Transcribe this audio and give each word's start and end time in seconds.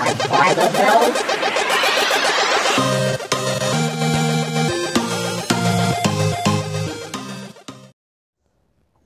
The 0.00 0.70
Bell. 0.72 1.12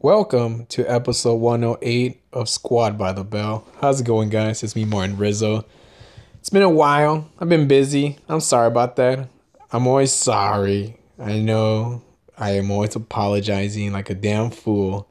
Welcome 0.01 0.67
to 0.67 0.85
episode 0.87 1.35
108 1.35 2.22
of 2.33 2.49
Squad 2.49 2.96
by 2.96 3.12
the 3.12 3.25
Bell. 3.25 3.67
How's 3.80 4.03
it 4.03 4.04
going, 4.04 4.29
guys? 4.29 4.62
It's 4.62 4.77
me, 4.77 4.85
Martin 4.85 5.17
Rizo. 5.17 5.65
It's 6.38 6.51
been 6.51 6.62
a 6.62 6.71
while. 6.71 7.29
I've 7.40 7.49
been 7.49 7.67
busy. 7.67 8.19
I'm 8.29 8.40
sorry 8.40 8.69
about 8.69 8.95
that. 8.97 9.29
I'm 9.72 9.88
always 9.88 10.13
sorry. 10.13 10.97
I 11.19 11.40
know 11.40 12.03
I 12.38 12.51
am 12.51 12.71
always 12.71 12.95
apologizing 12.95 13.92
like 13.92 14.11
a 14.11 14.15
damn 14.15 14.51
fool. 14.51 15.08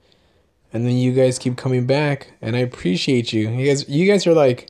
And 0.71 0.85
then 0.85 0.95
you 0.95 1.11
guys 1.11 1.37
keep 1.37 1.57
coming 1.57 1.85
back, 1.85 2.31
and 2.41 2.55
I 2.55 2.59
appreciate 2.59 3.33
you. 3.33 3.49
You 3.49 3.67
guys, 3.67 3.89
you 3.89 4.09
guys 4.09 4.25
are 4.25 4.33
like, 4.33 4.69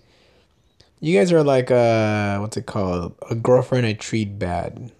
you 1.03 1.17
guys 1.19 1.31
are 1.31 1.43
like, 1.43 1.69
uh, 1.69 2.39
what's 2.39 2.55
it 2.57 2.65
called? 2.65 3.13
A 3.29 3.35
girlfriend 3.35 3.85
I 3.85 3.93
treat 3.93 4.39
bad. 4.39 4.91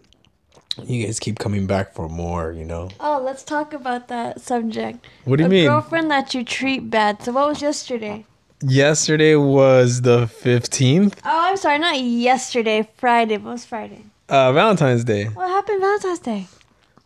You 0.83 1.05
guys 1.05 1.19
keep 1.19 1.37
coming 1.39 1.67
back 1.67 1.93
for 1.93 2.09
more, 2.09 2.51
you 2.51 2.65
know. 2.65 2.89
Oh, 2.99 3.21
let's 3.23 3.43
talk 3.43 3.73
about 3.73 4.07
that 4.09 4.41
subject. 4.41 5.05
What 5.25 5.37
do 5.37 5.43
you 5.43 5.47
a 5.47 5.49
mean? 5.49 5.65
girlfriend 5.67 6.09
that 6.11 6.33
you 6.33 6.43
treat 6.43 6.89
bad. 6.89 7.21
So 7.23 7.31
what 7.31 7.47
was 7.47 7.61
yesterday? 7.61 8.25
Yesterday 8.65 9.35
was 9.35 10.01
the 10.01 10.25
15th, 10.25 11.13
Oh, 11.25 11.39
I'm 11.49 11.57
sorry, 11.57 11.79
not 11.79 11.99
yesterday. 11.99 12.87
Friday. 12.97 13.37
What 13.37 13.51
was 13.53 13.65
Friday? 13.65 14.01
uh, 14.29 14.51
Valentine's 14.53 15.03
Day. 15.03 15.25
What 15.25 15.47
happened 15.49 15.79
Valentine's 15.81 16.19
Day? 16.19 16.47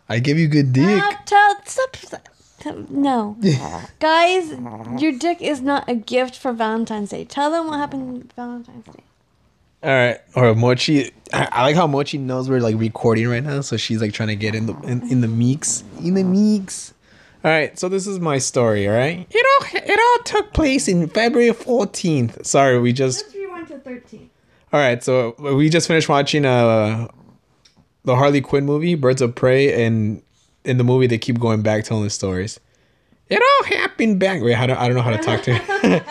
I 0.07 0.19
give 0.19 0.37
you 0.37 0.47
good 0.47 0.71
dick. 0.71 0.85
Uh, 1.03 1.13
tell, 1.25 1.55
stop, 1.65 1.95
stop. 1.97 2.29
No. 2.89 3.37
Guys, 3.99 4.51
your 5.01 5.11
dick 5.11 5.41
is 5.41 5.61
not 5.61 5.89
a 5.89 5.95
gift 5.95 6.37
for 6.37 6.53
Valentine's 6.53 7.09
Day. 7.09 7.25
Tell 7.25 7.51
them 7.51 7.67
what 7.67 7.77
happened 7.77 8.31
Valentine's 8.35 8.85
Day. 8.85 9.03
All 9.83 9.89
right. 9.91 10.17
Or 10.35 10.55
Mochi. 10.55 11.11
I, 11.33 11.47
I 11.51 11.61
like 11.63 11.75
how 11.75 11.87
Mochi 11.87 12.17
knows 12.17 12.49
we're 12.49 12.59
like 12.59 12.77
recording 12.77 13.27
right 13.27 13.43
now, 13.43 13.61
so 13.61 13.77
she's 13.77 14.01
like 14.01 14.13
trying 14.13 14.29
to 14.29 14.35
get 14.35 14.55
in 14.55 14.65
the 14.65 14.73
in, 14.81 15.09
in 15.11 15.21
the 15.21 15.27
mix. 15.27 15.83
In 16.03 16.15
the 16.15 16.23
mix. 16.23 16.93
All 17.43 17.51
right. 17.51 17.77
So 17.77 17.87
this 17.87 18.07
is 18.07 18.19
my 18.19 18.39
story. 18.39 18.87
All 18.87 18.95
right. 18.95 19.27
It 19.29 19.45
all 19.45 19.79
it 19.81 19.99
all 19.99 20.23
took 20.23 20.53
place 20.53 20.87
in 20.87 21.07
February 21.09 21.51
14th. 21.51 22.45
Sorry, 22.45 22.79
we 22.79 22.91
just. 22.91 23.33
rewind 23.35 23.67
to 23.67 23.77
13. 23.79 24.29
All 24.73 24.79
right. 24.79 25.03
So 25.03 25.35
we 25.55 25.69
just 25.69 25.87
finished 25.87 26.09
watching 26.09 26.45
uh 26.45 27.07
the 28.03 28.15
Harley 28.15 28.41
Quinn 28.41 28.65
movie, 28.65 28.95
Birds 28.95 29.21
of 29.21 29.35
Prey, 29.35 29.85
and 29.85 30.21
in 30.63 30.77
the 30.77 30.83
movie 30.83 31.07
they 31.07 31.17
keep 31.17 31.39
going 31.39 31.61
back 31.61 31.83
telling 31.83 32.03
the 32.03 32.09
stories. 32.09 32.59
It 33.29 33.41
all 33.41 33.77
happened 33.77 34.19
back. 34.19 34.41
Wait, 34.41 34.55
I 34.55 34.65
don't, 34.67 34.77
I 34.77 34.87
don't 34.87 34.95
know 34.95 35.01
how 35.01 35.11
to 35.11 35.17
talk 35.17 35.41
to 35.43 35.53
her. 35.53 35.77
hey, 35.89 36.01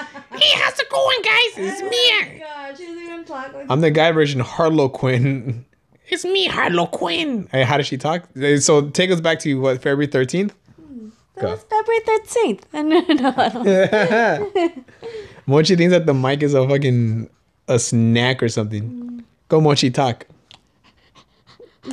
how's 0.61 0.79
it 0.79 0.91
going, 0.91 1.23
guys? 1.23 1.53
Oh 1.57 1.63
it's 1.63 1.83
me. 1.83 3.03
Even 3.05 3.25
talking. 3.25 3.67
I'm 3.71 3.81
the 3.81 3.91
guy 3.91 4.13
version 4.13 4.41
Harlow 4.41 4.89
Quinn. 4.89 5.65
It's 6.09 6.25
me, 6.25 6.47
Harlow 6.47 6.87
Quinn. 6.87 7.49
Hey, 7.51 7.65
how 7.65 7.79
does 7.79 7.89
she 7.89 7.99
talk? 7.99 8.29
So 8.61 8.91
take 8.91 9.11
us 9.11 9.21
back 9.21 9.41
to 9.41 9.61
what 9.61 9.83
February 9.83 10.07
13th. 10.07 10.53
Hmm, 10.77 11.09
that 11.35 11.45
was 11.47 11.65
February 11.65 12.01
13th. 12.01 12.61
no, 12.73 13.01
no, 13.13 13.35
I 13.37 14.61
don't. 14.63 14.87
Mochi 15.47 15.75
thinks 15.75 15.91
that 15.91 16.07
the 16.07 16.15
mic 16.15 16.45
is 16.45 16.55
a 16.55 16.65
fucking 16.69 17.29
a 17.67 17.81
snack 17.81 18.41
or 18.41 18.49
something. 18.49 18.85
Hmm. 18.85 19.19
Go 19.49 19.61
Mochi 19.61 19.91
talk. 19.91 20.27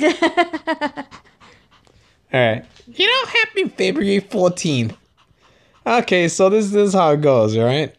right. 2.32 2.64
You 2.86 3.06
know, 3.08 3.26
happy 3.26 3.68
February 3.68 4.20
14th. 4.20 4.96
Okay, 5.86 6.28
so 6.28 6.48
this, 6.48 6.70
this 6.70 6.88
is 6.88 6.94
how 6.94 7.10
it 7.12 7.20
goes, 7.20 7.56
all 7.56 7.64
right? 7.64 7.94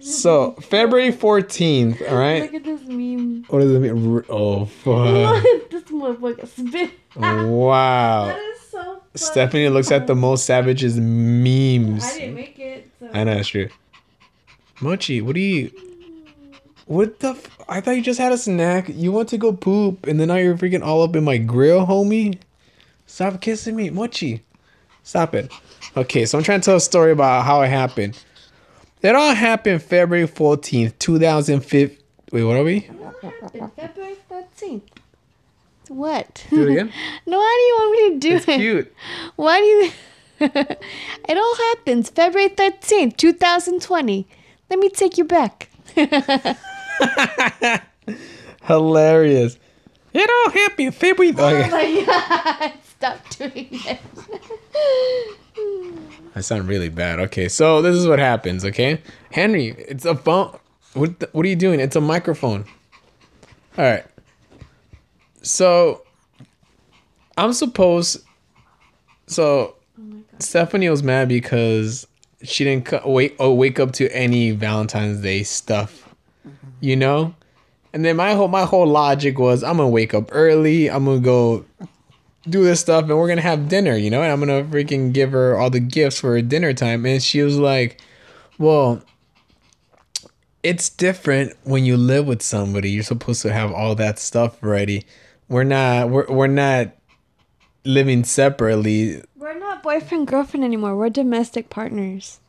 So, 0.00 0.52
February 0.60 1.12
14th, 1.12 2.10
all 2.10 2.18
right? 2.18 2.42
Look 2.42 2.54
at 2.54 2.64
this 2.64 2.82
meme. 2.82 3.44
What 3.48 3.60
does 3.60 3.70
it 3.72 3.78
mean? 3.78 4.24
Oh, 4.28 4.66
fuck. 4.66 5.42
this 5.70 5.84
motherfucker 5.84 6.46
spit. 6.48 6.90
Wow. 7.16 8.26
That 8.26 8.38
is 8.38 8.60
so 8.70 8.82
funny. 8.82 9.00
Stephanie 9.14 9.68
looks 9.68 9.90
at 9.90 10.06
the 10.06 10.14
most 10.14 10.46
savages 10.46 10.98
memes. 10.98 12.04
I 12.04 12.18
didn't 12.18 12.34
make 12.34 12.58
it. 12.58 12.90
So. 13.00 13.08
I 13.12 13.24
know 13.24 13.34
that's 13.36 13.48
true. 13.48 13.68
Mochi, 14.80 15.22
what 15.22 15.34
do 15.34 15.40
you? 15.40 15.70
What 16.84 17.20
the? 17.20 17.30
F- 17.30 17.58
I 17.68 17.80
thought 17.80 17.92
you 17.92 18.02
just 18.02 18.20
had 18.20 18.32
a 18.32 18.38
snack. 18.38 18.88
You 18.88 19.10
want 19.10 19.30
to 19.30 19.38
go 19.38 19.52
poop, 19.52 20.06
and 20.06 20.20
then 20.20 20.28
now 20.28 20.36
you're 20.36 20.56
freaking 20.56 20.84
all 20.84 21.02
up 21.02 21.16
in 21.16 21.24
my 21.24 21.38
grill, 21.38 21.86
homie. 21.86 22.38
Stop 23.06 23.40
kissing 23.40 23.74
me, 23.76 23.88
Mochi. 23.90 24.42
Stop 25.02 25.34
it. 25.34 25.50
Okay, 25.96 26.26
so 26.26 26.36
I'm 26.38 26.44
trying 26.44 26.60
to 26.60 26.64
tell 26.64 26.76
a 26.76 26.80
story 26.80 27.12
about 27.12 27.44
how 27.44 27.62
it 27.62 27.68
happened. 27.68 28.22
It 29.02 29.14
all 29.14 29.34
happened 29.34 29.82
February 29.82 30.26
14th, 30.28 30.98
2005. 30.98 31.96
Wait, 32.32 32.44
what 32.44 32.56
are 32.56 32.64
we? 32.64 32.80
February 33.76 34.16
13th. 34.30 34.82
What? 35.88 36.46
Do 36.50 36.62
it 36.66 36.72
again. 36.72 36.92
no, 37.26 37.38
why 37.38 37.56
do 37.56 37.62
you 37.62 37.74
want 37.78 37.92
me 37.92 38.10
to 38.14 38.18
do 38.28 38.36
It's 38.36 38.48
it? 38.48 38.56
cute. 38.56 38.94
Why 39.36 39.60
do 39.60 39.64
you. 39.66 39.90
it 41.28 41.38
all 41.38 41.56
happens 41.56 42.10
February 42.10 42.50
13th, 42.50 43.16
2020. 43.16 44.26
Let 44.68 44.78
me 44.80 44.88
take 44.90 45.16
you 45.16 45.24
back. 45.24 45.70
Hilarious. 48.64 49.58
It 50.12 50.30
all 50.30 50.50
happened 50.52 50.94
February. 50.94 51.34
Oh 51.38 51.46
Okay. 51.54 51.70
my 51.70 52.04
god. 52.04 52.72
Stop 52.98 53.28
doing 53.30 53.68
it. 53.70 54.00
I 56.34 56.40
sound 56.40 56.68
really 56.68 56.88
bad. 56.88 57.18
Okay, 57.20 57.48
so 57.48 57.82
this 57.82 57.96
is 57.96 58.06
what 58.06 58.18
happens. 58.18 58.64
Okay, 58.64 59.00
Henry, 59.32 59.74
it's 59.78 60.04
a 60.04 60.14
phone. 60.14 60.56
What 60.94 61.18
the, 61.20 61.28
What 61.32 61.44
are 61.44 61.48
you 61.48 61.56
doing? 61.56 61.80
It's 61.80 61.96
a 61.96 62.00
microphone. 62.00 62.64
All 63.76 63.84
right. 63.84 64.04
So 65.42 66.02
I'm 67.36 67.52
supposed. 67.52 68.24
So 69.26 69.74
Stephanie 70.38 70.88
was 70.88 71.02
mad 71.02 71.28
because 71.28 72.06
she 72.42 72.64
didn't 72.64 72.86
co- 72.86 73.02
wake 73.10 73.36
oh, 73.38 73.52
wake 73.52 73.78
up 73.78 73.92
to 73.92 74.08
any 74.14 74.52
Valentine's 74.52 75.20
Day 75.20 75.42
stuff, 75.42 76.14
you 76.80 76.96
know. 76.96 77.34
And 77.92 78.04
then 78.04 78.16
my 78.16 78.34
whole 78.34 78.48
my 78.48 78.64
whole 78.64 78.86
logic 78.86 79.38
was 79.38 79.62
I'm 79.62 79.76
gonna 79.78 79.88
wake 79.88 80.14
up 80.14 80.28
early. 80.32 80.90
I'm 80.90 81.04
gonna 81.04 81.20
go 81.20 81.64
do 82.48 82.64
this 82.64 82.80
stuff 82.80 83.04
and 83.04 83.16
we're 83.16 83.28
gonna 83.28 83.40
have 83.40 83.68
dinner, 83.68 83.96
you 83.96 84.10
know, 84.10 84.22
and 84.22 84.32
I'm 84.32 84.40
gonna 84.40 84.64
freaking 84.64 85.12
give 85.12 85.32
her 85.32 85.56
all 85.58 85.70
the 85.70 85.80
gifts 85.80 86.20
for 86.20 86.40
dinner 86.42 86.72
time. 86.72 87.04
And 87.06 87.22
she 87.22 87.42
was 87.42 87.58
like, 87.58 88.00
Well, 88.58 89.02
it's 90.62 90.88
different 90.88 91.54
when 91.64 91.84
you 91.84 91.96
live 91.96 92.26
with 92.26 92.42
somebody. 92.42 92.90
You're 92.90 93.04
supposed 93.04 93.42
to 93.42 93.52
have 93.52 93.72
all 93.72 93.94
that 93.96 94.18
stuff 94.18 94.62
ready. 94.62 95.04
We're 95.48 95.64
not 95.64 96.10
we're 96.10 96.26
we're 96.26 96.46
not 96.46 96.92
living 97.84 98.24
separately. 98.24 99.22
We're 99.36 99.58
not 99.58 99.82
boyfriend 99.82 100.26
girlfriend 100.26 100.64
anymore. 100.64 100.96
We're 100.96 101.10
domestic 101.10 101.70
partners. 101.70 102.40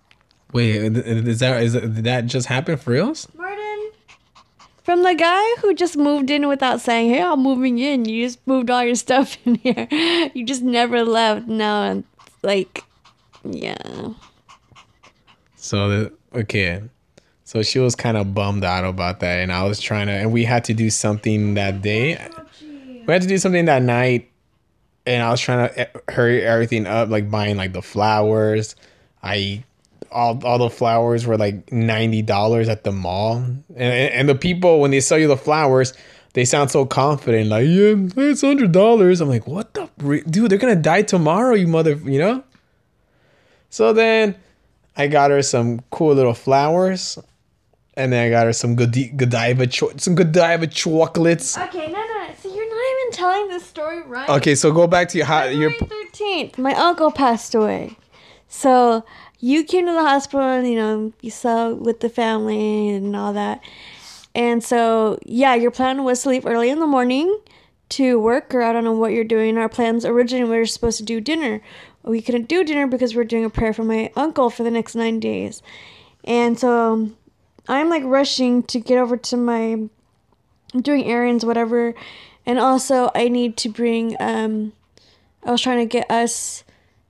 Wait, 0.54 0.76
is 0.76 1.40
that 1.40 1.62
is 1.62 1.74
that, 1.74 2.26
just 2.26 2.48
happened 2.48 2.82
for 2.82 2.92
reals? 2.92 3.28
Martin. 3.36 3.47
From 4.88 5.04
the 5.04 5.16
guy 5.16 5.44
who 5.60 5.74
just 5.74 5.98
moved 5.98 6.30
in 6.30 6.48
without 6.48 6.80
saying, 6.80 7.10
"Hey, 7.10 7.22
I'm 7.22 7.44
moving 7.44 7.78
in." 7.78 8.06
You 8.06 8.26
just 8.26 8.40
moved 8.48 8.70
all 8.70 8.86
your 8.86 8.96
stuff 9.08 9.36
in 9.44 9.56
here. 9.56 9.86
You 10.34 10.46
just 10.46 10.62
never 10.62 11.04
left. 11.04 11.46
Now, 11.46 12.02
like, 12.42 12.86
yeah. 13.44 13.76
So 15.58 15.90
the 15.90 16.14
okay. 16.34 16.84
So 17.44 17.64
she 17.64 17.80
was 17.80 17.96
kind 17.96 18.16
of 18.16 18.34
bummed 18.34 18.64
out 18.64 18.86
about 18.86 19.20
that, 19.20 19.42
and 19.42 19.52
I 19.52 19.66
was 19.66 19.82
trying 19.82 20.08
to, 20.08 20.14
and 20.14 20.32
we 20.32 20.46
had 20.46 20.64
to 20.64 20.74
do 20.74 20.90
something 20.90 21.56
that 21.56 21.82
day. 21.82 22.26
We 22.62 23.12
had 23.12 23.24
to 23.24 23.28
do 23.28 23.38
something 23.40 23.66
that 23.66 23.82
night, 23.82 24.32
and 25.06 25.22
I 25.22 25.32
was 25.32 25.42
trying 25.42 25.68
to 25.68 25.80
eh, 25.82 26.14
hurry 26.14 26.46
everything 26.46 26.88
up, 26.88 27.10
like 27.10 27.30
buying 27.30 27.58
like 27.58 27.74
the 27.74 27.82
flowers. 27.82 28.78
I 29.22 29.66
all 30.12 30.40
all 30.46 30.58
the 30.58 30.70
flowers 30.70 31.26
were 31.26 31.38
like 31.38 31.72
ninety 31.72 32.22
dollars 32.22 32.70
at 32.70 32.84
the 32.84 32.92
mall, 32.92 33.38
and 33.38 33.64
and 33.78 34.30
the 34.30 34.36
people 34.36 34.80
when 34.80 34.92
they 34.92 35.00
sell 35.00 35.18
you 35.18 35.28
the 35.28 35.38
flowers, 35.38 35.94
they 36.34 36.46
sound 36.46 36.72
so 36.72 36.86
confident, 36.86 37.50
like 37.50 37.68
yeah, 37.68 37.96
it's 38.30 38.42
hundred 38.42 38.72
dollars. 38.72 39.22
I'm 39.22 39.30
like, 39.30 39.48
what 39.48 39.74
the 39.74 39.90
re- 39.98 40.22
dude? 40.22 40.50
They're 40.52 40.58
gonna 40.60 40.76
die 40.76 41.02
tomorrow, 41.04 41.56
you 41.56 41.68
mother, 41.68 41.94
you 41.96 42.20
know. 42.20 42.44
So 43.70 43.94
then, 43.94 44.36
I 44.96 45.08
got 45.08 45.32
her 45.32 45.42
some 45.42 45.82
cool 45.92 46.16
little 46.16 46.34
flowers, 46.34 47.20
and 47.96 48.14
then 48.14 48.26
I 48.26 48.30
got 48.30 48.46
her 48.46 48.54
some 48.54 48.76
Godi- 48.76 49.10
Godiva 49.16 49.68
cho- 49.68 49.92
some 49.98 50.16
Godiva 50.16 50.68
chocolates. 50.68 51.58
Okay, 51.58 51.88
no, 51.88 52.00
no. 52.00 52.28
So 52.42 52.54
you're 52.54 52.70
not 52.70 53.02
even 53.02 53.12
telling 53.12 53.48
the 53.50 53.60
story 53.60 54.02
right. 54.04 54.30
Okay, 54.30 54.56
so 54.56 54.72
go 54.72 54.88
back 54.88 55.10
to 55.10 55.18
your 55.18 55.28
how 55.28 55.44
your 55.46 55.72
February 55.72 56.06
thirteenth, 56.06 56.58
my 56.58 56.74
uncle 56.74 57.12
passed 57.12 57.54
away. 57.56 57.98
So 58.48 59.04
you 59.40 59.64
came 59.64 59.86
to 59.86 59.94
the 59.94 60.04
hospital, 60.04 60.42
and, 60.42 60.68
you 60.68 60.76
know, 60.76 61.14
you 61.22 61.32
saw 61.32 61.74
with 61.74 62.00
the 62.00 62.10
family 62.10 62.90
and 62.90 63.16
all 63.16 63.34
that. 63.34 63.62
And 64.34 64.64
so, 64.64 65.20
yeah, 65.26 65.56
your 65.56 65.72
plan 65.72 66.04
was 66.04 66.24
to 66.24 66.30
leave 66.30 66.46
early 66.46 66.70
in 66.70 66.80
the 66.80 66.88
morning 66.88 67.40
to 67.90 68.20
work, 68.20 68.54
or 68.54 68.62
I 68.62 68.74
don't 68.74 68.84
know 68.84 68.94
what 68.94 69.14
you're 69.14 69.24
doing. 69.24 69.58
Our 69.58 69.70
plans 69.70 70.06
originally 70.06 70.50
we 70.50 70.58
were 70.58 70.66
supposed 70.66 70.98
to 70.98 71.04
do 71.04 71.22
dinner. 71.22 71.62
We 72.04 72.22
couldn't 72.22 72.48
do 72.48 72.64
dinner 72.64 72.88
because 72.88 73.16
we 73.16 73.22
are 73.22 73.26
doing 73.26 73.46
a 73.46 73.50
prayer 73.50 73.74
for 73.74 73.84
my 73.84 74.12
uncle 74.16 74.50
for 74.50 74.64
the 74.64 74.72
next 74.72 74.96
nine 74.96 75.20
days. 75.20 75.62
And 76.24 76.60
so 76.60 77.12
I'm 77.68 77.90
like 77.90 78.04
rushing 78.04 78.64
to 78.64 78.80
get 78.80 78.98
over 78.98 79.18
to 79.18 79.38
my 79.38 79.90
doing 80.80 81.06
errands, 81.06 81.46
whatever. 81.46 81.96
And 82.46 82.60
also 82.60 83.12
I 83.16 83.28
need 83.30 83.58
to 83.58 83.70
bring 83.70 84.16
um 84.20 84.74
I 85.44 85.52
was 85.52 85.62
trying 85.62 85.80
to 85.80 85.86
get 85.86 86.10
us 86.12 86.64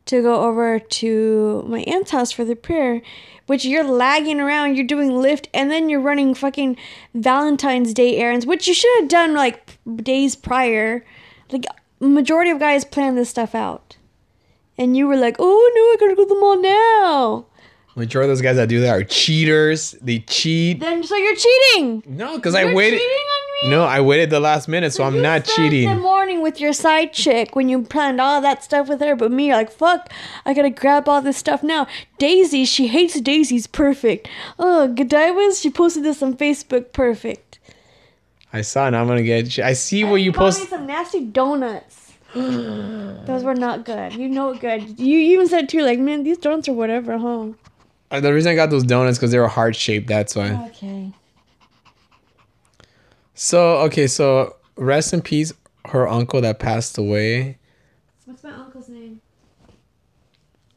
to 0.07 0.21
go 0.21 0.41
over 0.41 0.79
to 0.79 1.63
my 1.67 1.81
aunt's 1.81 2.11
house 2.11 2.31
for 2.31 2.43
the 2.43 2.55
prayer, 2.55 3.01
which 3.45 3.65
you're 3.65 3.83
lagging 3.83 4.39
around, 4.39 4.75
you're 4.75 4.85
doing 4.85 5.11
Lyft, 5.11 5.47
and 5.53 5.71
then 5.71 5.89
you're 5.89 6.01
running 6.01 6.33
fucking 6.33 6.77
Valentine's 7.13 7.93
Day 7.93 8.17
errands, 8.17 8.45
which 8.45 8.67
you 8.67 8.73
should 8.73 8.99
have 8.99 9.09
done 9.09 9.33
like 9.33 9.77
days 10.03 10.35
prior. 10.35 11.05
Like 11.51 11.65
majority 11.99 12.51
of 12.51 12.59
guys 12.59 12.83
plan 12.85 13.15
this 13.15 13.29
stuff 13.29 13.55
out. 13.55 13.97
And 14.77 14.95
you 14.95 15.07
were 15.07 15.17
like, 15.17 15.37
oh 15.39 15.71
no, 15.75 15.81
I 15.81 15.95
gotta 15.99 16.15
go 16.15 16.23
to 16.23 16.33
the 16.33 16.39
mall 16.39 16.61
now. 16.61 17.45
Majority 17.95 18.29
of 18.29 18.37
those 18.37 18.43
guys 18.43 18.57
that 18.57 18.69
do 18.69 18.79
that 18.81 18.89
are 18.89 19.03
cheaters. 19.03 19.93
They 20.03 20.19
cheat. 20.19 20.81
Then 20.81 21.03
so 21.03 21.15
you're 21.15 21.35
cheating. 21.35 22.03
No, 22.05 22.35
because 22.35 22.53
I 22.53 22.71
waited. 22.71 23.01
Cheating 23.61 23.73
on 23.73 23.79
me. 23.79 23.85
No, 23.85 23.85
I 23.85 24.01
waited 24.01 24.29
the 24.29 24.39
last 24.39 24.67
minute, 24.67 24.91
so 24.93 25.03
I'm 25.03 25.15
You 25.15 25.21
not 25.21 25.45
cheating. 25.45 25.89
The 25.89 25.95
morning 25.95 26.41
with 26.41 26.59
your 26.59 26.73
side 26.73 27.13
chick 27.13 27.55
when 27.55 27.69
you 27.69 27.81
planned 27.83 28.19
all 28.21 28.41
that 28.41 28.63
stuff 28.63 28.87
with 28.87 28.99
her, 29.01 29.15
but 29.15 29.31
me, 29.31 29.47
you're 29.47 29.55
like, 29.57 29.71
fuck, 29.71 30.11
I 30.45 30.53
gotta 30.53 30.69
grab 30.69 31.07
all 31.09 31.21
this 31.21 31.37
stuff 31.37 31.63
now. 31.63 31.87
Daisy, 32.17 32.65
she 32.65 32.87
hates 32.87 33.19
Daisy's 33.19 33.67
perfect. 33.67 34.27
Oh, 34.59 34.87
Godiva's, 34.93 35.59
she 35.59 35.69
posted 35.69 36.03
this 36.03 36.21
on 36.21 36.35
Facebook, 36.37 36.91
perfect. 36.93 37.59
I 38.53 38.61
saw, 38.61 38.87
and 38.87 38.95
I'm 38.95 39.07
gonna 39.07 39.23
get. 39.23 39.59
I 39.59 39.73
see 39.73 40.03
what 40.03 40.15
you 40.15 40.31
posted. 40.31 40.65
me 40.65 40.69
some 40.69 40.87
nasty 40.87 41.25
donuts. 41.25 42.13
Those 42.33 43.43
were 43.43 43.55
not 43.55 43.83
good. 43.85 44.13
You 44.13 44.29
know 44.29 44.53
good. 44.55 44.99
You 44.99 45.17
even 45.19 45.47
said 45.47 45.67
too, 45.69 45.81
like, 45.81 45.99
man, 45.99 46.23
these 46.23 46.37
donuts 46.37 46.67
are 46.69 46.73
whatever, 46.73 47.17
huh? 47.17 47.49
Uh, 48.09 48.19
The 48.21 48.33
reason 48.33 48.51
I 48.51 48.55
got 48.55 48.69
those 48.69 48.83
donuts 48.83 49.17
because 49.17 49.31
they 49.31 49.39
were 49.39 49.47
heart 49.49 49.75
shaped. 49.75 50.07
That's 50.07 50.35
why. 50.35 50.51
Okay. 50.69 51.11
So 53.39 53.77
okay, 53.81 54.07
so 54.07 54.55
rest 54.77 55.13
in 55.13 55.21
peace, 55.21 55.53
her 55.85 56.07
uncle 56.07 56.41
that 56.41 56.57
passed 56.57 56.97
away. 56.97 57.59
What's 58.25 58.43
my 58.43 58.51
uncle's 58.51 58.89
name? 58.89 59.21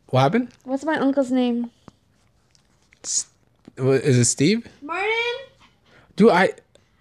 What 0.08 0.20
happened? 0.20 0.50
What's 0.64 0.84
my 0.84 0.96
uncle's 0.96 1.30
name? 1.32 1.70
Wa- 3.78 3.92
Is 3.92 4.18
it 4.18 4.26
Steve? 4.26 4.68
Martin? 4.82 5.10
Do 6.16 6.30
I? 6.30 6.50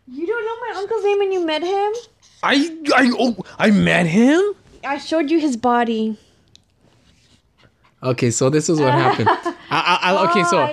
You 0.07 0.25
don't 0.25 0.45
know 0.45 0.73
my 0.73 0.79
uncle's 0.79 1.03
name 1.03 1.21
and 1.21 1.33
you 1.33 1.45
met 1.45 1.61
him? 1.61 1.91
I 2.41 2.79
I 2.95 3.11
oh 3.19 3.35
I 3.57 3.71
met 3.71 4.05
him. 4.05 4.41
I 4.85 4.97
showed 4.97 5.29
you 5.29 5.41
his 5.41 5.57
body. 5.57 6.17
Okay, 8.01 8.31
so 8.31 8.49
this 8.49 8.69
is 8.69 8.79
what 8.79 8.93
happened. 8.93 9.27
I, 9.29 9.53
I, 9.69 10.13
I 10.13 10.29
okay, 10.29 10.43
oh, 10.45 10.57
I 10.59 10.71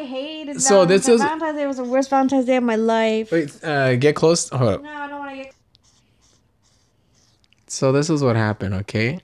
so 0.58 0.84
this 0.84 1.08
is- 1.08 1.20
Valentine's 1.22 1.56
Day 1.58 1.66
was 1.66 1.76
the 1.78 1.84
worst 1.84 2.10
Valentine's 2.10 2.44
Day 2.46 2.56
of 2.56 2.62
my 2.64 2.76
life. 2.76 3.30
wait, 3.32 3.52
uh, 3.64 3.96
get 3.96 4.14
close. 4.16 4.48
Hold 4.50 4.70
up. 4.74 4.82
No, 4.82 4.90
I 4.90 5.08
don't 5.08 5.18
want 5.18 5.30
to 5.36 5.36
get. 5.44 5.54
So 7.68 7.92
this 7.92 8.08
is 8.10 8.22
what 8.22 8.36
happened. 8.36 8.74
Okay. 8.74 9.20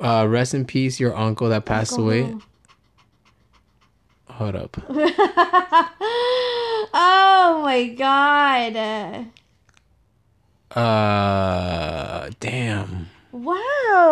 Uh, 0.00 0.26
rest 0.28 0.54
in 0.54 0.64
peace, 0.64 0.98
your 0.98 1.16
uncle 1.16 1.48
that 1.50 1.64
passed 1.64 1.96
away. 1.98 2.34
Hold 4.30 4.56
up. 4.56 4.76
oh 6.94 7.60
my 7.64 7.86
god! 7.96 8.76
Uh, 10.76 12.30
damn. 12.40 13.08
Wow. 13.32 13.54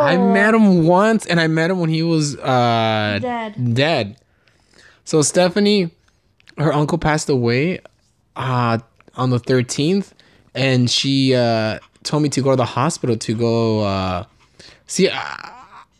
I 0.02 0.16
met 0.16 0.54
him 0.54 0.86
once, 0.86 1.26
and 1.26 1.40
I 1.40 1.46
met 1.46 1.70
him 1.70 1.80
when 1.80 1.90
he 1.90 2.02
was 2.02 2.36
uh 2.36 3.18
Dead. 3.20 3.74
Dead. 3.74 4.16
So 5.06 5.22
Stephanie, 5.22 5.90
her 6.58 6.74
uncle 6.74 6.98
passed 6.98 7.30
away, 7.30 7.80
uh, 8.36 8.78
on 9.14 9.30
the 9.30 9.38
thirteenth, 9.38 10.12
and 10.54 10.90
she 10.90 11.34
uh 11.34 11.78
told 12.02 12.22
me 12.22 12.28
to 12.28 12.42
go 12.42 12.50
to 12.50 12.56
the 12.56 12.66
hospital 12.66 13.16
to 13.16 13.34
go 13.34 13.80
uh 13.80 14.24
see. 14.86 15.08
I, 15.08 15.52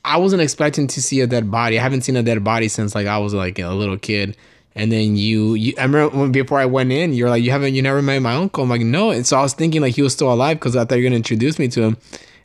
I 0.05 0.19
wasn't 0.19 0.41
expecting 0.41 0.87
to 0.87 1.03
see 1.03 1.21
a 1.21 1.27
dead 1.27 1.51
body. 1.51 1.81
I 1.81 1.83
haven't 1.83 2.03
seen 2.03 2.17
a 2.17 2.23
dead 2.23 2.45
body 2.45 2.69
since 2.69 2.95
like 2.95 3.09
I 3.09 3.19
was 3.19 3.35
like 3.35 3.59
a 3.59 3.71
little 3.71 3.99
kid. 3.99 4.37
And 4.77 4.93
then 4.93 5.17
you, 5.17 5.55
you 5.55 5.75
I 5.79 5.83
remember 5.83 6.17
when, 6.17 6.31
before 6.31 6.61
I 6.61 6.67
went 6.67 6.93
in, 6.93 7.13
you're 7.13 7.29
like, 7.29 7.43
you 7.43 7.51
haven't, 7.51 7.75
you 7.75 7.83
never 7.83 8.03
met 8.03 8.21
my 8.21 8.35
uncle. 8.35 8.63
I'm 8.63 8.71
like, 8.71 8.83
no. 8.83 9.11
And 9.11 9.27
so 9.27 9.37
I 9.37 9.43
was 9.43 9.55
thinking 9.55 9.81
like 9.81 9.97
he 9.97 10.03
was 10.03 10.13
still 10.13 10.33
alive 10.33 10.59
because 10.59 10.77
I 10.77 10.85
thought 10.85 10.97
you 10.97 11.03
were 11.03 11.09
gonna 11.09 11.17
introduce 11.17 11.59
me 11.59 11.67
to 11.69 11.83
him. 11.83 11.97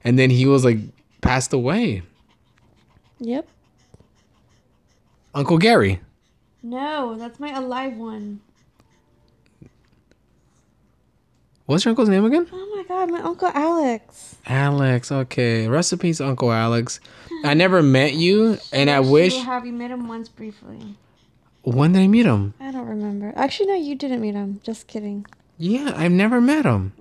And 0.03 0.17
then 0.17 0.31
he 0.31 0.47
was 0.47 0.65
like 0.65 0.79
passed 1.21 1.53
away. 1.53 2.01
Yep. 3.19 3.47
Uncle 5.35 5.59
Gary. 5.59 5.99
No, 6.63 7.15
that's 7.17 7.39
my 7.39 7.51
alive 7.51 7.97
one. 7.97 8.41
What's 11.65 11.85
your 11.85 11.91
uncle's 11.91 12.09
name 12.09 12.25
again? 12.25 12.47
Oh 12.51 12.73
my 12.75 12.83
god, 12.83 13.09
my 13.09 13.21
uncle 13.21 13.49
Alex. 13.53 14.35
Alex. 14.45 15.11
Okay. 15.11 15.67
Recipes, 15.67 16.19
Uncle 16.19 16.51
Alex. 16.51 16.99
I 17.45 17.53
never 17.53 17.81
met 17.81 18.13
you, 18.13 18.57
and 18.73 18.89
I 18.89 18.99
wish. 18.99 19.37
Have 19.37 19.65
you 19.65 19.71
met 19.71 19.89
him 19.89 20.07
once 20.07 20.27
briefly? 20.27 20.95
When 21.63 21.93
did 21.93 22.01
I 22.01 22.07
meet 22.07 22.25
him? 22.25 22.53
I 22.59 22.71
don't 22.71 22.87
remember. 22.87 23.31
Actually, 23.35 23.67
no, 23.67 23.75
you 23.75 23.95
didn't 23.95 24.19
meet 24.19 24.33
him. 24.33 24.59
Just 24.63 24.87
kidding. 24.87 25.25
Yeah, 25.57 25.93
I've 25.95 26.11
never 26.11 26.41
met 26.41 26.65
him. 26.65 26.93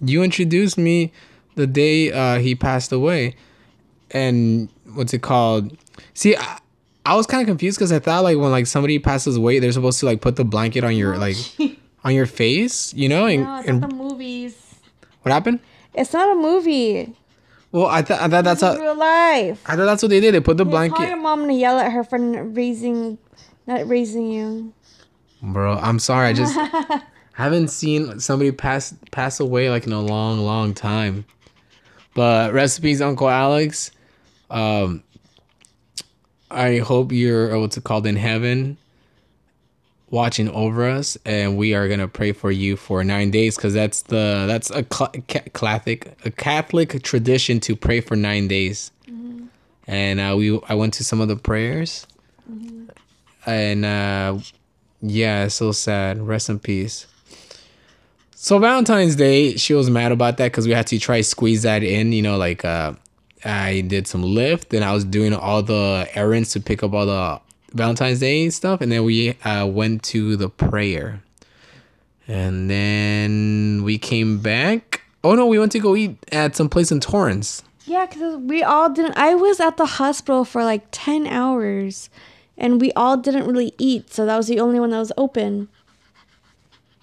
You 0.00 0.22
introduced 0.22 0.76
me 0.76 1.12
the 1.54 1.66
day 1.66 2.12
uh, 2.12 2.40
he 2.40 2.54
passed 2.54 2.92
away, 2.92 3.36
and 4.10 4.68
what's 4.92 5.14
it 5.14 5.22
called? 5.22 5.78
See, 6.12 6.36
I, 6.36 6.58
I 7.06 7.14
was 7.16 7.26
kind 7.26 7.42
of 7.42 7.46
confused 7.46 7.78
because 7.78 7.92
I 7.92 7.98
thought 7.98 8.22
like 8.24 8.38
when 8.38 8.50
like 8.50 8.66
somebody 8.66 8.98
passes 8.98 9.36
away, 9.36 9.58
they're 9.58 9.72
supposed 9.72 10.00
to 10.00 10.06
like 10.06 10.20
put 10.20 10.36
the 10.36 10.44
blanket 10.44 10.84
on 10.84 10.96
your 10.96 11.16
like 11.18 11.36
on 12.04 12.14
your 12.14 12.26
face, 12.26 12.92
you 12.94 13.08
know? 13.08 13.26
And, 13.26 13.44
No, 13.44 13.58
it's 13.58 13.68
and 13.68 13.80
not 13.80 13.90
the 13.90 13.96
movies. 13.96 14.74
what 15.22 15.32
happened? 15.32 15.60
It's 15.94 16.12
not 16.12 16.32
a 16.32 16.34
movie. 16.40 17.14
Well, 17.72 17.86
I 17.86 18.02
thought 18.02 18.20
I 18.20 18.28
thought 18.28 18.44
that's 18.44 18.60
how 18.62 18.76
real 18.76 18.96
life. 18.96 19.60
I 19.66 19.76
thought 19.76 19.84
that's 19.86 20.02
what 20.02 20.08
they 20.10 20.20
did. 20.20 20.32
They 20.34 20.40
put 20.40 20.56
the 20.56 20.64
blanket. 20.64 20.96
Call 20.96 21.06
your 21.06 21.16
mom 21.16 21.42
and 21.44 21.58
yell 21.58 21.78
at 21.78 21.90
her 21.92 22.04
for 22.04 22.18
raising, 22.18 23.18
not 23.66 23.86
raising 23.88 24.30
you. 24.30 24.72
Bro, 25.42 25.78
I'm 25.78 25.98
sorry. 25.98 26.28
I 26.28 26.32
just 26.32 26.56
haven't 27.32 27.68
seen 27.68 28.18
somebody 28.20 28.52
pass 28.52 28.94
pass 29.10 29.40
away 29.40 29.70
like 29.70 29.86
in 29.86 29.92
a 29.92 30.00
long, 30.00 30.38
long 30.38 30.72
time. 30.72 31.24
But 32.14 32.52
recipes, 32.54 33.02
Uncle 33.02 33.28
Alex. 33.28 33.90
Um, 34.50 35.02
I 36.54 36.78
hope 36.78 37.12
you're 37.12 37.54
uh, 37.54 37.60
what's 37.60 37.76
it 37.76 37.84
called 37.84 38.06
in 38.06 38.16
heaven, 38.16 38.76
watching 40.10 40.48
over 40.50 40.88
us, 40.88 41.18
and 41.24 41.56
we 41.56 41.74
are 41.74 41.88
gonna 41.88 42.08
pray 42.08 42.32
for 42.32 42.50
you 42.50 42.76
for 42.76 43.02
nine 43.04 43.30
days 43.30 43.56
because 43.56 43.74
that's 43.74 44.02
the 44.02 44.44
that's 44.46 44.70
a 44.70 44.82
Catholic 44.84 46.16
a 46.24 46.30
Catholic 46.30 47.02
tradition 47.02 47.60
to 47.60 47.76
pray 47.76 48.00
for 48.00 48.16
nine 48.16 48.48
days. 48.48 48.90
And 49.86 50.20
uh, 50.20 50.34
we 50.38 50.58
I 50.68 50.74
went 50.74 50.94
to 50.94 51.04
some 51.04 51.20
of 51.20 51.28
the 51.28 51.36
prayers, 51.36 52.06
and 53.44 53.84
uh, 53.84 54.38
yeah, 55.02 55.48
so 55.48 55.72
sad. 55.72 56.26
Rest 56.26 56.48
in 56.48 56.58
peace. 56.58 57.06
So 58.34 58.58
Valentine's 58.58 59.16
Day, 59.16 59.56
she 59.56 59.74
was 59.74 59.88
mad 59.88 60.12
about 60.12 60.36
that 60.36 60.52
because 60.52 60.66
we 60.66 60.72
had 60.74 60.86
to 60.88 60.98
try 60.98 61.20
squeeze 61.22 61.62
that 61.62 61.82
in. 61.82 62.12
You 62.12 62.22
know, 62.22 62.36
like 62.36 62.64
uh, 62.64 62.92
I 63.44 63.82
did 63.82 64.06
some 64.06 64.22
lift 64.22 64.72
and 64.72 64.84
I 64.84 64.92
was 64.92 65.04
doing 65.04 65.34
all 65.34 65.62
the 65.62 66.08
errands 66.14 66.52
to 66.52 66.60
pick 66.60 66.82
up 66.82 66.92
all 66.92 67.06
the 67.06 67.40
Valentine's 67.72 68.20
Day 68.20 68.48
stuff, 68.50 68.80
and 68.80 68.90
then 68.92 69.04
we 69.04 69.30
uh, 69.42 69.66
went 69.66 70.04
to 70.04 70.36
the 70.36 70.48
prayer, 70.48 71.22
and 72.28 72.70
then 72.70 73.82
we 73.82 73.98
came 73.98 74.38
back. 74.38 75.02
Oh 75.24 75.34
no, 75.34 75.46
we 75.46 75.58
went 75.58 75.72
to 75.72 75.80
go 75.80 75.96
eat 75.96 76.16
at 76.30 76.54
some 76.54 76.68
place 76.68 76.92
in 76.92 77.00
Torrance. 77.00 77.62
Yeah, 77.86 78.06
because 78.06 78.36
we 78.36 78.62
all 78.62 78.88
didn't. 78.90 79.16
I 79.16 79.34
was 79.34 79.60
at 79.60 79.76
the 79.76 79.86
hospital 79.86 80.44
for 80.44 80.64
like 80.64 80.86
10 80.90 81.26
hours 81.26 82.08
and 82.56 82.80
we 82.80 82.92
all 82.92 83.16
didn't 83.16 83.46
really 83.46 83.74
eat. 83.78 84.12
So 84.12 84.24
that 84.26 84.36
was 84.36 84.46
the 84.46 84.60
only 84.60 84.80
one 84.80 84.90
that 84.90 84.98
was 84.98 85.12
open. 85.16 85.68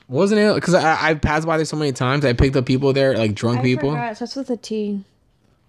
Wasn't 0.07 0.39
it? 0.41 0.55
Because 0.55 0.73
I, 0.73 1.09
I 1.09 1.13
passed 1.13 1.45
by 1.45 1.57
there 1.57 1.65
so 1.65 1.77
many 1.77 1.91
times. 1.91 2.25
I 2.25 2.33
picked 2.33 2.55
up 2.55 2.65
people 2.65 2.93
there, 2.93 3.15
like 3.15 3.33
drunk 3.33 3.59
I 3.59 3.63
people. 3.63 3.91
forgot. 3.91 4.17
So 4.17 4.23
it's 4.25 4.35
with 4.35 4.49
a 4.49 4.57
T. 4.57 5.03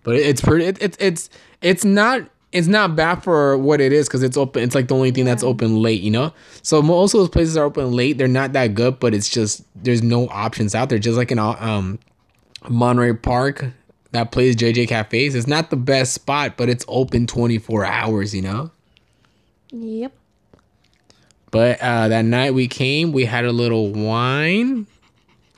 But 0.02 0.16
it's 0.16 0.40
pretty. 0.40 0.66
It, 0.66 0.82
it, 0.82 0.97
it's 1.00 1.30
it's 1.61 1.85
not 1.85 2.28
it's 2.52 2.68
not 2.68 2.94
bad 2.94 3.23
for 3.23 3.56
what 3.56 3.80
it 3.80 3.92
is 3.92 4.06
because 4.06 4.23
it's 4.23 4.37
open. 4.37 4.62
It's 4.62 4.75
like 4.75 4.88
the 4.88 4.94
only 4.94 5.11
thing 5.11 5.25
that's 5.25 5.42
open 5.42 5.80
late, 5.80 6.02
you 6.02 6.11
know. 6.11 6.32
So 6.62 6.82
most 6.82 7.14
of 7.14 7.21
those 7.21 7.30
places 7.30 7.56
are 7.56 7.64
open 7.64 7.92
late. 7.92 8.18
They're 8.18 8.28
not 8.28 8.52
that 8.52 8.75
good, 8.75 9.00
but 9.00 9.14
it's 9.14 9.28
just 9.28 9.64
there's 9.75 10.02
no 10.02 10.28
options 10.28 10.75
out 10.75 10.90
there. 10.90 10.99
Just 10.99 11.16
like 11.16 11.32
in 11.32 11.38
uh, 11.38 11.56
um 11.59 11.99
Monterey 12.68 13.14
Park, 13.14 13.64
that 14.12 14.32
place 14.32 14.54
JJ 14.54 14.88
Cafes. 14.88 15.35
It's 15.35 15.47
not 15.47 15.71
the 15.71 15.76
best 15.76 16.12
spot, 16.12 16.56
but 16.56 16.68
it's 16.68 16.85
open 16.88 17.26
24 17.26 17.85
hours, 17.85 18.35
you 18.35 18.42
know. 18.42 18.71
Yep. 19.71 20.12
But 21.50 21.80
uh 21.80 22.09
that 22.09 22.26
night 22.26 22.52
we 22.52 22.68
came, 22.68 23.12
we 23.12 23.25
had 23.25 23.47
a 23.47 23.52
little 23.52 23.92
wine. 23.92 24.87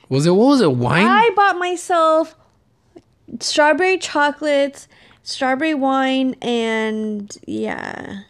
Was 0.07 0.25
it 0.25 0.31
what 0.31 0.47
was 0.47 0.61
it? 0.61 0.71
Wine? 0.71 1.05
I 1.05 1.31
bought 1.35 1.57
myself 1.57 2.35
strawberry 3.39 3.97
chocolates, 3.97 4.87
strawberry 5.23 5.73
wine, 5.73 6.35
and 6.41 7.35
yeah. 7.47 8.21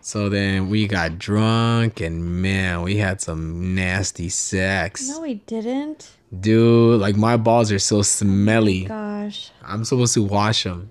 So 0.00 0.28
then 0.30 0.70
we 0.70 0.86
got 0.86 1.18
drunk 1.18 2.00
and 2.00 2.40
man, 2.42 2.82
we 2.82 2.96
had 2.96 3.20
some 3.20 3.74
nasty 3.74 4.28
sex. 4.30 5.06
No, 5.08 5.20
we 5.20 5.34
didn't. 5.34 6.10
Dude, 6.40 7.00
like 7.00 7.16
my 7.16 7.36
balls 7.36 7.70
are 7.72 7.78
so 7.78 8.02
smelly. 8.02 8.84
Gosh. 8.84 9.50
I'm 9.62 9.84
supposed 9.84 10.14
to 10.14 10.22
wash 10.22 10.64
them. 10.64 10.90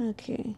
Okay. 0.00 0.54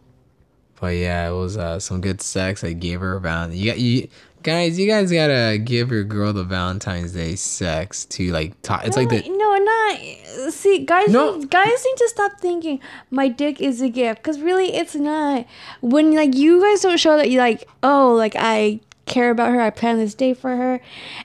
But 0.79 0.95
yeah, 0.95 1.29
it 1.29 1.33
was 1.33 1.55
uh, 1.57 1.79
some 1.79 2.01
good 2.01 2.21
sex. 2.21 2.63
I 2.63 2.73
gave 2.73 2.99
her 2.99 3.15
a 3.15 3.19
Valentine. 3.21 3.57
You, 3.57 3.65
got- 3.71 3.79
you 3.79 4.07
guys, 4.43 4.77
you 4.79 4.87
guys 4.87 5.11
gotta 5.11 5.57
give 5.57 5.91
your 5.91 6.03
girl 6.03 6.33
the 6.33 6.43
Valentine's 6.43 7.13
Day 7.13 7.35
sex 7.35 8.05
to 8.05 8.31
like. 8.31 8.61
talk. 8.61 8.85
it's 8.85 8.95
no, 8.95 9.03
like 9.03 9.09
the 9.09 9.29
no, 9.29 9.57
not. 9.57 10.53
See, 10.53 10.79
guys, 10.85 11.09
No. 11.09 11.37
need- 11.37 11.49
guys 11.49 11.67
need 11.85 11.97
to 11.97 12.09
stop 12.09 12.39
thinking 12.39 12.79
my 13.09 13.27
dick 13.27 13.61
is 13.61 13.81
a 13.81 13.89
gift 13.89 14.21
because 14.21 14.39
really 14.41 14.73
it's 14.75 14.95
not. 14.95 15.45
When 15.81 16.13
like 16.15 16.35
you 16.35 16.61
guys 16.61 16.81
don't 16.81 16.97
show 16.99 17.17
that 17.17 17.29
you 17.29 17.39
like, 17.39 17.67
oh, 17.81 18.13
like 18.13 18.35
I 18.37 18.79
care 19.05 19.31
about 19.31 19.51
her, 19.51 19.61
I 19.61 19.69
plan 19.69 19.97
this 19.97 20.13
day 20.13 20.33
for 20.33 20.55
her, 20.55 20.79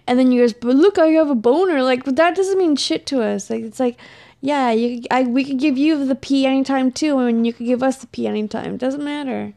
and 0.06 0.18
then 0.18 0.32
you 0.32 0.40
guys, 0.42 0.52
but 0.52 0.74
look, 0.76 0.98
I 0.98 1.06
have 1.08 1.30
a 1.30 1.34
boner. 1.34 1.82
Like 1.82 2.04
that 2.04 2.36
doesn't 2.36 2.58
mean 2.58 2.76
shit 2.76 3.06
to 3.06 3.22
us. 3.22 3.50
Like 3.50 3.62
it's 3.62 3.80
like, 3.80 3.96
yeah, 4.40 4.70
you, 4.70 5.02
I, 5.10 5.22
we 5.24 5.44
could 5.44 5.58
give 5.58 5.76
you 5.76 6.04
the 6.04 6.14
pee 6.14 6.46
anytime 6.46 6.92
too, 6.92 7.18
and 7.18 7.46
you 7.46 7.52
could 7.52 7.66
give 7.66 7.82
us 7.82 7.96
the 7.96 8.06
pee 8.06 8.26
anytime. 8.26 8.76
Doesn't 8.76 9.02
matter. 9.02 9.54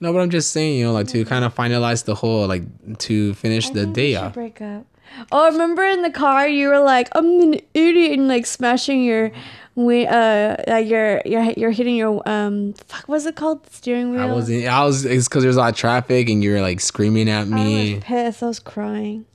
No, 0.00 0.12
but 0.12 0.20
I'm 0.20 0.30
just 0.30 0.52
saying, 0.52 0.78
you 0.78 0.84
know, 0.86 0.92
like 0.92 1.08
to 1.08 1.24
kind 1.24 1.44
of 1.44 1.54
finalize 1.54 2.04
the 2.04 2.14
whole, 2.14 2.46
like 2.46 2.62
to 2.98 3.34
finish 3.34 3.66
I 3.70 3.72
the 3.74 3.80
think 3.84 3.96
we 3.96 4.02
day 4.02 4.12
should 4.14 4.22
off. 4.22 4.34
Break 4.34 4.60
up. 4.60 4.86
Oh, 5.32 5.50
remember 5.50 5.82
in 5.84 6.02
the 6.02 6.10
car 6.10 6.46
you 6.48 6.68
were 6.68 6.78
like, 6.80 7.08
"I'm 7.12 7.40
an 7.40 7.60
idiot," 7.74 8.18
and 8.18 8.28
like 8.28 8.46
smashing 8.46 9.02
your, 9.02 9.32
wi- 9.74 10.04
uh, 10.06 10.56
like 10.68 10.86
you're 10.88 11.20
you're 11.26 11.42
you're 11.56 11.70
hitting 11.72 11.96
your 11.96 12.22
um, 12.28 12.74
fuck, 12.86 13.04
what's 13.08 13.26
it 13.26 13.34
called? 13.34 13.68
Steering 13.70 14.12
wheel. 14.12 14.20
I 14.20 14.26
wasn't. 14.26 14.66
I 14.66 14.84
was. 14.84 15.04
It's 15.04 15.26
because 15.28 15.42
there's 15.42 15.56
a 15.56 15.60
lot 15.60 15.70
of 15.72 15.76
traffic 15.76 16.28
and 16.28 16.44
you're 16.44 16.62
like 16.62 16.78
screaming 16.80 17.28
at 17.28 17.42
I 17.42 17.44
me. 17.46 17.94
was 17.96 18.04
pissed. 18.04 18.42
I 18.42 18.46
was 18.46 18.58
crying. 18.60 19.26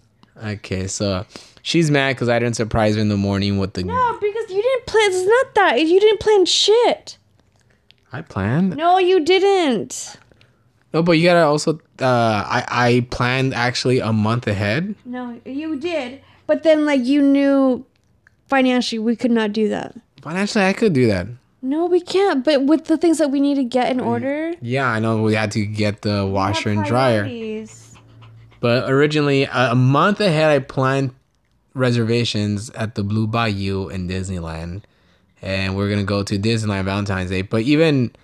Okay, 0.45 0.87
so 0.87 1.25
she's 1.61 1.91
mad 1.91 2.15
because 2.15 2.29
I 2.29 2.39
didn't 2.39 2.55
surprise 2.55 2.95
her 2.95 3.01
in 3.01 3.09
the 3.09 3.17
morning 3.17 3.57
with 3.57 3.73
the. 3.73 3.83
No, 3.83 4.13
because 4.21 4.49
you 4.49 4.61
didn't 4.61 4.85
plan. 4.85 5.09
It's 5.11 5.27
not 5.27 5.55
that 5.55 5.81
you 5.81 5.99
didn't 5.99 6.21
plan 6.21 6.45
shit. 6.45 7.17
I 8.13 8.21
planned. 8.21 8.77
No, 8.77 8.97
you 8.97 9.19
didn't. 9.25 10.15
No, 10.95 11.03
but 11.03 11.19
you 11.19 11.25
gotta 11.25 11.41
also. 11.45 11.73
Uh, 11.99 12.05
I 12.47 12.63
I 12.69 13.07
planned 13.11 13.53
actually 13.53 13.99
a 13.99 14.13
month 14.13 14.47
ahead. 14.47 14.95
No, 15.03 15.37
you 15.43 15.75
did. 15.75 16.21
But 16.47 16.63
then, 16.63 16.85
like, 16.85 17.03
you 17.03 17.21
knew 17.21 17.85
financially 18.47 18.99
we 18.99 19.17
could 19.17 19.31
not 19.31 19.51
do 19.51 19.67
that. 19.67 19.93
Financially, 20.21 20.63
I 20.63 20.71
could 20.71 20.93
do 20.93 21.07
that. 21.07 21.27
No, 21.61 21.85
we 21.85 21.99
can't. 21.99 22.45
But 22.45 22.63
with 22.63 22.85
the 22.85 22.95
things 22.95 23.17
that 23.17 23.29
we 23.29 23.41
need 23.41 23.55
to 23.55 23.65
get 23.65 23.91
in 23.91 23.99
order, 23.99 24.53
Yeah, 24.61 24.87
I 24.87 24.99
know 24.99 25.21
we 25.21 25.35
had 25.35 25.51
to 25.51 25.65
get 25.65 26.01
the 26.01 26.25
washer 26.25 26.69
and 26.69 26.85
dryer. 26.85 27.27
But 28.61 28.89
originally, 28.89 29.43
a 29.43 29.71
a 29.71 29.75
month 29.75 30.21
ahead, 30.21 30.49
I 30.49 30.59
planned 30.59 31.11
reservations 31.73 32.69
at 32.69 32.95
the 32.95 33.03
Blue 33.03 33.27
Bayou 33.27 33.89
in 33.89 34.07
Disneyland, 34.07 34.83
and 35.41 35.75
we're 35.75 35.89
gonna 35.89 36.05
go 36.05 36.23
to 36.23 36.39
Disneyland 36.39 36.85
Valentine's 36.85 37.31
Day. 37.31 37.41
But 37.41 37.63
even 37.63 38.15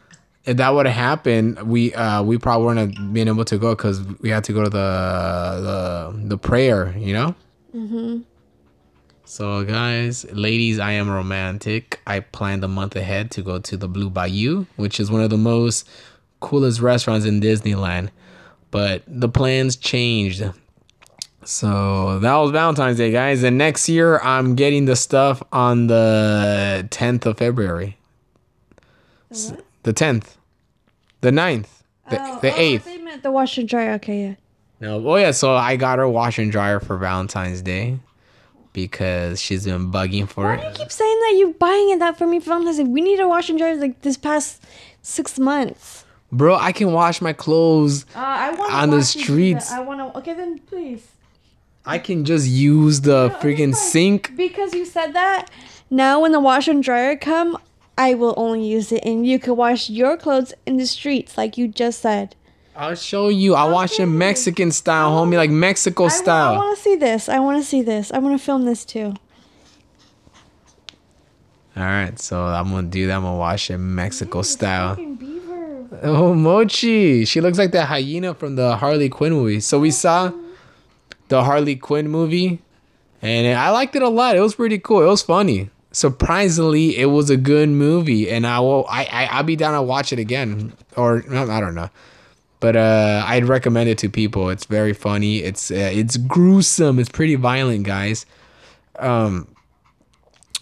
if 0.45 0.57
that 0.57 0.69
would 0.69 0.85
have 0.85 0.95
happened, 0.95 1.61
we 1.63 1.93
uh 1.93 2.23
we 2.23 2.37
probably 2.37 2.65
wouldn't 2.65 2.97
have 2.97 3.13
been 3.13 3.27
able 3.27 3.45
to 3.45 3.57
go 3.57 3.75
because 3.75 4.01
we 4.21 4.29
had 4.29 4.43
to 4.45 4.53
go 4.53 4.63
to 4.63 4.69
the 4.69 6.11
the 6.17 6.27
the 6.29 6.37
prayer, 6.37 6.95
you 6.97 7.13
know. 7.13 7.35
Mm-hmm. 7.75 8.21
So 9.25 9.63
guys, 9.63 10.25
ladies, 10.33 10.79
I 10.79 10.91
am 10.91 11.09
romantic. 11.09 12.01
I 12.05 12.19
planned 12.19 12.63
a 12.63 12.67
month 12.67 12.95
ahead 12.95 13.31
to 13.31 13.41
go 13.41 13.59
to 13.59 13.77
the 13.77 13.87
Blue 13.87 14.09
Bayou, 14.09 14.65
which 14.75 14.99
is 14.99 15.09
one 15.09 15.21
of 15.21 15.29
the 15.29 15.37
most 15.37 15.87
coolest 16.41 16.81
restaurants 16.81 17.25
in 17.25 17.39
Disneyland 17.39 18.09
but 18.71 19.03
the 19.05 19.29
plans 19.29 19.75
changed. 19.75 20.43
So 21.43 22.19
that 22.19 22.35
was 22.35 22.51
Valentine's 22.51 22.97
Day, 22.97 23.11
guys. 23.11 23.43
And 23.43 23.57
next 23.57 23.89
year, 23.89 24.19
I'm 24.19 24.55
getting 24.55 24.85
the 24.85 24.95
stuff 24.95 25.43
on 25.51 25.87
the 25.87 26.87
10th 26.89 27.25
of 27.25 27.37
February. 27.37 27.97
The 29.83 29.93
10th, 29.93 30.35
the 31.21 31.31
9th, 31.31 31.67
the, 32.09 32.39
the 32.41 32.49
8th. 32.51 32.83
They 32.83 32.97
meant 32.97 33.23
the 33.23 33.31
washer 33.31 33.61
and 33.61 33.69
dryer. 33.69 33.93
Okay, 33.93 34.21
yeah. 34.21 34.35
No, 34.79 35.07
oh 35.07 35.15
yeah. 35.15 35.31
So 35.31 35.55
I 35.55 35.75
got 35.75 35.99
her 35.99 36.07
washer 36.07 36.41
and 36.41 36.51
dryer 36.51 36.79
for 36.79 36.97
Valentine's 36.97 37.61
Day 37.61 37.99
because 38.73 39.41
she's 39.41 39.65
been 39.65 39.91
bugging 39.91 40.27
for 40.27 40.53
it. 40.53 40.57
Why 40.57 40.63
do 40.63 40.69
you 40.69 40.75
keep 40.75 40.91
saying 40.91 41.19
that 41.19 41.35
you're 41.37 41.53
buying 41.53 41.91
it 41.91 41.99
that 41.99 42.17
for 42.17 42.27
me 42.27 42.39
for 42.39 42.49
Valentine's 42.49 42.77
Day? 42.77 42.83
We 42.83 43.01
need 43.01 43.19
a 43.19 43.27
washer 43.27 43.53
and 43.53 43.59
dryer 43.59 43.75
like 43.75 44.01
this 44.01 44.17
past 44.17 44.63
six 45.01 45.39
months. 45.39 46.05
Bro, 46.31 46.55
I 46.55 46.71
can 46.71 46.93
wash 46.93 47.21
my 47.21 47.33
clothes. 47.33 48.05
Uh, 48.15 48.55
On 48.71 48.89
the 48.89 49.03
streets. 49.03 49.71
I 49.71 49.81
want 49.81 49.99
to. 49.99 50.17
Okay, 50.19 50.33
then 50.33 50.59
please. 50.59 51.07
I 51.85 51.97
can 51.97 52.25
just 52.25 52.47
use 52.47 53.01
the 53.01 53.29
freaking 53.41 53.75
sink. 53.75 54.35
Because 54.35 54.73
you 54.73 54.85
said 54.85 55.13
that. 55.13 55.49
Now, 55.89 56.21
when 56.21 56.31
the 56.31 56.39
washer 56.39 56.71
and 56.71 56.83
dryer 56.83 57.17
come, 57.17 57.57
I 57.97 58.13
will 58.13 58.33
only 58.37 58.65
use 58.65 58.91
it, 58.91 59.03
and 59.05 59.27
you 59.27 59.37
can 59.37 59.55
wash 59.55 59.89
your 59.89 60.17
clothes 60.17 60.53
in 60.65 60.77
the 60.77 60.87
streets, 60.87 61.37
like 61.37 61.57
you 61.57 61.67
just 61.67 62.01
said. 62.01 62.35
I'll 62.75 62.95
show 62.95 63.27
you. 63.29 63.53
I 63.53 63.65
wash 63.69 63.99
it 63.99 64.05
Mexican 64.05 64.71
style, 64.71 65.11
homie, 65.11 65.35
like 65.35 65.49
Mexico 65.51 66.07
style. 66.07 66.53
I 66.53 66.57
want 66.57 66.77
to 66.77 66.81
see 66.81 66.95
this. 66.95 67.29
I 67.29 67.39
want 67.39 67.61
to 67.61 67.67
see 67.67 67.81
this. 67.81 68.11
I 68.11 68.19
want 68.19 68.39
to 68.39 68.43
film 68.43 68.65
this 68.65 68.85
too. 68.85 69.13
All 71.75 71.83
right, 71.83 72.17
so 72.19 72.45
I'm 72.45 72.69
gonna 72.69 72.87
do 72.87 73.07
that. 73.07 73.15
I'm 73.15 73.23
gonna 73.23 73.37
wash 73.37 73.69
it 73.69 73.77
Mexico 73.77 74.41
style. 74.41 74.97
Oh, 76.01 76.33
Mochi. 76.33 77.25
She 77.25 77.41
looks 77.41 77.57
like 77.57 77.71
that 77.71 77.87
hyena 77.87 78.33
from 78.33 78.55
the 78.55 78.77
Harley 78.77 79.09
Quinn 79.09 79.33
movie. 79.33 79.59
So 79.59 79.79
we 79.79 79.91
saw 79.91 80.31
the 81.27 81.43
Harley 81.43 81.75
Quinn 81.75 82.09
movie, 82.09 82.61
and 83.21 83.57
I 83.57 83.69
liked 83.69 83.95
it 83.95 84.01
a 84.01 84.09
lot. 84.09 84.35
It 84.35 84.41
was 84.41 84.55
pretty 84.55 84.79
cool. 84.79 85.01
It 85.01 85.07
was 85.07 85.21
funny. 85.21 85.69
Surprisingly, 85.91 86.97
it 86.97 87.07
was 87.07 87.29
a 87.29 87.37
good 87.37 87.69
movie, 87.69 88.29
and 88.29 88.47
I 88.47 88.59
will. 88.61 88.85
I, 88.89 89.05
I 89.05 89.25
I'll 89.25 89.43
be 89.43 89.55
down 89.55 89.73
to 89.73 89.81
watch 89.81 90.13
it 90.13 90.19
again, 90.19 90.73
or 90.95 91.23
I 91.29 91.59
don't 91.59 91.75
know. 91.75 91.89
But 92.61 92.75
uh, 92.75 93.23
I'd 93.25 93.45
recommend 93.45 93.89
it 93.89 93.97
to 93.99 94.09
people. 94.09 94.49
It's 94.49 94.65
very 94.65 94.93
funny. 94.93 95.39
It's 95.39 95.69
uh, 95.71 95.89
it's 95.91 96.15
gruesome. 96.15 96.99
It's 96.99 97.09
pretty 97.09 97.35
violent, 97.35 97.85
guys. 97.85 98.25
Um, 98.99 99.53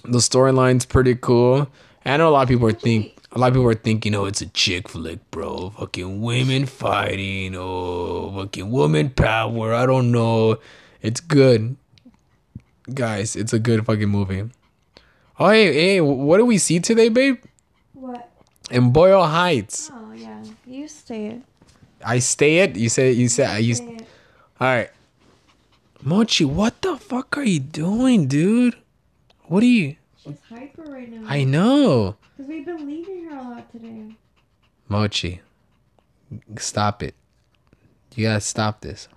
the 0.04 0.20
storyline's 0.20 0.86
pretty 0.86 1.16
cool. 1.16 1.70
I 2.06 2.18
know 2.18 2.30
a 2.30 2.32
lot 2.32 2.44
of 2.44 2.50
people 2.50 2.68
are 2.68 2.72
think 2.72 3.16
a 3.32 3.38
lot 3.38 3.48
of 3.48 3.54
people 3.54 3.70
are 3.70 3.76
thinking, 3.76 4.16
oh, 4.16 4.26
it's 4.26 4.42
a 4.42 4.48
chick 4.48 4.90
flick, 4.90 5.20
bro. 5.30 5.72
Fucking 5.72 6.22
women 6.22 6.66
fighting, 6.66 7.56
oh, 7.56 8.34
fucking 8.36 8.72
woman 8.72 9.12
power. 9.12 9.74
I 9.74 9.86
don't 9.86 10.12
know. 10.12 10.58
It's 11.02 11.20
good, 11.20 11.76
guys. 12.94 13.36
It's 13.36 13.54
a 13.54 13.60
good 13.60 13.86
fucking 13.86 14.10
movie. 14.10 14.50
Oh, 15.42 15.50
hey, 15.50 15.74
hey, 15.74 16.02
what 16.02 16.38
do 16.38 16.46
we 16.46 16.58
see 16.58 16.82
today, 16.82 17.08
babe? 17.08 17.42
What? 17.94 18.30
In 18.72 18.92
Boyle 18.92 19.26
Heights. 19.26 19.90
Oh 19.94 20.12
yeah, 20.12 20.44
you 20.68 20.86
stay 20.88 21.28
it. 21.28 21.42
I 22.04 22.20
stay 22.20 22.60
it. 22.60 22.76
You 22.76 22.90
said 22.90 23.16
you 23.16 23.30
said 23.30 23.64
you. 23.64 23.74
Say 23.74 23.86
it. 23.86 24.08
All 24.60 24.68
right, 24.68 24.90
Mochi. 26.04 26.44
What 26.44 26.82
the 26.82 26.98
fuck 26.98 27.38
are 27.38 27.44
you 27.44 27.62
doing, 27.62 28.28
dude? 28.28 28.76
What 29.46 29.64
are 29.64 29.66
you? 29.66 29.96
She's 30.18 30.38
hyper 30.50 30.84
right 30.84 31.10
now. 31.10 31.24
I 31.26 31.46
know. 31.46 32.18
Because 32.36 32.50
we've 32.50 32.66
been 32.66 32.86
leaving 32.86 33.24
her 33.30 33.38
a 33.38 33.44
lot 33.44 33.72
today. 33.72 34.16
Mochi, 34.90 35.40
stop 36.58 37.02
it. 37.02 37.16
You 38.16 38.26
gotta 38.26 38.42
stop 38.42 38.82
this. 38.82 39.08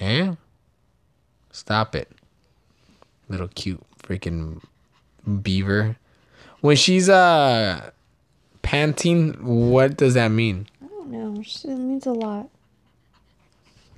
Yeah? 0.00 0.34
Stop 1.52 1.94
it. 1.94 2.10
Little 3.28 3.48
cute 3.48 3.80
freaking 4.02 4.60
beaver. 5.42 5.96
When 6.60 6.76
she's 6.76 7.08
uh 7.08 7.90
panting, 8.62 9.32
what 9.44 9.96
does 9.96 10.14
that 10.14 10.28
mean? 10.28 10.66
I 10.82 10.88
don't 10.88 11.10
know. 11.10 11.40
It 11.40 11.78
means 11.78 12.06
a 12.06 12.12
lot. 12.12 12.48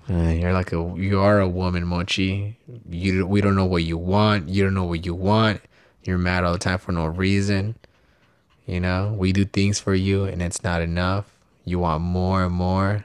Uh, 0.09 0.28
you're 0.28 0.52
like 0.52 0.73
a 0.73 0.95
you 0.97 1.21
are 1.21 1.40
a 1.40 1.49
woman, 1.49 1.85
Mochi. 1.87 2.56
You 2.88 3.26
we 3.26 3.40
don't 3.40 3.56
know 3.56 3.64
what 3.64 3.83
you 3.83 3.99
want. 3.99 4.49
You 4.49 4.64
don't 4.64 4.75
know 4.75 4.85
what 4.85 5.04
you 5.04 5.14
want. 5.14 5.61
You're 6.04 6.18
mad 6.18 6.45
all 6.45 6.52
the 6.52 6.59
time 6.59 6.78
for 6.78 6.92
no 6.92 7.06
reason. 7.06 7.76
You 8.66 8.80
know, 8.80 9.14
we 9.16 9.33
do 9.33 9.45
things 9.45 9.78
for 9.80 9.95
you 9.95 10.25
and 10.25 10.42
it's 10.42 10.62
not 10.62 10.83
enough. 10.83 11.26
You 11.64 11.80
want 11.80 12.02
more 12.02 12.45
and 12.45 12.54
more. 12.54 13.04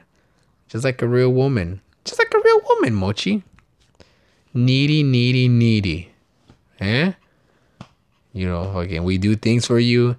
Just 0.68 0.84
like 0.84 1.02
a 1.02 1.08
real 1.08 1.32
woman. 1.32 1.80
Just 2.04 2.18
like 2.18 2.32
a 2.34 2.40
real 2.44 2.60
woman, 2.68 2.94
Mochi. 2.94 3.42
Needy, 4.54 5.02
needy, 5.02 5.48
needy. 5.48 6.10
Eh? 6.80 7.12
You 8.32 8.48
know, 8.48 8.78
again, 8.78 9.04
we 9.04 9.18
do 9.18 9.36
things 9.36 9.66
for 9.66 9.78
you 9.78 10.16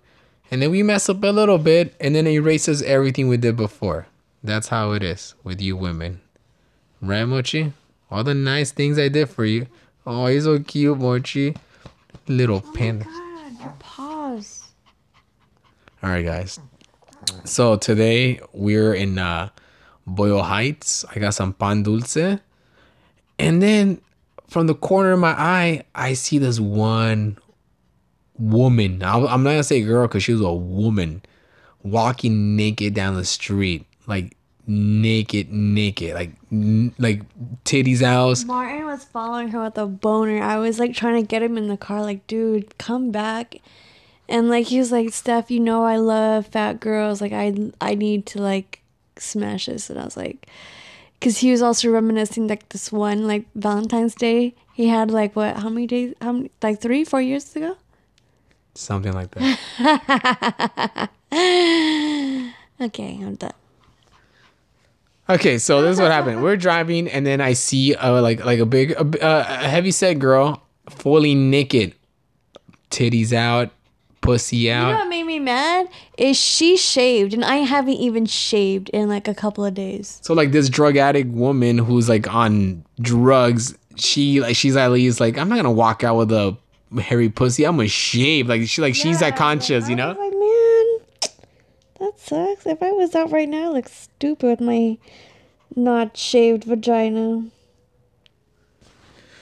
and 0.51 0.62
then 0.62 0.70
we 0.70 0.84
mess 0.84 1.10
up 1.10 1.24
a 1.24 1.27
little 1.27 1.58
bit 1.58 1.96
and 2.00 2.13
then 2.13 2.27
it 2.27 2.34
erases 2.34 2.84
everything 2.84 3.27
we 3.27 3.38
did 3.38 3.58
before. 3.58 4.08
That's 4.43 4.67
how 4.67 4.91
it 4.91 5.01
is 5.01 5.34
with 5.43 5.62
you 5.62 5.75
women. 5.75 6.22
Right, 7.01 7.25
Mochi? 7.25 7.74
All 8.12 8.24
the 8.24 8.34
nice 8.34 8.72
things 8.72 9.00
I 9.00 9.08
did 9.08 9.29
for 9.29 9.46
you. 9.46 9.67
Oh, 10.05 10.27
he's 10.27 10.43
so 10.43 10.60
cute, 10.60 11.00
Mochi. 11.00 11.55
Little 12.27 12.62
panda. 12.62 13.05
God, 13.05 13.60
your 13.60 13.74
paws. 13.79 14.67
All 16.03 16.10
right, 16.10 16.24
guys. 16.24 16.60
So 17.46 17.77
today 17.77 18.39
we're 18.51 18.93
in 18.93 19.17
uh, 19.17 19.50
Boyle 20.05 20.43
Heights. 20.43 21.05
I 21.13 21.20
got 21.20 21.34
some 21.34 21.53
pan 21.53 21.84
dulce. 21.84 22.39
And 23.39 23.62
then 23.62 24.01
from 24.48 24.67
the 24.67 24.75
corner 24.75 25.13
of 25.13 25.20
my 25.20 25.32
eye, 25.32 25.84
I 25.96 26.13
see 26.13 26.38
this 26.38 26.60
one 26.60 27.38
woman. 28.52 29.04
I'm 29.04 29.44
not 29.44 29.52
gonna 29.52 29.64
say 29.64 29.82
girl 29.82 30.08
because 30.08 30.24
she 30.24 30.34
was 30.34 30.42
a 30.42 30.54
woman 30.54 31.22
walking 31.84 32.56
naked 32.56 32.94
down 32.94 33.16
the 33.16 33.26
street, 33.26 33.86
like 34.08 34.36
naked, 34.68 35.52
naked, 35.52 36.14
like 36.14 36.32
n- 36.52 36.94
like 36.98 37.22
titties 37.64 38.02
out. 38.02 38.44
Martin 38.46 38.86
was 38.86 39.04
following 39.04 39.50
her 39.50 39.64
with 39.64 39.78
a 39.78 39.86
boner. 39.86 40.42
I 40.42 40.58
was 40.58 40.80
like 40.80 40.94
trying 40.94 41.22
to 41.22 41.28
get 41.28 41.44
him 41.44 41.58
in 41.58 41.68
the 41.68 41.78
car, 41.78 42.02
like, 42.02 42.26
dude, 42.28 42.78
come 42.78 43.12
back. 43.12 43.56
And 44.30 44.50
like 44.50 44.68
he 44.68 44.80
was 44.80 44.92
like, 44.92 45.12
Steph, 45.12 45.52
you 45.52 45.60
know 45.60 45.84
I 45.84 45.98
love 45.98 46.48
fat 46.48 46.80
girls. 46.80 47.22
Like 47.22 47.34
I 47.34 47.72
I 47.82 47.96
need 47.96 48.26
to 48.28 48.42
like 48.42 48.82
smash 49.18 49.66
this. 49.66 49.90
And 49.90 50.00
I 50.00 50.06
was 50.06 50.18
like, 50.18 50.48
because 51.20 51.38
he 51.40 51.52
was 51.52 51.62
also 51.62 51.90
reminiscing 51.90 52.48
like 52.48 52.70
this 52.70 52.92
one 52.92 53.28
like 53.28 53.46
Valentine's 53.56 54.16
Day 54.16 54.56
he 54.74 54.88
had 54.88 55.12
like 55.12 55.36
what 55.36 55.56
how 55.58 55.70
many 55.70 55.88
days 55.88 56.14
how 56.20 56.34
many, 56.34 56.52
like 56.62 56.82
three 56.82 57.04
four 57.04 57.22
years 57.22 57.56
ago. 57.56 57.78
Something 58.75 59.13
like 59.13 59.32
that. 59.32 61.10
Okay, 62.82 63.18
I'm 63.22 63.36
done. 63.36 63.53
Okay, 65.30 65.58
so 65.58 65.82
this 65.82 65.96
is 65.96 66.01
what 66.01 66.12
happened. 66.12 66.44
We're 66.44 66.58
driving, 66.58 67.08
and 67.08 67.25
then 67.25 67.39
I 67.39 67.53
see 67.53 67.96
uh, 67.96 68.22
like 68.22 68.44
like 68.44 68.60
a 68.60 68.65
big 68.65 68.92
a, 68.92 69.00
uh, 69.00 69.46
a 69.48 69.70
heavy 69.70 69.92
set 69.92 70.20
girl, 70.20 70.62
fully 70.89 71.34
naked, 71.34 71.94
titties 72.92 73.32
out, 73.32 73.72
pussy 74.20 74.70
out. 74.70 74.88
You 74.88 74.94
know 74.94 75.00
what 75.00 75.08
made 75.08 75.24
me 75.24 75.39
mad 75.39 75.88
is 76.18 76.36
she 76.36 76.75
shaved 76.75 77.34
and 77.34 77.46
I 77.46 77.58
haven't 77.58 77.94
even 77.94 78.25
shaved 78.25 78.89
in 78.89 79.08
like 79.08 79.27
a 79.27 79.34
couple 79.34 79.63
of 79.63 79.74
days. 79.74 80.20
So 80.24 80.34
like 80.34 80.51
this 80.51 80.68
drug 80.68 80.98
addict 80.98 81.30
woman 81.30 81.77
who's 81.77 82.10
like 82.10 82.34
on 82.34 82.84
drugs, 83.00 83.77
she 83.96 84.42
like 84.42 84.56
she's 84.58 84.75
at 84.75 84.92
least 84.92 85.20
like 85.20 85.38
I'm 85.38 85.48
not 85.48 85.56
gonna 85.56 85.72
walk 85.72 86.03
out 86.03 86.18
with 86.18 86.32
a 86.32 86.58
hairy 87.00 87.30
pussy. 87.30 87.66
I'm 87.66 87.78
gonna 87.78 87.88
shave. 87.88 88.48
Like 88.48 88.68
she 88.68 88.82
like 88.82 88.96
she's 88.96 89.20
that 89.20 89.36
conscious, 89.36 89.90
you 89.90 89.96
know. 89.96 90.10
like, 90.10 90.18
man, 90.18 91.32
that 92.00 92.20
sucks. 92.20 92.66
If 92.66 92.82
I 92.82 92.92
was 92.92 93.16
out 93.16 93.32
right 93.32 93.48
now, 93.50 93.70
I 93.70 93.74
look 93.74 93.90
stupid 93.90 94.48
with 94.48 94.62
my 94.62 94.98
not 95.76 96.18
shaved 96.18 96.64
vagina. 96.64 97.46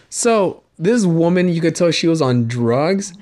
So 0.09 0.63
this 0.77 1.05
woman, 1.05 1.49
you 1.49 1.61
could 1.61 1.75
tell 1.75 1.91
she 1.91 2.07
was 2.07 2.21
on 2.21 2.47
drugs 2.47 3.13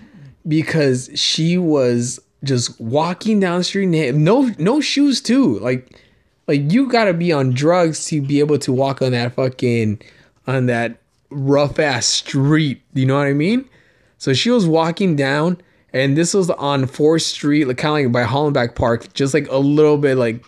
because 0.48 1.10
she 1.14 1.58
was 1.58 2.20
just 2.44 2.80
walking 2.80 3.40
down 3.40 3.60
the 3.60 3.64
street, 3.64 3.88
no 4.16 4.52
no 4.58 4.82
shoes 4.82 5.22
too. 5.22 5.60
Like 5.60 6.00
like 6.48 6.72
you 6.72 6.88
gotta 6.88 7.14
be 7.14 7.32
on 7.32 7.52
drugs 7.52 8.06
to 8.08 8.22
be 8.22 8.40
able 8.40 8.58
to 8.60 8.74
walk 8.74 9.02
on 9.02 9.12
that 9.12 9.36
fucking 9.36 10.02
on 10.48 10.66
that 10.66 11.00
rough 11.30 11.80
ass 11.80 12.08
street. 12.08 12.82
You 12.94 13.06
know 13.06 13.18
what 13.18 13.28
I 13.28 13.34
mean? 13.34 13.70
So 14.20 14.34
she 14.34 14.52
was 14.52 14.68
walking 14.68 15.16
down, 15.16 15.60
and 15.92 16.16
this 16.16 16.34
was 16.34 16.50
on 16.52 16.86
Fourth 16.86 17.24
Street, 17.24 17.66
like 17.66 17.78
kind 17.78 18.06
of 18.06 18.14
like 18.14 18.28
by 18.28 18.32
Hollenbeck 18.32 18.76
Park, 18.76 19.12
just 19.14 19.34
like 19.34 19.48
a 19.50 19.58
little 19.58 19.98
bit 19.98 20.18
like 20.18 20.46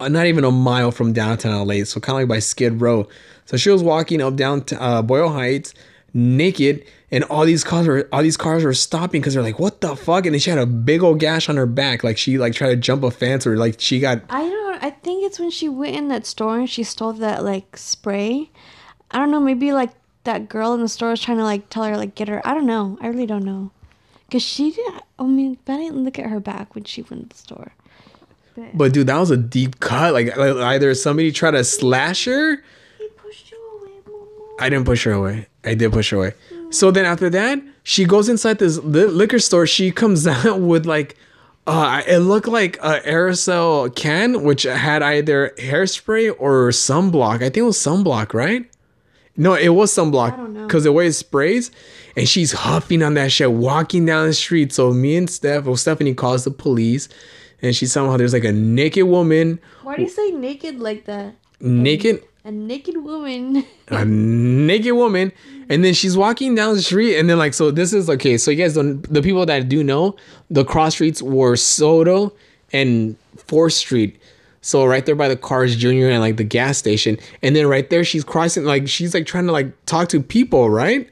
uh, 0.00 0.08
not 0.08 0.26
even 0.26 0.42
a 0.42 0.50
mile 0.50 0.90
from 0.90 1.12
downtown 1.12 1.66
LA, 1.66 1.84
so 1.84 2.00
kind 2.00 2.16
of 2.16 2.22
like 2.22 2.28
by 2.28 2.38
Skid 2.38 2.80
Row. 2.80 3.06
So 3.44 3.56
she 3.56 3.70
was 3.70 3.82
walking 3.82 4.22
up 4.22 4.36
down 4.36 4.64
to 4.64 4.82
uh, 4.82 5.02
Boyle 5.02 5.28
Heights, 5.28 5.74
naked, 6.14 6.84
and 7.10 7.24
all 7.24 7.44
these 7.44 7.62
cars 7.62 7.86
were 7.86 8.08
all 8.10 8.22
these 8.22 8.36
cars 8.38 8.64
were 8.64 8.74
stopping 8.74 9.20
because 9.20 9.34
they're 9.34 9.42
like, 9.42 9.58
"What 9.58 9.82
the 9.82 9.94
fuck?" 9.94 10.24
And 10.24 10.34
then 10.34 10.40
she 10.40 10.50
had 10.50 10.58
a 10.58 10.66
big 10.66 11.02
old 11.02 11.20
gash 11.20 11.48
on 11.50 11.56
her 11.56 11.66
back, 11.66 12.02
like 12.02 12.16
she 12.16 12.38
like 12.38 12.54
tried 12.54 12.70
to 12.70 12.76
jump 12.76 13.02
a 13.02 13.10
fence 13.10 13.46
or 13.46 13.56
like 13.58 13.80
she 13.80 14.00
got. 14.00 14.22
I 14.30 14.48
don't. 14.48 14.82
I 14.82 14.90
think 14.90 15.26
it's 15.26 15.38
when 15.38 15.50
she 15.50 15.68
went 15.68 15.94
in 15.94 16.08
that 16.08 16.24
store 16.24 16.58
and 16.58 16.70
she 16.70 16.84
stole 16.84 17.12
that 17.14 17.44
like 17.44 17.76
spray. 17.76 18.50
I 19.10 19.18
don't 19.18 19.30
know. 19.30 19.40
Maybe 19.40 19.72
like 19.72 19.90
that 20.28 20.48
girl 20.48 20.74
in 20.74 20.80
the 20.80 20.88
store 20.88 21.08
was 21.10 21.22
trying 21.22 21.38
to 21.38 21.44
like 21.44 21.70
tell 21.70 21.84
her 21.84 21.96
like 21.96 22.14
get 22.14 22.28
her. 22.28 22.46
I 22.46 22.52
don't 22.52 22.66
know. 22.66 22.98
I 23.00 23.06
really 23.08 23.26
don't 23.26 23.44
know. 23.44 23.70
Cause 24.30 24.42
she 24.42 24.70
didn't. 24.70 25.02
I 25.18 25.24
mean, 25.24 25.56
but 25.64 25.72
I 25.72 25.76
didn't 25.78 26.04
look 26.04 26.18
at 26.18 26.26
her 26.26 26.38
back 26.38 26.74
when 26.74 26.84
she 26.84 27.00
went 27.02 27.22
to 27.22 27.36
the 27.36 27.42
store. 27.42 27.72
But 28.74 28.92
dude, 28.92 29.06
that 29.06 29.18
was 29.18 29.30
a 29.30 29.36
deep 29.36 29.80
cut. 29.80 30.12
Like, 30.12 30.36
like 30.36 30.56
either 30.56 30.94
somebody 30.94 31.32
tried 31.32 31.52
to 31.52 31.64
slash 31.64 32.26
her. 32.26 32.56
He 32.98 33.08
pushed 33.16 33.50
you 33.50 33.80
away, 33.80 33.92
Momo. 34.06 34.56
I 34.60 34.68
didn't 34.68 34.84
push 34.84 35.04
her 35.04 35.12
away. 35.12 35.46
I 35.64 35.74
did 35.74 35.92
push 35.92 36.10
her 36.10 36.18
away. 36.18 36.34
So 36.70 36.90
then 36.90 37.06
after 37.06 37.30
that, 37.30 37.62
she 37.84 38.04
goes 38.04 38.28
inside 38.28 38.58
this 38.58 38.76
li- 38.78 39.06
liquor 39.06 39.38
store. 39.38 39.66
She 39.66 39.90
comes 39.90 40.26
out 40.26 40.60
with 40.60 40.84
like, 40.84 41.16
uh, 41.66 42.02
it 42.06 42.18
looked 42.18 42.48
like 42.48 42.76
a 42.78 43.00
aerosol 43.00 43.94
can, 43.94 44.42
which 44.42 44.64
had 44.64 45.02
either 45.02 45.54
hairspray 45.58 46.34
or 46.38 46.68
sunblock. 46.68 47.36
I 47.36 47.38
think 47.38 47.58
it 47.58 47.62
was 47.62 47.78
sunblock, 47.78 48.34
right? 48.34 48.68
No, 49.38 49.54
it 49.54 49.68
was 49.70 49.90
sunblock 49.90 50.36
don't 50.36 50.52
know. 50.52 50.66
because 50.66 50.84
the 50.84 50.92
way 50.92 51.06
it 51.06 51.12
sprays, 51.14 51.70
and 52.16 52.28
she's 52.28 52.52
huffing 52.52 53.02
on 53.02 53.14
that 53.14 53.32
shit, 53.32 53.52
walking 53.52 54.04
down 54.04 54.26
the 54.26 54.34
street. 54.34 54.72
So 54.72 54.92
me 54.92 55.16
and 55.16 55.30
Steph, 55.30 55.64
well, 55.64 55.76
Stephanie 55.76 56.12
calls 56.12 56.44
the 56.44 56.50
police, 56.50 57.08
and 57.62 57.74
she 57.74 57.86
somehow 57.86 58.16
there's 58.16 58.32
like 58.34 58.44
a 58.44 58.52
naked 58.52 59.04
woman, 59.04 59.60
Why 59.84 59.96
do 59.96 60.02
you 60.02 60.08
say 60.08 60.30
naked 60.32 60.80
like 60.80 61.06
that? 61.06 61.34
naked 61.60 62.22
A 62.44 62.50
naked 62.50 62.96
woman. 63.02 63.64
a 63.88 64.04
naked 64.04 64.92
woman 64.94 65.32
and 65.68 65.84
then 65.84 65.92
she's 65.92 66.16
walking 66.16 66.54
down 66.54 66.74
the 66.74 66.82
street 66.82 67.18
and 67.18 67.28
then 67.28 67.36
like 67.36 67.52
so 67.52 67.70
this 67.70 67.92
is 67.92 68.08
okay 68.08 68.38
so 68.38 68.50
you 68.50 68.56
guys 68.56 68.74
don't 68.74 69.02
the 69.12 69.20
people 69.20 69.44
that 69.44 69.68
do 69.68 69.82
know 69.84 70.14
the 70.48 70.64
cross 70.64 70.94
streets 70.94 71.20
were 71.20 71.56
soto 71.56 72.32
and 72.72 73.16
fourth 73.36 73.72
street 73.74 74.18
so 74.60 74.84
right 74.84 75.04
there 75.06 75.14
by 75.14 75.28
the 75.28 75.36
Carl's 75.36 75.76
Junior 75.76 76.08
and 76.08 76.20
like 76.20 76.36
the 76.36 76.44
gas 76.44 76.78
station. 76.78 77.18
And 77.42 77.54
then 77.54 77.66
right 77.66 77.88
there 77.88 78.04
she's 78.04 78.24
crossing 78.24 78.64
like 78.64 78.88
she's 78.88 79.14
like 79.14 79.26
trying 79.26 79.46
to 79.46 79.52
like 79.52 79.72
talk 79.86 80.08
to 80.10 80.22
people 80.22 80.70
right? 80.70 81.10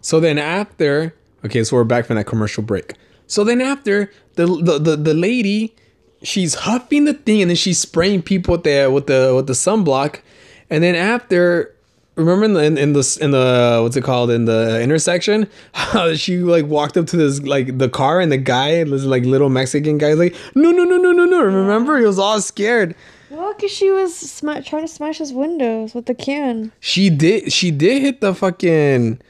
So 0.00 0.20
then 0.20 0.38
after 0.38 1.14
okay 1.44 1.64
so 1.64 1.76
we're 1.76 1.84
back 1.84 2.06
from 2.06 2.16
that 2.16 2.24
commercial 2.26 2.62
break. 2.62 2.94
So 3.26 3.44
then 3.44 3.60
after 3.60 4.10
the 4.34 4.46
the 4.46 4.78
the, 4.78 4.96
the 4.96 5.14
lady 5.14 5.74
she's 6.22 6.54
huffing 6.54 7.04
the 7.04 7.14
thing 7.14 7.42
and 7.42 7.50
then 7.50 7.56
she's 7.56 7.78
spraying 7.78 8.22
people 8.22 8.52
with 8.52 8.64
the 8.64 8.90
with 8.92 9.06
the 9.06 9.32
with 9.34 9.46
the 9.46 9.54
sunblock. 9.54 10.20
And 10.68 10.84
then 10.84 10.94
after 10.94 11.74
remember 12.20 12.44
in 12.44 12.52
the 12.54 12.64
in, 12.64 12.78
in 12.78 12.92
the 12.92 13.18
in 13.20 13.30
the 13.32 13.80
what's 13.82 13.96
it 13.96 14.04
called 14.04 14.30
in 14.30 14.44
the 14.44 14.80
intersection 14.80 15.48
how 15.72 16.14
she 16.14 16.38
like 16.38 16.66
walked 16.66 16.96
up 16.96 17.06
to 17.06 17.16
this 17.16 17.42
like 17.42 17.78
the 17.78 17.88
car 17.88 18.20
and 18.20 18.30
the 18.30 18.38
guy 18.38 18.84
this 18.84 19.04
like 19.04 19.24
little 19.24 19.48
mexican 19.48 19.98
guy 19.98 20.12
like 20.12 20.34
no 20.54 20.70
no 20.70 20.84
no 20.84 20.96
no 20.96 21.12
no 21.12 21.24
no 21.24 21.42
remember 21.42 21.98
he 21.98 22.04
was 22.04 22.18
all 22.18 22.40
scared 22.40 22.94
well, 23.30 23.54
cause 23.54 23.70
she 23.70 23.92
was 23.92 24.16
sma- 24.16 24.60
trying 24.60 24.82
to 24.82 24.88
smash 24.88 25.18
his 25.18 25.32
windows 25.32 25.94
with 25.94 26.06
the 26.06 26.14
can. 26.14 26.72
she 26.80 27.10
did 27.10 27.52
she 27.52 27.70
did 27.70 28.02
hit 28.02 28.20
the 28.20 28.34
fucking 28.34 29.20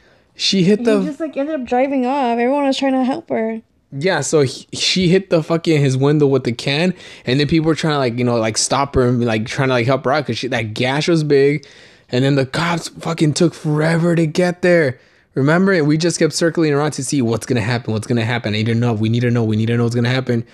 she 0.41 0.63
hit 0.63 0.85
the 0.85 1.01
He 1.01 1.07
just 1.07 1.21
like 1.21 1.37
ended 1.37 1.61
up 1.61 1.67
driving 1.67 2.07
off. 2.07 2.39
Everyone 2.39 2.65
was 2.65 2.79
trying 2.79 2.95
to 2.95 3.05
help 3.05 3.29
her. 3.29 3.61
Yeah, 3.93 4.23
so 4.23 4.43
he, 4.43 4.67
she 4.73 5.09
hit 5.09 5.29
the 5.29 5.43
fucking 5.43 5.81
his 5.81 5.99
window 5.99 6.27
with 6.27 6.45
the 6.45 6.53
can, 6.53 6.95
and 7.27 7.39
then 7.39 7.47
people 7.47 7.67
were 7.67 7.75
trying 7.75 7.95
to 7.95 7.99
like 7.99 8.19
you 8.19 8.25
know 8.25 8.37
like 8.37 8.57
stop 8.57 8.95
her 8.95 9.09
and 9.09 9.23
like 9.25 9.45
trying 9.45 9.69
to 9.69 9.75
like 9.75 9.87
help 9.87 10.05
her 10.05 10.13
out 10.13 10.27
because 10.27 10.49
that 10.49 10.73
gash 10.73 11.09
was 11.09 11.25
big, 11.25 11.67
and 12.13 12.25
then 12.25 12.35
the 12.35 12.47
cops 12.47 12.89
fucking 12.89 13.35
took 13.35 13.55
forever 13.55 14.15
to 14.17 14.27
get 14.27 14.63
there. 14.63 14.99
Remember, 15.35 15.83
we 15.85 15.97
just 15.97 16.19
kept 16.19 16.33
circling 16.33 16.73
around 16.73 16.93
to 16.93 17.05
see 17.05 17.23
what's 17.23 17.47
gonna 17.47 17.61
happen, 17.61 17.93
what's 17.93 18.07
gonna 18.07 18.25
happen. 18.25 18.55
I 18.55 18.59
need 18.59 18.67
to 18.67 18.75
know. 18.75 18.93
We 18.93 19.09
need 19.09 19.21
to 19.21 19.31
know. 19.31 19.45
We 19.45 19.57
need 19.57 19.67
to 19.67 19.77
know 19.77 19.85
what's 19.85 19.95
gonna 19.95 20.09
happen. 20.09 20.45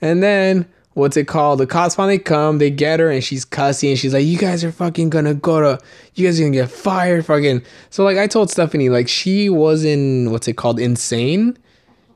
And 0.00 0.22
then 0.22 0.66
what's 0.94 1.16
it 1.16 1.28
called? 1.28 1.60
The 1.60 1.66
cops 1.66 1.94
finally 1.94 2.18
come. 2.18 2.58
They 2.58 2.70
get 2.70 3.00
her, 3.00 3.10
and 3.10 3.22
she's 3.22 3.44
cussing. 3.44 3.90
And 3.90 3.98
she's 3.98 4.14
like, 4.14 4.24
"You 4.24 4.38
guys 4.38 4.64
are 4.64 4.72
fucking 4.72 5.10
gonna 5.10 5.34
go 5.34 5.60
to. 5.60 5.84
You 6.14 6.26
guys 6.26 6.40
are 6.40 6.44
gonna 6.44 6.54
get 6.54 6.70
fired, 6.70 7.26
fucking." 7.26 7.62
So 7.90 8.02
like 8.04 8.16
I 8.16 8.26
told 8.26 8.50
Stephanie, 8.50 8.88
like 8.88 9.08
she 9.08 9.50
wasn't 9.50 10.30
what's 10.30 10.48
it 10.48 10.56
called 10.56 10.80
insane 10.80 11.58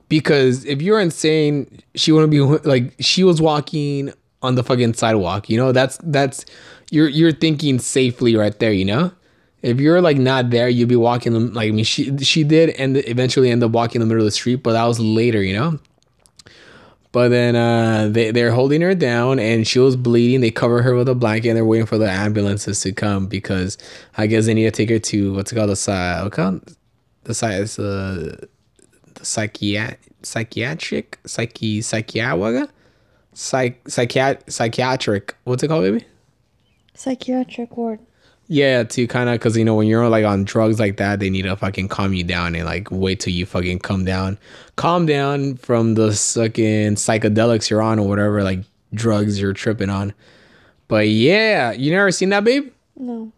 because 0.09 0.65
if 0.65 0.81
you're 0.81 1.01
insane, 1.01 1.83
she 1.95 2.13
wouldn't 2.13 2.31
be 2.31 2.41
like 2.41 2.95
she 3.01 3.25
was 3.25 3.41
walking 3.41 4.13
on 4.43 4.55
the 4.55 4.63
fucking 4.63 4.95
sidewalk. 4.95 5.49
You 5.51 5.57
know, 5.57 5.73
that's 5.73 5.99
that's 6.03 6.45
you're 6.91 7.09
you're 7.09 7.33
thinking 7.33 7.79
safely 7.79 8.37
right 8.37 8.59
there. 8.59 8.73
You 8.73 8.85
know, 8.85 9.13
if 9.63 9.81
you're 9.81 10.01
like 10.01 10.17
not 10.17 10.51
there, 10.51 10.69
you'd 10.69 10.89
be 10.89 10.97
walking. 10.97 11.53
Like 11.53 11.69
I 11.69 11.73
mean, 11.73 11.85
she 11.85 12.17
she 12.19 12.45
did 12.45 12.71
and 12.71 12.97
eventually 13.09 13.51
end 13.51 13.63
up 13.63 13.73
walking 13.73 14.01
in 14.01 14.09
the 14.09 14.13
middle 14.13 14.23
of 14.23 14.27
the 14.27 14.33
street, 14.33 14.57
but 14.57 14.73
that 14.73 14.85
was 14.85 15.01
later. 15.01 15.43
You 15.43 15.55
know. 15.55 15.79
But 17.11 17.31
then 17.31 17.57
uh, 17.57 18.09
they 18.11 18.31
they're 18.31 18.53
holding 18.53 18.83
her 18.83 18.95
down 18.95 19.39
and 19.39 19.67
she 19.67 19.79
was 19.79 19.97
bleeding. 19.97 20.41
They 20.41 20.51
cover 20.51 20.83
her 20.83 20.95
with 20.95 21.09
a 21.09 21.15
blanket 21.15 21.49
and 21.49 21.57
they're 21.57 21.65
waiting 21.65 21.87
for 21.87 21.97
the 21.97 22.09
ambulances 22.09 22.81
to 22.83 22.93
come 22.93 23.27
because 23.27 23.79
I 24.19 24.27
guess 24.27 24.45
they 24.45 24.55
need 24.55 24.65
to 24.65 24.71
take 24.71 24.91
her 24.91 24.99
to 24.99 25.35
what's 25.35 25.51
it 25.51 25.55
called 25.55 25.71
the 25.71 25.77
side. 25.77 26.31
Called 26.33 26.77
the 27.25 27.35
side 27.35 27.63
is 27.63 27.79
uh, 27.79 28.37
the 29.15 29.21
psychiat 29.21 29.97
psychiatric 30.23 31.19
psyche 31.25 31.81
psychiatric 31.81 32.71
psych 33.39 33.83
psychiat 33.85 34.51
psychiatric 34.51 35.37
what's 35.45 35.63
it 35.63 35.69
called 35.69 35.85
baby 35.85 36.05
Psychiatric 36.95 37.77
ward. 37.77 38.01
yeah 38.49 38.83
to 38.83 39.07
kind 39.07 39.29
of 39.29 39.35
because 39.35 39.57
you 39.57 39.65
know 39.65 39.77
when 39.77 39.87
you're 39.87 40.09
like 40.09 40.25
on 40.25 40.43
drugs 40.43 40.81
like 40.81 40.97
that 40.97 41.21
they 41.21 41.31
need 41.31 41.43
to 41.43 41.55
fucking 41.55 41.87
calm 41.87 42.13
you 42.13 42.25
down 42.25 42.57
and 42.57 42.65
like 42.65 42.89
wait 42.91 43.21
till 43.21 43.33
you 43.33 43.47
fucking 43.47 43.79
come 43.79 44.05
down 44.05 44.37
calm 44.75 45.07
down 45.07 45.55
from 45.57 45.95
the 45.95 46.11
fucking 46.11 46.97
psychedelics 46.97 47.71
you're 47.71 47.81
on 47.83 48.01
or 48.01 48.09
whatever 48.09 48.43
like 48.43 48.61
drugs 48.93 49.41
you're 49.41 49.53
tripping 49.53 49.91
on 49.91 50.13
But 50.89 51.07
yeah, 51.09 51.71
you 51.73 51.93
never 51.93 52.11
seen 52.11 52.31
that, 52.31 52.43
babe? 52.45 52.73
No. 52.97 53.31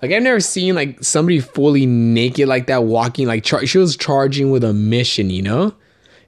Like 0.00 0.12
I've 0.12 0.22
never 0.22 0.38
seen 0.40 0.74
like 0.76 1.02
somebody 1.02 1.40
fully 1.40 1.84
naked 1.84 2.46
like 2.48 2.68
that 2.68 2.84
walking 2.84 3.26
like 3.26 3.42
char- 3.44 3.66
she 3.66 3.76
was 3.78 3.96
charging 3.96 4.50
with 4.52 4.62
a 4.64 4.72
mission, 4.72 5.28
you 5.28 5.42
know? 5.42 5.74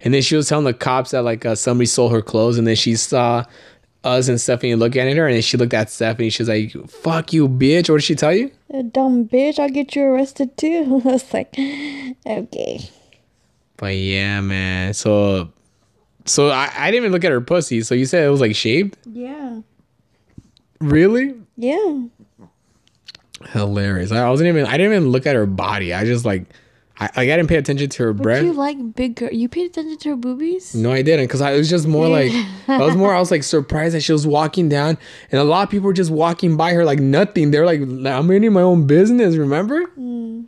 And 0.03 0.15
then 0.15 0.23
she 0.23 0.37
was 0.37 0.49
telling 0.49 0.65
the 0.65 0.75
cops 0.75 1.11
that 1.11 1.23
like 1.23 1.45
uh, 1.45 1.55
somebody 1.55 1.87
stole 1.87 2.09
her 2.09 2.23
clothes 2.23 2.59
and 2.59 2.67
then 2.67 2.77
she 2.77 2.97
saw 2.97 3.45
us 4.03 4.29
and 4.29 4.41
Stephanie 4.41 4.75
looking 4.75 5.03
at 5.03 5.17
her 5.17 5.27
and 5.27 5.35
then 5.35 5.43
she 5.43 5.57
looked 5.57 5.75
at 5.75 5.91
Stephanie. 5.91 6.31
She 6.31 6.43
was 6.43 6.49
like, 6.49 6.73
"Fuck 6.89 7.33
you, 7.33 7.49
bitch." 7.49 7.91
What 7.91 7.97
did 7.97 8.05
she 8.05 8.15
tell 8.15 8.35
you? 8.35 8.51
A 8.73 8.83
dumb 8.83 9.29
bitch, 9.29 9.59
I'll 9.59 9.69
get 9.69 9.95
you 9.95 10.03
arrested 10.05 10.57
too. 10.57 11.03
I 11.05 11.09
was 11.09 11.33
like, 11.35 11.55
okay. 12.27 12.89
But 13.77 13.97
yeah, 13.97 14.41
man. 14.41 14.95
So 14.95 15.53
so 16.25 16.51
I, 16.51 16.71
I 16.77 16.91
didn't 16.91 17.05
even 17.05 17.13
look 17.13 17.25
at 17.25 17.33
her 17.33 17.41
pussy. 17.41 17.83
So 17.83 17.95
you 17.95 18.07
said 18.07 18.25
it 18.25 18.31
was 18.31 18.41
like 18.41 18.55
shaved? 18.55 18.97
Yeah. 19.05 19.61
Really? 20.81 21.35
Yeah. 21.57 22.05
Hilarious. 23.49 24.13
I 24.13 24.29
wasn't 24.29 24.49
even 24.49 24.67
I 24.67 24.77
didn't 24.77 24.93
even 24.93 25.09
look 25.11 25.27
at 25.27 25.35
her 25.35 25.47
body. 25.47 25.93
I 25.93 26.05
just 26.05 26.25
like 26.25 26.45
I 27.01 27.05
like 27.05 27.17
I 27.17 27.25
didn't 27.37 27.49
pay 27.49 27.57
attention 27.57 27.89
to 27.89 28.03
her 28.05 28.13
But 28.13 28.23
breath. 28.23 28.45
you 28.45 28.53
like 28.53 28.95
big 28.95 29.15
girl. 29.17 29.33
You 29.33 29.49
paid 29.49 29.71
attention 29.71 29.97
to 29.99 30.11
her 30.11 30.17
boobies? 30.17 30.75
No, 30.75 30.93
I 30.93 31.01
didn't, 31.01 31.27
cause 31.29 31.41
I 31.41 31.53
was 31.53 31.71
just 31.71 31.87
more 31.87 32.09
like 32.09 32.31
I 32.69 32.79
was 32.79 32.95
more. 32.95 33.15
I 33.15 33.19
was 33.19 33.31
like 33.31 33.43
surprised 33.43 33.95
that 33.95 34.03
she 34.03 34.13
was 34.13 34.27
walking 34.27 34.69
down, 34.69 34.99
and 35.33 35.41
a 35.41 35.45
lot 35.45 35.63
of 35.63 35.71
people 35.71 35.87
were 35.87 35.95
just 35.95 36.11
walking 36.11 36.57
by 36.59 36.75
her 36.75 36.85
like 36.85 36.99
nothing. 37.01 37.51
They're 37.51 37.65
like, 37.65 37.81
I'm 37.81 38.27
minding 38.27 38.53
my 38.53 38.61
own 38.63 38.87
business. 38.87 39.37
Remember? 39.37 39.87
Mm. 39.99 40.45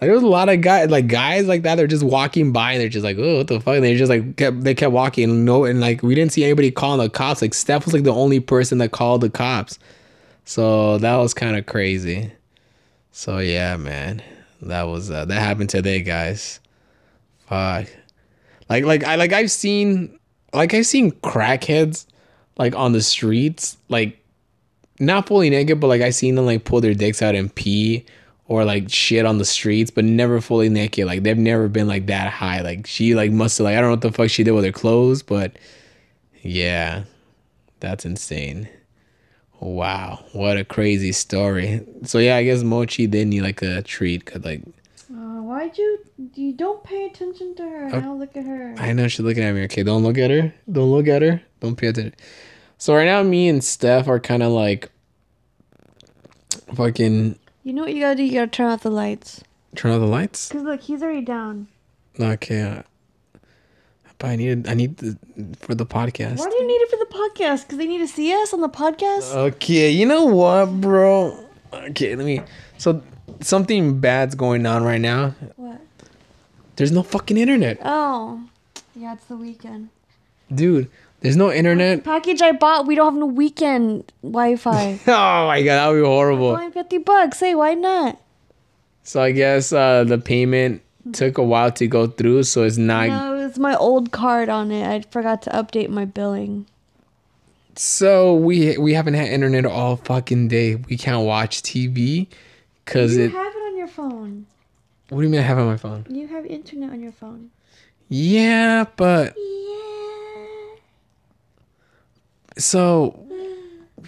Like 0.00 0.08
there 0.08 0.14
was 0.14 0.22
a 0.22 0.26
lot 0.28 0.48
of 0.48 0.62
guys, 0.62 0.88
like 0.88 1.08
guys 1.08 1.46
like 1.46 1.64
that. 1.64 1.74
They're 1.74 1.86
just 1.86 2.02
walking 2.02 2.50
by, 2.52 2.72
and 2.72 2.80
they're 2.80 2.88
just 2.88 3.04
like, 3.04 3.18
oh, 3.18 3.36
what 3.38 3.48
the 3.48 3.60
fuck? 3.60 3.74
And 3.74 3.84
they 3.84 3.94
just 3.96 4.08
like 4.08 4.36
kept 4.38 4.62
they 4.62 4.74
kept 4.74 4.92
walking. 4.92 5.24
And 5.28 5.44
no, 5.44 5.66
and 5.66 5.80
like 5.82 6.02
we 6.02 6.14
didn't 6.14 6.32
see 6.32 6.42
anybody 6.44 6.70
calling 6.70 6.98
the 6.98 7.10
cops. 7.10 7.42
Like 7.42 7.52
Steph 7.52 7.84
was 7.84 7.92
like 7.92 8.04
the 8.04 8.14
only 8.14 8.40
person 8.40 8.78
that 8.78 8.92
called 8.92 9.20
the 9.20 9.28
cops. 9.28 9.78
So 10.46 10.96
that 10.96 11.16
was 11.16 11.34
kind 11.34 11.56
of 11.58 11.66
crazy. 11.66 12.32
So 13.12 13.38
yeah, 13.38 13.76
man, 13.76 14.22
that 14.62 14.82
was 14.84 15.10
uh, 15.10 15.24
that 15.24 15.40
happened 15.40 15.70
today, 15.70 16.02
guys. 16.02 16.60
Fuck. 17.48 17.86
Like 18.68 18.84
like 18.84 19.04
I 19.04 19.16
like 19.16 19.32
I've 19.32 19.50
seen 19.50 20.18
like 20.52 20.74
I've 20.74 20.86
seen 20.86 21.12
crackheads 21.12 22.06
like 22.58 22.74
on 22.76 22.92
the 22.92 23.02
streets, 23.02 23.76
like 23.88 24.22
not 24.98 25.26
fully 25.26 25.50
naked, 25.50 25.80
but 25.80 25.88
like 25.88 26.02
I 26.02 26.10
seen 26.10 26.34
them 26.34 26.46
like 26.46 26.64
pull 26.64 26.80
their 26.80 26.94
dicks 26.94 27.22
out 27.22 27.34
and 27.34 27.52
pee 27.54 28.04
or 28.46 28.64
like 28.64 28.90
shit 28.90 29.24
on 29.24 29.38
the 29.38 29.44
streets, 29.44 29.90
but 29.90 30.04
never 30.04 30.40
fully 30.40 30.68
naked. 30.68 31.06
Like 31.06 31.22
they've 31.22 31.38
never 31.38 31.68
been 31.68 31.86
like 31.88 32.06
that 32.06 32.32
high. 32.32 32.60
Like 32.60 32.86
she 32.86 33.14
like 33.14 33.32
must 33.32 33.58
have 33.58 33.64
like 33.64 33.76
I 33.76 33.80
don't 33.80 33.88
know 33.88 33.92
what 33.92 34.02
the 34.02 34.12
fuck 34.12 34.30
she 34.30 34.44
did 34.44 34.52
with 34.52 34.64
her 34.64 34.72
clothes, 34.72 35.22
but 35.22 35.58
yeah, 36.42 37.04
that's 37.80 38.04
insane. 38.04 38.68
Wow, 39.60 40.24
what 40.32 40.56
a 40.56 40.64
crazy 40.64 41.12
story. 41.12 41.84
So 42.04 42.18
yeah, 42.18 42.36
I 42.36 42.44
guess 42.44 42.62
Mochi 42.62 43.06
did 43.06 43.28
need 43.28 43.42
like 43.42 43.60
a 43.62 43.82
treat, 43.82 44.24
cause 44.24 44.42
like 44.44 44.62
Uh, 45.10 45.42
why'd 45.42 45.76
you? 45.76 45.98
You 46.34 46.52
don't 46.54 46.82
pay 46.82 47.04
attention 47.06 47.54
to 47.56 47.62
her. 47.62 47.90
Oh. 47.92 48.00
Now 48.00 48.14
look 48.14 48.36
at 48.36 48.44
her. 48.46 48.74
I 48.78 48.92
know 48.94 49.06
she's 49.08 49.20
looking 49.20 49.42
at 49.44 49.54
me. 49.54 49.64
Okay, 49.64 49.82
don't 49.82 50.02
look 50.02 50.16
at 50.18 50.30
her. 50.30 50.54
Don't 50.70 50.90
look 50.90 51.08
at 51.08 51.20
her. 51.22 51.42
Don't 51.60 51.76
pay 51.76 51.88
attention. 51.88 52.14
So 52.78 52.94
right 52.94 53.04
now, 53.04 53.22
me 53.22 53.48
and 53.48 53.62
Steph 53.62 54.08
are 54.08 54.18
kind 54.18 54.42
of 54.42 54.52
like 54.52 54.90
fucking 56.74 57.38
You 57.62 57.72
know 57.72 57.82
what 57.82 57.92
you 57.94 58.00
gotta 58.00 58.16
do? 58.16 58.22
You 58.22 58.32
gotta 58.32 58.46
turn 58.50 58.66
off 58.70 58.82
the 58.82 58.90
lights. 58.90 59.42
turn 59.76 59.92
off 59.92 60.00
the 60.00 60.06
lights. 60.06 60.48
Cause 60.48 60.62
look, 60.62 60.80
he's 60.80 61.02
already 61.02 61.20
down. 61.22 61.68
Okay, 62.18 62.62
uh, 62.62 62.82
but 64.20 64.28
I 64.28 64.36
need 64.36 64.68
I 64.68 64.74
need 64.74 64.96
the, 64.98 65.18
for 65.58 65.74
the 65.74 65.84
podcast. 65.86 66.38
Why 66.38 66.48
do 66.48 66.54
you 66.56 66.66
need 66.66 66.74
it 66.74 66.90
for 66.90 66.96
the 66.96 67.10
podcast? 67.12 67.68
Cause 67.68 67.78
they 67.78 67.86
need 67.88 67.98
to 67.98 68.06
see 68.08 68.32
us 68.32 68.54
on 68.54 68.60
the 68.60 68.68
podcast. 68.68 69.34
Okay, 69.34 69.90
you 69.90 70.06
know 70.06 70.26
what, 70.26 70.66
bro? 70.80 71.36
Okay, 71.72 72.14
let 72.14 72.24
me. 72.24 72.40
So 72.78 73.02
something 73.40 73.98
bad's 73.98 74.34
going 74.36 74.64
on 74.66 74.84
right 74.84 75.00
now. 75.00 75.34
what? 75.56 75.80
There's 76.76 76.92
no 76.92 77.02
fucking 77.02 77.36
internet, 77.36 77.78
Oh, 77.84 78.40
yeah, 78.94 79.12
it's 79.14 79.24
the 79.26 79.36
weekend. 79.36 79.88
dude. 80.54 80.88
There's 81.20 81.36
no 81.36 81.52
internet. 81.52 82.02
Package 82.02 82.40
I 82.40 82.52
bought. 82.52 82.86
We 82.86 82.94
don't 82.94 83.12
have 83.12 83.20
no 83.20 83.26
weekend 83.26 84.10
Wi-Fi. 84.22 85.00
Oh 85.06 85.46
my 85.48 85.62
god, 85.62 85.76
that 85.76 85.88
would 85.88 86.00
be 86.00 86.06
horrible. 86.06 86.56
Only 86.56 86.70
fifty 86.72 86.96
bucks. 86.96 87.40
Hey, 87.40 87.54
why 87.54 87.74
not? 87.74 88.18
So 89.02 89.20
I 89.22 89.32
guess 89.32 89.70
uh, 89.70 90.04
the 90.04 90.16
payment 90.16 90.80
took 91.12 91.36
a 91.36 91.42
while 91.42 91.70
to 91.72 91.86
go 91.86 92.06
through, 92.06 92.44
so 92.44 92.62
it's 92.64 92.78
not. 92.78 93.08
No, 93.08 93.29
it's 93.50 93.58
my 93.58 93.74
old 93.76 94.12
card 94.12 94.48
on 94.48 94.70
it. 94.70 94.86
I 94.86 95.00
forgot 95.10 95.42
to 95.42 95.50
update 95.50 95.88
my 95.88 96.04
billing. 96.04 96.66
So 97.76 98.34
we 98.34 98.78
we 98.78 98.94
haven't 98.94 99.14
had 99.14 99.28
internet 99.28 99.66
all 99.66 99.96
fucking 99.96 100.48
day. 100.48 100.76
We 100.76 100.96
can't 100.96 101.24
watch 101.26 101.62
TV 101.62 102.28
because 102.84 103.16
You 103.16 103.24
it. 103.24 103.32
have 103.32 103.52
it 103.54 103.58
on 103.58 103.76
your 103.76 103.88
phone. 103.88 104.46
What 105.08 105.18
do 105.18 105.24
you 105.24 105.28
mean 105.30 105.40
I 105.40 105.44
have 105.44 105.58
it 105.58 105.62
on 105.62 105.66
my 105.66 105.76
phone? 105.76 106.06
You 106.08 106.28
have 106.28 106.46
internet 106.46 106.90
on 106.90 107.02
your 107.02 107.12
phone. 107.12 107.50
Yeah, 108.08 108.84
but 108.96 109.34
Yeah. 109.36 110.76
so 112.58 113.26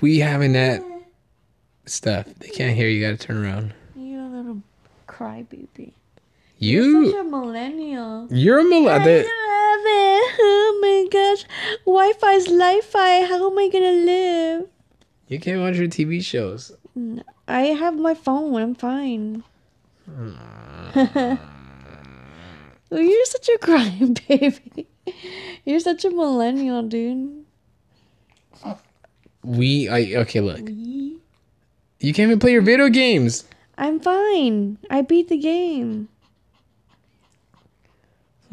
we 0.01 0.19
haven't 0.19 0.55
had 0.55 0.85
stuff. 1.87 2.27
They 2.39 2.49
can't 2.49 2.77
hear 2.77 2.89
you. 2.89 3.01
Gotta 3.01 3.17
turn 3.17 3.45
around. 3.45 3.75
You 3.97 4.21
little 4.23 4.63
crybaby. 5.09 5.93
You 6.63 7.11
Such 7.11 7.21
a 7.21 7.25
millennial. 7.25 8.29
you're 8.31 8.59
a 8.59 8.63
I 8.63 8.65
millennial. 8.65 8.95
love 8.95 9.83
it. 9.85 10.33
Oh 10.39 10.79
my 10.81 11.09
gosh. 11.11 11.45
Wi-Fi's 11.85 12.47
Li-Fi. 12.49 13.23
How 13.27 13.51
am 13.51 13.59
I 13.59 13.69
gonna 13.69 13.93
live? 14.07 14.69
You 15.27 15.41
can't 15.41 15.61
watch 15.61 15.77
your 15.77 15.89
TV 15.89 16.23
shows. 16.23 16.71
I 17.49 17.63
have 17.75 17.97
my 17.99 18.15
phone. 18.15 18.55
I'm 18.57 18.75
fine. 18.75 19.43
Hmm. 20.07 20.33
Oh, 22.95 22.99
You're 23.01 23.25
such 23.25 23.49
a 23.49 23.57
crying 23.57 24.13
baby. 24.29 24.87
You're 25.65 25.81
such 25.81 26.05
a 26.05 26.11
millennial, 26.11 26.83
dude. 26.83 27.47
We 29.43 29.89
I 29.89 30.15
okay 30.29 30.41
look. 30.43 30.61
we? 30.67 31.17
You 32.01 32.13
can't 32.13 32.29
even 32.29 32.39
play 32.39 32.53
your 32.53 32.61
video 32.61 32.89
games. 32.91 33.45
I'm 33.79 33.99
fine. 33.99 34.77
I 34.91 35.01
beat 35.01 35.29
the 35.29 35.39
game. 35.39 36.09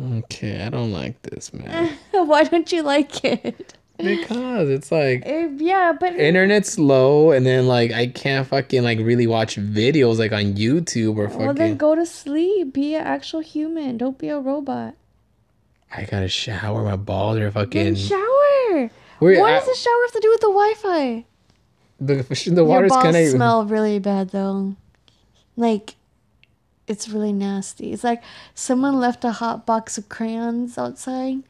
Okay, 0.02 0.64
I 0.64 0.70
don't 0.70 0.92
like 0.94 1.22
this, 1.24 1.54
man. 1.54 1.92
Why 2.12 2.44
don't 2.44 2.72
you 2.72 2.84
like 2.84 3.24
it? 3.26 3.74
because 3.98 4.70
it's 4.70 4.94
like 4.94 5.24
Eh, 5.26 5.50
yeah, 5.58 5.92
but 5.92 6.16
internet's 6.16 6.80
low 6.80 7.32
and 7.32 7.46
then 7.46 7.68
like 7.68 7.92
I 7.92 8.08
can't 8.08 8.48
fucking 8.48 8.82
like 8.82 8.98
really 9.00 9.28
watch 9.28 9.58
videos 9.58 10.20
like 10.20 10.32
on 10.32 10.54
YouTube 10.54 11.18
or 11.18 11.28
fucking. 11.28 11.46
well, 11.46 11.54
then 11.54 11.76
go 11.76 11.96
to 11.96 12.06
sleep. 12.06 12.72
Be 12.74 12.96
an 12.96 13.06
actual 13.06 13.42
human. 13.42 13.98
Don't 13.98 14.18
be 14.18 14.30
a 14.30 14.40
robot. 14.40 14.96
I 15.94 16.06
gotta 16.06 16.30
shower 16.30 16.84
my 16.86 16.96
balls 16.96 17.38
or 17.40 17.52
Then 17.52 17.52
fucking 17.52 17.96
shower. 17.96 18.90
Where- 19.20 19.42
what 19.42 19.52
I- 19.52 19.60
does 19.60 19.66
the 19.68 19.76
shower 19.76 20.02
have 20.06 20.12
to 20.14 20.20
do 20.22 20.30
with 20.30 20.42
the 20.42 20.48
Wi-Fi? 20.48 21.26
the 22.00 22.16
the 22.24 22.54
Your 22.56 22.64
water's 22.64 22.90
balls 22.92 23.04
kinda 23.04 23.30
smell 23.32 23.66
really 23.66 24.00
bad 24.00 24.30
though. 24.30 24.76
Like, 25.58 25.96
it's 26.90 27.08
really 27.08 27.32
nasty. 27.32 27.94
It's 27.94 28.04
like 28.04 28.22
someone 28.54 29.00
left 29.00 29.24
a 29.24 29.32
hot 29.32 29.66
box 29.66 29.98
of 29.98 30.10
crayons 30.10 30.78
outside. 30.78 31.44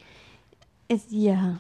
It's 0.90 1.06
yeah, 1.10 1.56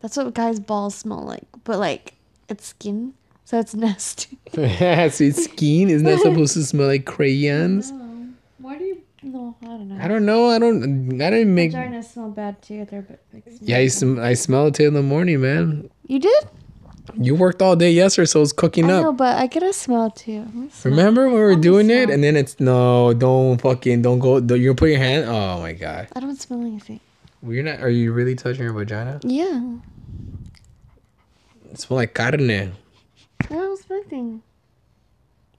that's 0.00 0.16
what 0.16 0.34
guys' 0.34 0.60
balls 0.60 0.94
smell 0.94 1.22
like. 1.22 1.46
But 1.64 1.78
like, 1.78 2.14
it's 2.48 2.66
skin, 2.66 3.14
so 3.44 3.58
it's 3.58 3.74
nasty. 3.86 4.38
yeah, 4.52 5.08
so 5.08 5.24
it's 5.24 5.44
skin 5.44 5.88
isn't 5.88 6.06
that 6.06 6.20
supposed 6.20 6.54
to 6.54 6.64
smell 6.64 6.88
like 6.88 7.06
crayons? 7.06 7.92
Why 8.58 8.76
do 8.78 8.84
you? 8.84 8.98
No, 9.24 9.54
I 9.62 9.66
don't 9.66 9.88
know. 9.88 9.98
I 10.02 10.08
don't 10.08 10.26
know. 10.26 10.48
I 10.50 10.58
don't. 10.58 11.22
I 11.22 11.30
don't 11.30 11.54
make. 11.54 11.70
Vaginas 11.72 12.12
smell 12.12 12.30
bad 12.30 12.60
too. 12.60 12.84
They're 12.90 13.02
but 13.02 13.20
Yeah, 13.60 13.76
I, 13.78 13.86
sm- 13.86 14.18
I 14.18 14.34
smell 14.34 14.66
it 14.66 14.74
till 14.74 14.88
in 14.88 14.94
the 14.94 15.02
morning, 15.02 15.40
man. 15.40 15.88
you 16.08 16.18
did. 16.18 16.44
You 17.18 17.34
worked 17.34 17.60
all 17.60 17.74
day 17.76 17.90
yesterday, 17.90 18.26
so 18.26 18.42
it's 18.42 18.52
cooking 18.52 18.88
I 18.90 18.94
up. 18.94 19.02
know, 19.02 19.12
but 19.12 19.36
I 19.36 19.46
get 19.48 19.62
a 19.62 19.72
smell 19.72 20.10
too. 20.10 20.46
Smell. 20.70 20.90
Remember 20.96 21.24
when 21.26 21.34
we 21.34 21.40
were 21.40 21.56
doing 21.56 21.90
it, 21.90 22.08
and 22.10 22.22
then 22.22 22.36
it's 22.36 22.58
no, 22.60 23.12
don't 23.12 23.60
fucking, 23.60 24.02
don't 24.02 24.18
go. 24.20 24.38
Don't, 24.40 24.60
you 24.60 24.72
put 24.74 24.88
your 24.90 24.98
hand. 24.98 25.26
Oh 25.28 25.60
my 25.60 25.72
god, 25.72 26.08
I 26.14 26.20
don't 26.20 26.40
smell 26.40 26.60
anything. 26.60 27.00
well, 27.42 27.52
you're 27.54 27.64
not. 27.64 27.80
Are 27.80 27.90
you 27.90 28.12
really 28.12 28.34
touching 28.36 28.62
your 28.62 28.72
vagina? 28.72 29.18
Yeah, 29.24 29.74
It 31.72 31.80
smells 31.80 31.90
like 31.98 32.14
carne. 32.14 32.50
I 32.50 32.72
don't 33.48 33.78
smell 33.82 33.98
anything. 33.98 34.42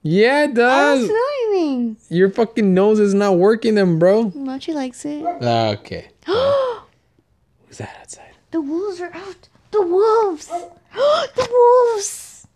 Yeah, 0.02 0.44
it 0.44 0.50
I 0.50 0.52
does. 0.54 0.98
don't 1.00 1.08
smell 1.08 1.28
anything. 1.50 1.96
Your 2.08 2.30
fucking 2.30 2.74
nose 2.74 2.98
is 3.00 3.14
not 3.14 3.36
working, 3.36 3.74
then, 3.74 3.98
bro. 3.98 4.32
Mochi 4.34 4.72
likes 4.72 5.04
it. 5.04 5.22
Okay. 5.24 6.08
Who's 6.26 7.78
that 7.78 7.96
outside? 8.00 8.34
The 8.50 8.60
wolves 8.60 9.00
are 9.00 9.12
out. 9.14 9.48
The 9.72 9.82
wolves. 9.82 10.50
the 11.34 11.48
wolves. 11.50 12.46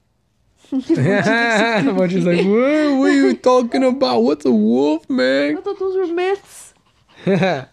yeah, 0.70 1.82
Mochi's 1.82 2.24
like, 2.26 2.44
what? 2.46 2.98
What 2.98 3.10
are 3.10 3.12
you 3.12 3.36
talking 3.36 3.84
about? 3.84 4.20
What's 4.20 4.44
a 4.44 4.50
wolf, 4.52 5.08
man? 5.08 5.58
I 5.58 5.60
thought 5.60 5.78
those 5.78 5.96
were 5.96 6.14
myths. 6.14 6.74
I 7.26 7.66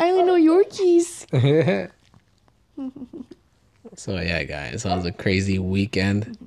only 0.00 0.24
know 0.24 0.36
Yorkies. 0.36 1.90
So 3.96 4.16
yeah, 4.20 4.44
guys, 4.44 4.84
that 4.84 4.94
was 4.94 5.06
a 5.06 5.10
crazy 5.10 5.58
weekend. 5.58 6.38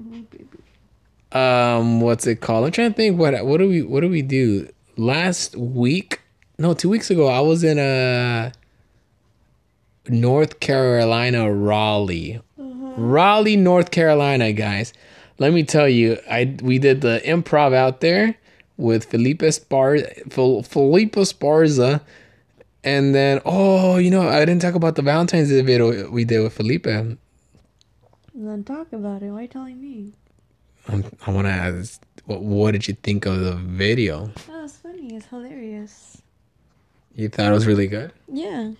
Um, 1.34 2.00
what's 2.00 2.26
it 2.26 2.40
called? 2.40 2.66
I'm 2.66 2.72
trying 2.72 2.92
to 2.92 2.96
think. 2.96 3.20
What 3.20 3.46
what 3.46 3.58
do 3.58 3.68
we 3.68 3.82
what 3.82 4.00
do 4.00 4.08
we 4.08 4.22
do 4.22 4.70
last 4.96 5.58
week? 5.58 6.22
No, 6.58 6.74
two 6.74 6.88
weeks 6.88 7.12
ago. 7.12 7.28
I 7.28 7.42
was 7.42 7.66
in 7.66 7.78
a 7.78 8.54
North 10.08 10.62
Carolina, 10.62 11.52
Raleigh, 11.52 12.42
Raleigh, 12.98 13.58
North 13.58 13.92
Carolina, 13.92 14.52
guys. 14.54 14.94
Let 15.40 15.54
me 15.54 15.64
tell 15.64 15.90
you, 15.90 16.18
I 16.30 16.56
we 16.62 16.78
did 16.80 17.02
the 17.02 17.22
improv 17.26 17.74
out 17.74 18.02
there 18.02 18.36
with 18.78 19.06
Felipe 19.06 19.42
Spar 19.52 19.98
Fel- 20.30 20.64
Felipe 20.64 21.16
Esparza, 21.16 22.02
and 22.84 23.16
then 23.16 23.42
oh, 23.46 23.98
you 23.98 24.12
know, 24.12 24.28
I 24.28 24.40
didn't 24.46 24.62
talk 24.62 24.76
about 24.76 24.96
the 24.96 25.02
Valentine's 25.02 25.50
Day 25.50 25.62
video 25.62 26.10
we 26.10 26.26
did 26.26 26.42
with 26.42 26.54
Felipe. 26.54 26.86
Then 26.86 28.64
talk 28.64 28.94
about 28.94 29.22
it. 29.24 29.32
Why 29.32 29.40
are 29.40 29.42
you 29.44 29.48
telling 29.48 29.82
me? 29.82 30.14
Um, 30.88 31.04
I 31.28 31.32
want 31.32 31.48
to 31.48 31.52
ask, 31.52 32.02
what, 32.26 32.42
what 32.42 32.72
did 32.72 32.88
you 32.88 32.96
think 33.04 33.26
of 33.26 33.40
the 33.40 33.54
video? 33.56 34.32
Oh, 34.50 34.64
it's 34.64 34.78
funny. 34.78 35.16
It's 35.16 35.28
hilarious. 35.28 36.22
You 37.16 37.30
thought 37.30 37.48
it 37.48 37.52
was 37.52 37.68
really 37.68 37.88
good? 37.88 38.12
Yeah. 38.32 38.72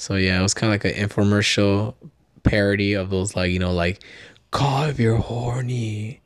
So 0.00 0.14
yeah, 0.14 0.40
it 0.40 0.42
was 0.42 0.54
kind 0.54 0.72
of 0.72 0.82
like 0.82 0.96
an 0.96 1.08
infomercial 1.08 1.94
parody 2.42 2.94
of 2.94 3.10
those 3.10 3.36
like 3.36 3.50
you 3.50 3.58
know 3.58 3.74
like 3.74 4.02
call 4.50 4.84
if 4.84 4.98
you're 4.98 5.18
horny. 5.18 6.22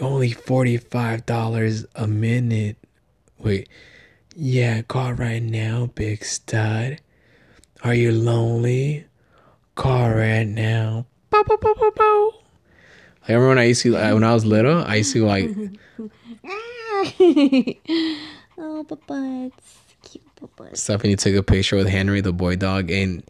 Only 0.00 0.32
forty 0.32 0.78
five 0.78 1.24
dollars 1.24 1.86
a 1.94 2.08
minute. 2.08 2.76
Wait, 3.38 3.68
yeah, 4.34 4.82
call 4.82 5.12
right 5.12 5.40
now, 5.40 5.90
big 5.94 6.24
stud. 6.24 7.00
Are 7.84 7.94
you 7.94 8.10
lonely? 8.10 9.06
Call 9.76 10.10
right 10.10 10.48
now. 10.48 11.06
Bow, 11.30 11.44
bow, 11.44 11.58
bow, 11.58 11.74
bow, 11.74 11.92
bow. 11.94 12.32
I 13.28 13.34
remember 13.34 13.50
when 13.50 13.58
I 13.58 13.64
used 13.64 13.82
to 13.82 13.96
uh, 13.96 14.12
when 14.12 14.24
I 14.24 14.34
was 14.34 14.44
little, 14.44 14.82
I 14.82 14.96
used 14.96 15.12
to 15.12 15.24
like 15.24 15.44
oh, 18.58 18.82
butts. 19.06 19.81
Stephanie 20.74 21.16
took 21.16 21.34
a 21.34 21.42
picture 21.42 21.76
with 21.76 21.88
Henry, 21.88 22.20
the 22.20 22.32
boy 22.32 22.56
dog, 22.56 22.90
and 22.90 23.22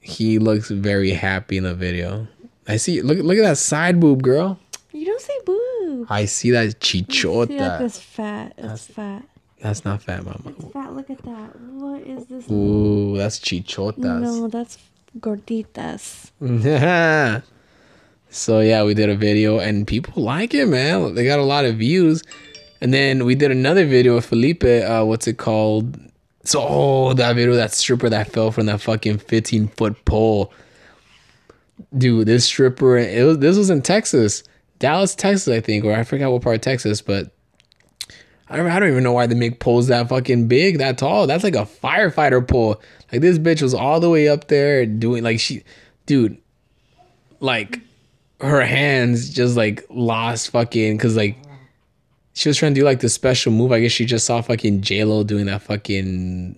he 0.00 0.38
looks 0.38 0.70
very 0.70 1.12
happy 1.12 1.56
in 1.56 1.64
the 1.64 1.74
video. 1.74 2.26
I 2.66 2.76
see. 2.76 3.02
Look, 3.02 3.18
look 3.18 3.38
at 3.38 3.42
that 3.42 3.58
side 3.58 4.00
boob, 4.00 4.22
girl. 4.22 4.58
You 4.92 5.06
don't 5.06 5.20
say 5.20 5.38
boob. 5.44 6.06
I 6.08 6.24
see 6.24 6.50
that 6.50 6.82
See, 6.82 6.98
like 7.00 7.08
chichota. 7.08 7.80
it's 7.80 7.98
fat. 7.98 8.54
It's 8.56 8.86
fat. 8.86 9.24
That's 9.60 9.84
not 9.84 10.02
fat, 10.02 10.24
mama. 10.24 10.54
Fat. 10.72 10.94
Look 10.94 11.10
at 11.10 11.22
that. 11.22 11.60
What 11.60 12.02
is 12.02 12.26
this? 12.26 12.50
Ooh, 12.50 13.16
that's 13.16 13.38
chichotas. 13.38 14.20
No, 14.20 14.48
that's 14.48 14.78
gorditas. 15.18 16.30
Yeah. 16.40 17.42
so 18.30 18.60
yeah, 18.60 18.84
we 18.84 18.94
did 18.94 19.10
a 19.10 19.16
video, 19.16 19.58
and 19.58 19.86
people 19.86 20.22
like 20.22 20.54
it, 20.54 20.66
man. 20.66 21.14
They 21.14 21.24
got 21.24 21.38
a 21.38 21.44
lot 21.44 21.64
of 21.64 21.76
views. 21.76 22.22
And 22.80 22.94
then 22.94 23.26
we 23.26 23.34
did 23.34 23.50
another 23.50 23.84
video 23.86 24.14
with 24.14 24.26
Felipe. 24.26 24.64
Uh, 24.64 25.04
what's 25.04 25.26
it 25.26 25.36
called? 25.36 25.98
So 26.44 26.64
oh, 26.66 27.12
that 27.14 27.36
video, 27.36 27.54
that 27.54 27.72
stripper 27.72 28.08
that 28.08 28.32
fell 28.32 28.50
from 28.50 28.66
that 28.66 28.80
fucking 28.80 29.18
15 29.18 29.68
foot 29.68 30.04
pole. 30.04 30.52
Dude, 31.96 32.26
this 32.26 32.44
stripper, 32.44 32.96
it 32.98 33.24
was, 33.24 33.38
this 33.38 33.56
was 33.56 33.70
in 33.70 33.82
Texas, 33.82 34.42
Dallas, 34.78 35.14
Texas, 35.14 35.48
I 35.48 35.60
think, 35.60 35.84
or 35.84 35.94
I 35.94 36.04
forgot 36.04 36.30
what 36.30 36.42
part 36.42 36.56
of 36.56 36.60
Texas, 36.62 37.02
but 37.02 37.32
I 38.48 38.56
don't, 38.56 38.66
I 38.66 38.78
don't 38.78 38.90
even 38.90 39.04
know 39.04 39.12
why 39.12 39.26
they 39.26 39.34
make 39.34 39.60
poles 39.60 39.86
that 39.88 40.08
fucking 40.08 40.48
big, 40.48 40.78
that 40.78 40.98
tall. 40.98 41.26
That's 41.26 41.44
like 41.44 41.54
a 41.54 41.66
firefighter 41.66 42.46
pole. 42.46 42.80
Like 43.12 43.20
this 43.20 43.38
bitch 43.38 43.62
was 43.62 43.74
all 43.74 44.00
the 44.00 44.10
way 44.10 44.28
up 44.28 44.48
there 44.48 44.84
doing 44.86 45.22
like 45.22 45.40
she, 45.40 45.62
dude, 46.06 46.36
like 47.38 47.80
her 48.40 48.62
hands 48.62 49.30
just 49.30 49.56
like 49.56 49.84
lost 49.90 50.50
fucking 50.50 50.96
because 50.96 51.16
like 51.16 51.36
she 52.40 52.48
was 52.48 52.56
trying 52.56 52.72
to 52.72 52.80
do 52.80 52.86
like 52.86 53.00
the 53.00 53.08
special 53.10 53.52
move. 53.52 53.70
I 53.70 53.80
guess 53.80 53.92
she 53.92 54.06
just 54.06 54.24
saw 54.24 54.40
fucking 54.40 54.80
J 54.80 55.04
Lo 55.04 55.24
doing 55.24 55.44
that 55.44 55.60
fucking 55.60 56.56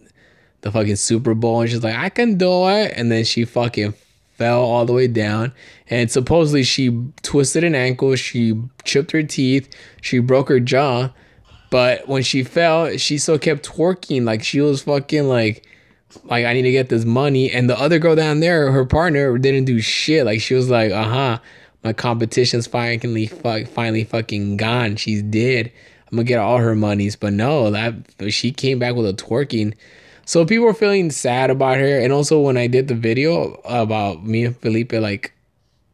the 0.60 0.70
fucking 0.70 0.94
Super 0.94 1.34
Bowl, 1.34 1.60
and 1.60 1.68
she's 1.68 1.82
like, 1.82 1.96
I 1.96 2.08
can 2.08 2.38
do 2.38 2.68
it, 2.68 2.92
and 2.94 3.10
then 3.10 3.24
she 3.24 3.44
fucking 3.44 3.94
fell 4.34 4.62
all 4.62 4.86
the 4.86 4.92
way 4.92 5.08
down, 5.08 5.52
and 5.90 6.08
supposedly 6.08 6.62
she 6.62 7.02
twisted 7.22 7.64
an 7.64 7.74
ankle, 7.74 8.14
she 8.14 8.54
chipped 8.84 9.10
her 9.10 9.24
teeth, 9.24 9.74
she 10.00 10.20
broke 10.20 10.48
her 10.50 10.60
jaw, 10.60 11.10
but 11.68 12.06
when 12.06 12.22
she 12.22 12.44
fell, 12.44 12.96
she 12.96 13.18
still 13.18 13.40
kept 13.40 13.68
twerking 13.68 14.22
like 14.22 14.44
she 14.44 14.60
was 14.60 14.82
fucking 14.82 15.28
like. 15.28 15.66
Like 16.24 16.44
I 16.44 16.52
need 16.52 16.62
to 16.62 16.70
get 16.70 16.90
this 16.90 17.06
money, 17.06 17.50
and 17.50 17.70
the 17.70 17.80
other 17.80 17.98
girl 17.98 18.14
down 18.14 18.40
there, 18.40 18.70
her 18.70 18.84
partner, 18.84 19.38
didn't 19.38 19.64
do 19.64 19.80
shit. 19.80 20.26
Like 20.26 20.42
she 20.42 20.52
was 20.52 20.68
like, 20.68 20.92
"Uh 20.92 21.04
huh, 21.04 21.38
my 21.84 21.92
competition's 21.92 22.66
finally 22.66 23.26
fuck, 23.26 23.66
finally 23.66 24.04
fucking 24.04 24.56
gone. 24.56 24.96
She's 24.96 25.22
dead. 25.22 25.72
I'm 26.10 26.16
gonna 26.16 26.24
get 26.24 26.38
all 26.38 26.58
her 26.58 26.74
monies." 26.74 27.16
But 27.16 27.32
no, 27.32 27.70
that 27.70 27.94
she 28.30 28.52
came 28.52 28.78
back 28.78 28.94
with 28.94 29.06
a 29.06 29.14
twerking. 29.14 29.74
So 30.24 30.44
people 30.44 30.66
were 30.66 30.74
feeling 30.74 31.10
sad 31.10 31.50
about 31.50 31.78
her, 31.78 31.98
and 31.98 32.12
also 32.12 32.40
when 32.40 32.56
I 32.56 32.66
did 32.66 32.88
the 32.88 32.94
video 32.94 33.60
about 33.64 34.24
me 34.24 34.44
and 34.44 34.56
Felipe, 34.56 34.92
like 34.92 35.32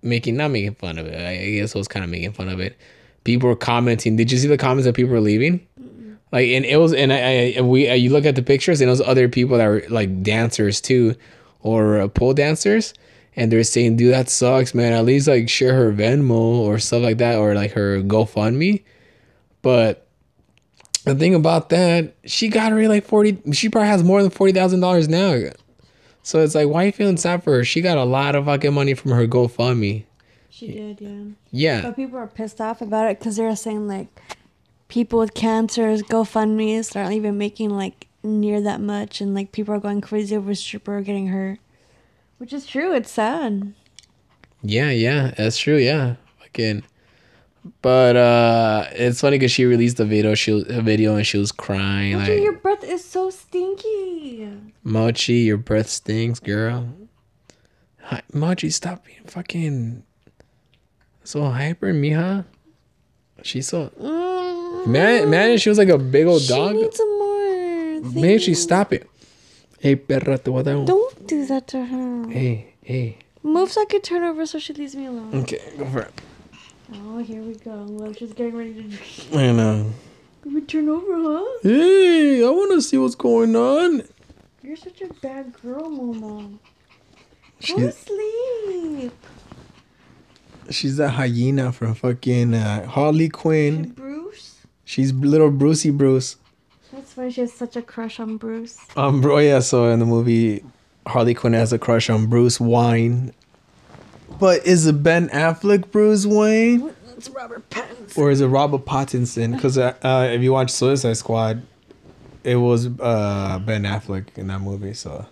making 0.02 0.36
not 0.36 0.50
making 0.50 0.74
fun 0.74 0.98
of 0.98 1.06
it. 1.06 1.14
I 1.14 1.52
guess 1.52 1.74
I 1.74 1.78
was 1.78 1.88
kind 1.88 2.04
of 2.04 2.10
making 2.10 2.32
fun 2.32 2.48
of 2.48 2.60
it. 2.60 2.76
People 3.24 3.48
were 3.48 3.56
commenting. 3.56 4.16
Did 4.16 4.30
you 4.30 4.38
see 4.38 4.48
the 4.48 4.58
comments 4.58 4.86
that 4.86 4.94
people 4.94 5.12
were 5.12 5.20
leaving? 5.20 5.66
Like, 6.30 6.48
and 6.48 6.64
it 6.64 6.76
was, 6.76 6.92
and 6.92 7.12
I, 7.12 7.54
I 7.56 7.60
we, 7.62 7.88
uh, 7.88 7.94
you 7.94 8.10
look 8.10 8.26
at 8.26 8.36
the 8.36 8.42
pictures, 8.42 8.80
and 8.80 8.90
those 8.90 9.00
other 9.00 9.28
people 9.28 9.56
that 9.56 9.66
were 9.66 9.82
like 9.88 10.22
dancers 10.22 10.80
too, 10.80 11.14
or 11.62 12.00
uh, 12.00 12.08
pole 12.08 12.34
dancers, 12.34 12.92
and 13.38 13.50
they're 13.52 13.64
saying, 13.64 13.96
"Dude, 13.96 14.12
that 14.12 14.28
sucks, 14.28 14.74
man. 14.74 14.92
At 14.92 15.04
least 15.04 15.28
like 15.28 15.48
share 15.48 15.74
her 15.74 15.92
Venmo 15.92 16.30
or 16.30 16.78
stuff 16.78 17.02
like 17.02 17.18
that, 17.18 17.38
or 17.38 17.54
like 17.54 17.72
her 17.72 18.02
GoFundMe." 18.02 18.82
But 19.62 20.06
the 21.04 21.14
thing 21.14 21.34
about 21.34 21.70
that, 21.70 22.14
she 22.24 22.48
got 22.48 22.72
already 22.72 22.88
like 22.88 23.06
forty. 23.06 23.38
She 23.52 23.68
probably 23.68 23.88
has 23.88 24.02
more 24.02 24.20
than 24.20 24.30
forty 24.30 24.52
thousand 24.52 24.80
dollars 24.80 25.08
now. 25.08 25.40
So 26.22 26.42
it's 26.42 26.54
like, 26.54 26.68
why 26.68 26.82
are 26.82 26.86
you 26.86 26.92
feeling 26.92 27.16
sad 27.16 27.42
for 27.42 27.52
her? 27.54 27.64
She 27.64 27.80
got 27.80 27.96
a 27.96 28.04
lot 28.04 28.34
of 28.34 28.44
fucking 28.44 28.74
money 28.74 28.92
from 28.92 29.12
her 29.12 29.26
GoFundMe. 29.26 30.04
She 30.50 30.72
did, 30.72 31.00
yeah. 31.00 31.22
Yeah, 31.50 31.82
But 31.82 31.96
people 31.96 32.18
are 32.18 32.26
pissed 32.26 32.60
off 32.60 32.82
about 32.82 33.10
it 33.10 33.18
because 33.18 33.36
they're 33.36 33.54
saying 33.56 33.86
like 33.88 34.08
people 34.88 35.20
with 35.20 35.32
cancers, 35.32 36.02
GoFundMe's 36.02 36.94
aren't 36.94 37.12
even 37.12 37.38
making 37.38 37.70
like 37.70 38.08
near 38.22 38.60
that 38.60 38.80
much, 38.80 39.20
and 39.20 39.34
like 39.34 39.52
people 39.52 39.72
are 39.74 39.78
going 39.78 40.00
crazy 40.00 40.36
over 40.36 40.54
stripper 40.54 41.00
getting 41.00 41.28
hurt, 41.28 41.60
which 42.38 42.52
is 42.52 42.66
true. 42.66 42.94
It's 42.94 43.10
sad. 43.10 43.74
Yeah, 44.62 44.90
yeah, 44.90 45.32
that's 45.36 45.58
true. 45.58 45.76
Yeah, 45.76 46.16
fucking. 46.40 46.82
But 47.82 48.16
uh, 48.16 48.86
it's 48.92 49.20
funny 49.20 49.36
because 49.38 49.52
she 49.52 49.64
released 49.66 50.00
a 50.00 50.04
video. 50.04 50.34
She 50.34 50.64
a 50.68 50.80
video 50.80 51.16
and 51.16 51.26
she 51.26 51.36
was 51.38 51.52
crying 51.52 52.16
Mochi, 52.18 52.34
like, 52.34 52.42
your 52.42 52.54
breath 52.56 52.82
is 52.84 53.04
so 53.04 53.30
stinky. 53.30 54.48
"Mochi, 54.82 55.34
your 55.46 55.58
breath 55.58 55.88
stinks, 55.88 56.40
girl." 56.40 56.88
Hi, 58.02 58.22
Mochi, 58.32 58.70
stop 58.70 59.04
being 59.04 59.20
fucking 59.26 60.02
so 61.24 61.44
hyper, 61.44 61.92
mija. 61.92 62.46
She's 63.42 63.68
so 63.68 63.90
Mm, 64.00 64.86
man. 64.86 65.28
Man, 65.30 65.58
she 65.58 65.68
was 65.68 65.76
like 65.78 65.90
a 65.90 65.98
big 65.98 66.26
old 66.26 66.40
she 66.42 66.48
dog. 66.48 66.74
needs 66.74 66.96
some 66.96 67.18
more. 67.18 68.00
Maybe 68.14 68.38
she 68.38 68.54
stop 68.54 68.92
it. 68.94 69.08
Hey, 69.78 69.94
perra, 69.96 70.38
te 70.42 70.50
voy 70.50 70.60
a 70.60 70.62
dar 70.64 70.74
un- 70.76 70.86
Don't 70.86 71.07
do 71.28 71.46
that 71.46 71.66
to 71.68 71.84
her. 71.84 72.28
Hey, 72.28 72.74
hey. 72.82 73.18
Move 73.42 73.70
so 73.70 73.82
I 73.82 73.84
can 73.84 74.00
turn 74.00 74.22
over 74.24 74.44
so 74.46 74.58
she 74.58 74.72
leaves 74.72 74.96
me 74.96 75.06
alone. 75.06 75.34
Okay, 75.42 75.60
go 75.78 75.84
for 75.86 76.00
it. 76.00 76.20
Oh, 76.94 77.18
here 77.18 77.42
we 77.42 77.54
go. 77.54 77.74
Look, 77.84 78.18
she's 78.18 78.32
getting 78.32 78.56
ready 78.56 78.74
to 78.74 78.82
drink. 78.82 79.28
I 79.34 79.52
know. 79.52 79.92
We 80.44 80.60
turn 80.62 80.88
over, 80.88 81.12
huh? 81.14 81.44
Hey, 81.62 82.42
I 82.44 82.48
want 82.50 82.72
to 82.72 82.80
see 82.82 82.96
what's 82.96 83.14
going 83.14 83.54
on. 83.54 84.02
You're 84.62 84.76
such 84.76 85.02
a 85.02 85.12
bad 85.14 85.52
girl, 85.62 85.82
Momo. 85.82 86.52
Go 86.52 86.58
She, 87.60 87.74
to 87.74 87.92
sleep. 87.92 89.12
she's 90.70 90.96
that 90.96 91.10
hyena 91.10 91.72
from 91.72 91.94
fucking 91.94 92.54
uh, 92.54 92.86
Harley 92.86 93.28
Quinn. 93.28 93.90
Bruce. 93.90 94.62
She's 94.84 95.12
little 95.12 95.50
Brucey 95.50 95.90
Bruce. 95.90 96.36
That's 96.92 97.16
why 97.16 97.28
she 97.28 97.42
has 97.42 97.52
such 97.52 97.76
a 97.76 97.82
crush 97.82 98.18
on 98.18 98.36
Bruce. 98.38 98.78
Um, 98.96 99.20
bro, 99.20 99.38
yeah. 99.38 99.58
So 99.60 99.88
in 99.90 99.98
the 99.98 100.06
movie, 100.06 100.64
Harley 101.08 101.34
Quinn 101.34 101.52
has 101.54 101.72
a 101.72 101.78
crush 101.78 102.08
on 102.10 102.26
Bruce 102.26 102.60
Wayne. 102.60 103.32
But 104.38 104.66
is 104.66 104.86
it 104.86 105.02
Ben 105.02 105.28
Affleck 105.30 105.90
Bruce 105.90 106.26
Wayne 106.26 106.92
It's 107.16 107.28
Robert 107.30 107.68
Pattinson. 107.70 108.18
or 108.18 108.30
is 108.30 108.40
it 108.40 108.46
Robert 108.46 108.84
Pattinson? 108.84 109.52
Because 109.54 109.76
uh, 109.78 109.94
uh, 110.02 110.28
if 110.30 110.42
you 110.42 110.52
watch 110.52 110.70
Suicide 110.70 111.16
Squad, 111.16 111.62
it 112.44 112.56
was 112.56 112.86
uh, 113.00 113.58
Ben 113.64 113.82
Affleck 113.82 114.36
in 114.36 114.46
that 114.48 114.60
movie. 114.60 114.94
So 114.94 115.26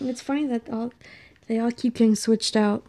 It's 0.00 0.20
funny 0.20 0.46
that 0.46 0.68
all 0.70 0.92
they 1.48 1.58
all 1.58 1.72
keep 1.72 1.94
getting 1.94 2.14
switched 2.14 2.54
out. 2.56 2.84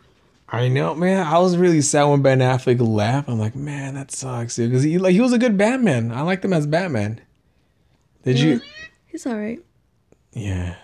I 0.49 0.67
know, 0.69 0.95
man. 0.95 1.25
I 1.27 1.39
was 1.39 1.57
really 1.57 1.81
sad 1.81 2.05
when 2.05 2.21
Ben 2.21 2.39
Affleck 2.39 2.79
left. 2.79 3.27
I'm 3.27 3.37
like, 3.39 3.55
man, 3.55 3.95
that 3.95 4.11
sucks, 4.11 4.55
dude. 4.55 4.69
Because 4.69 4.83
he 4.83 4.97
like 4.97 5.13
he 5.13 5.21
was 5.21 5.33
a 5.33 5.37
good 5.39 5.57
Batman. 5.57 6.11
I 6.11 6.21
liked 6.21 6.45
him 6.45 6.53
as 6.53 6.67
Batman. 6.67 7.19
Did 8.23 8.39
you? 8.39 8.61
He's 9.07 9.25
all 9.25 9.35
right. 9.37 9.59
Yeah. 10.33 10.75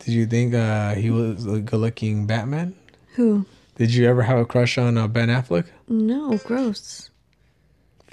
Did 0.00 0.12
you 0.14 0.26
think 0.26 0.54
uh, 0.54 0.94
he 0.94 1.10
was 1.10 1.46
a 1.46 1.60
good-looking 1.60 2.26
Batman? 2.26 2.74
Who? 3.14 3.46
Did 3.76 3.94
you 3.94 4.08
ever 4.08 4.22
have 4.22 4.38
a 4.38 4.44
crush 4.44 4.76
on 4.78 4.98
uh, 4.98 5.08
Ben 5.08 5.28
Affleck? 5.28 5.66
No, 5.88 6.36
gross. 6.38 7.10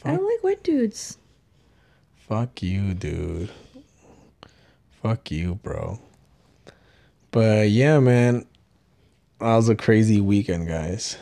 I 0.04 0.12
don't 0.16 0.26
like 0.26 0.44
white 0.44 0.64
dudes. 0.64 1.18
fuck 2.16 2.62
you, 2.62 2.94
dude. 2.94 3.50
Fuck 5.02 5.32
you, 5.32 5.56
bro. 5.56 6.00
But 7.32 7.70
yeah, 7.70 8.00
man, 8.00 8.46
that 9.40 9.56
was 9.56 9.70
a 9.70 9.76
crazy 9.76 10.22
weekend, 10.22 10.68
guys. 10.68 11.18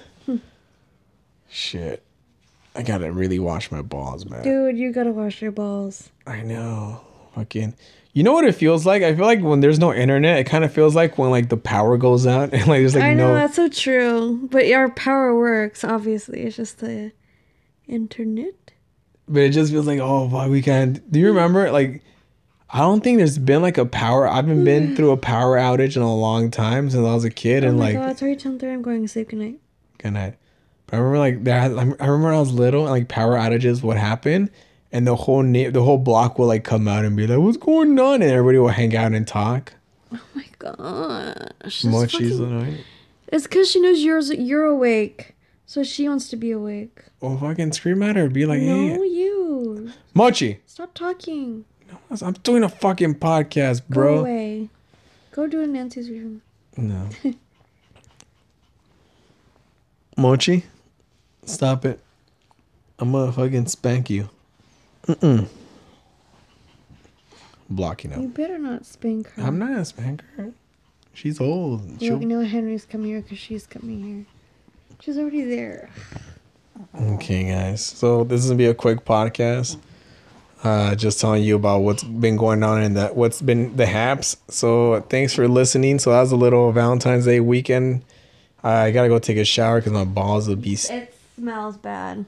Shit, 1.50 2.04
I 2.76 2.84
gotta 2.84 3.12
really 3.12 3.40
wash 3.40 3.72
my 3.72 3.82
balls, 3.82 4.26
man. 4.30 4.44
Dude, 4.44 4.78
you 4.78 4.92
gotta 4.92 5.12
wash 5.12 5.42
your 5.42 5.52
balls. 5.52 6.10
I 6.28 6.42
know. 6.42 7.02
Fucking. 7.34 7.76
You 8.16 8.24
know 8.24 8.32
what 8.32 8.46
it 8.46 8.54
feels 8.54 8.86
like? 8.86 9.04
I 9.04 9.14
feel 9.14 9.26
like 9.26 9.42
when 9.42 9.60
there's 9.60 9.78
no 9.78 9.94
internet, 9.94 10.40
it 10.40 10.46
kind 10.46 10.64
of 10.64 10.72
feels 10.72 10.96
like 10.96 11.18
when 11.18 11.32
like 11.32 11.50
the 11.50 11.58
power 11.58 11.98
goes 11.98 12.26
out 12.26 12.44
and 12.54 12.66
like 12.66 12.80
there's 12.80 12.96
like 12.96 13.04
I 13.04 13.14
know 13.14 13.28
no. 13.28 13.36
that's 13.36 13.58
so 13.58 13.68
true, 13.68 14.48
but 14.50 14.72
our 14.72 14.90
power 14.90 15.38
works. 15.38 15.84
Obviously, 15.84 16.44
it's 16.44 16.56
just 16.56 16.80
the 16.80 17.12
internet. 17.88 18.72
But 19.28 19.44
it 19.44 19.50
just 19.50 19.70
feels 19.70 19.86
like 19.86 20.00
oh 20.00 20.30
fuck 20.30 20.50
we 20.50 20.62
can't. 20.62 21.12
Do 21.12 21.20
you 21.20 21.28
remember 21.28 21.70
like? 21.72 22.04
I 22.70 22.80
don't 22.80 23.04
think 23.04 23.18
there's 23.18 23.38
been 23.38 23.62
like 23.62 23.78
a 23.78 23.86
power. 23.86 24.28
I 24.28 24.38
haven't 24.38 24.64
been 24.64 24.90
mm. 24.90 24.96
through 24.96 25.12
a 25.12 25.18
power 25.18 25.58
outage 25.58 25.98
in 25.98 26.02
a 26.02 26.16
long 26.16 26.52
time 26.52 26.90
since 26.90 27.06
I 27.06 27.14
was 27.14 27.26
a 27.26 27.30
kid, 27.30 27.66
oh 27.66 27.70
and 27.70 27.80
like 27.80 27.96
god, 27.96 28.12
it's 28.12 28.22
already 28.22 28.40
ten 28.40 28.58
thirty. 28.58 28.74
I'm 28.74 28.82
going 28.82 29.02
to 29.02 29.10
sleep. 29.10 29.30
Good 29.30 29.40
night. 29.40 29.60
good 29.98 30.14
night. 30.14 30.36
But 30.88 30.96
I 30.96 31.00
remember 31.00 31.20
like 31.20 31.44
there. 31.44 31.60
I 31.60 31.66
remember 31.68 32.28
when 32.28 32.34
I 32.34 32.40
was 32.40 32.54
little, 32.54 32.84
and, 32.84 32.92
like 32.92 33.10
power 33.10 33.34
outages 33.34 33.84
would 33.84 33.98
happen, 33.98 34.50
and 34.96 35.06
the 35.06 35.16
whole 35.16 35.44
na- 35.44 35.70
the 35.70 35.84
whole 35.84 35.98
block 35.98 36.40
will 36.40 36.48
like 36.48 36.64
come 36.64 36.88
out 36.88 37.04
and 37.04 37.16
be 37.18 37.28
like, 37.28 37.40
"What's 37.40 37.58
going 37.58 38.00
on?" 38.00 38.22
And 38.22 38.32
everybody 38.32 38.58
will 38.60 38.70
hang 38.70 38.96
out 38.96 39.12
and 39.12 39.28
talk. 39.28 39.74
Oh 40.14 40.20
my 40.34 40.46
gosh. 40.58 41.50
It's 41.66 41.84
Mochi's 41.86 42.12
fucking- 42.38 42.44
annoying. 42.44 42.78
It's 43.28 43.44
because 43.44 43.70
she 43.70 43.82
knows 43.82 44.02
you're 44.02 44.22
you're 44.34 44.64
awake, 44.66 45.36
so 45.66 45.84
she 45.84 46.08
wants 46.08 46.30
to 46.30 46.38
be 46.38 46.52
awake. 46.52 47.00
Well, 47.20 47.38
fucking 47.38 47.74
scream 47.74 48.02
at 48.04 48.16
her. 48.16 48.30
Be 48.30 48.46
like, 48.46 48.60
"Hey, 48.62 48.94
No, 48.96 49.04
you. 49.04 49.92
Mochi." 50.14 50.60
Stop 50.66 50.94
talking. 50.94 51.66
I'm 52.22 52.34
doing 52.44 52.64
a 52.64 52.70
fucking 52.70 53.16
podcast, 53.16 53.82
Go 53.90 53.94
bro. 53.94 54.20
away. 54.20 54.70
Go 55.32 55.48
do 55.48 55.60
it 55.62 55.66
in 55.66 55.74
Nancy's 55.74 56.10
room. 56.10 56.42
No. 56.78 57.10
Mochi, 60.18 60.64
stop 61.46 61.84
it. 61.86 62.00
I'm 63.00 63.12
gonna 63.12 63.32
fucking 63.34 63.66
spank 63.68 64.10
you. 64.10 64.30
Mm-mm. 65.08 65.48
Blocking 67.70 68.12
You 68.22 68.28
better 68.28 68.58
not 68.58 68.86
spank 68.86 69.30
her. 69.32 69.44
I'm 69.44 69.58
not 69.58 69.70
gonna 69.70 69.86
spank 69.86 70.24
her. 70.38 70.52
She's 71.14 71.40
old. 71.42 72.02
You 72.02 72.20
know 72.20 72.42
Henry's 72.42 72.86
coming 72.86 73.08
here 73.08 73.22
because 73.22 73.38
she's 73.40 73.66
coming 73.66 74.04
here. 74.04 74.26
She's 75.00 75.18
already 75.18 75.44
there. 75.44 75.90
Okay, 77.00 77.46
guys. 77.50 77.84
So 77.84 78.24
this 78.24 78.42
is 78.44 78.48
gonna 78.50 78.58
be 78.58 78.66
a 78.66 78.74
quick 78.74 79.04
podcast. 79.06 79.78
Uh, 80.64 80.96
just 80.96 81.20
telling 81.22 81.44
you 81.44 81.56
about 81.56 81.80
what's 81.82 82.04
been 82.04 82.38
going 82.38 82.64
on 82.64 82.82
in 82.82 82.94
that 82.96 83.16
what's 83.16 83.42
been 83.42 83.76
the 83.78 83.86
haps. 83.86 84.38
So 84.50 85.02
thanks 85.10 85.34
for 85.34 85.48
listening. 85.48 86.00
So 86.00 86.12
that 86.12 86.22
was 86.22 86.32
a 86.32 86.36
little 86.36 86.72
Valentine's 86.72 87.26
Day 87.26 87.40
weekend. 87.40 88.04
I 88.64 88.92
gotta 88.92 89.10
go 89.10 89.20
take 89.20 89.38
a 89.38 89.46
shower 89.46 89.80
because 89.80 89.94
my 89.94 90.06
balls 90.06 90.48
will 90.48 90.56
be. 90.56 90.74
s- 90.74 90.90
It 90.90 91.16
smells 91.36 91.78
bad. 91.78 92.26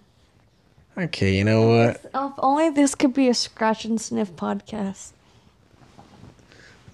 Okay, 0.98 1.36
you 1.36 1.44
know 1.44 1.68
what? 1.68 2.10
Oh, 2.16 2.30
if 2.30 2.34
only 2.40 2.70
this 2.72 2.96
could 2.96 3.14
be 3.14 3.28
a 3.30 3.34
scratch 3.34 3.86
and 3.86 4.02
sniff 4.02 4.32
podcast. 4.36 5.12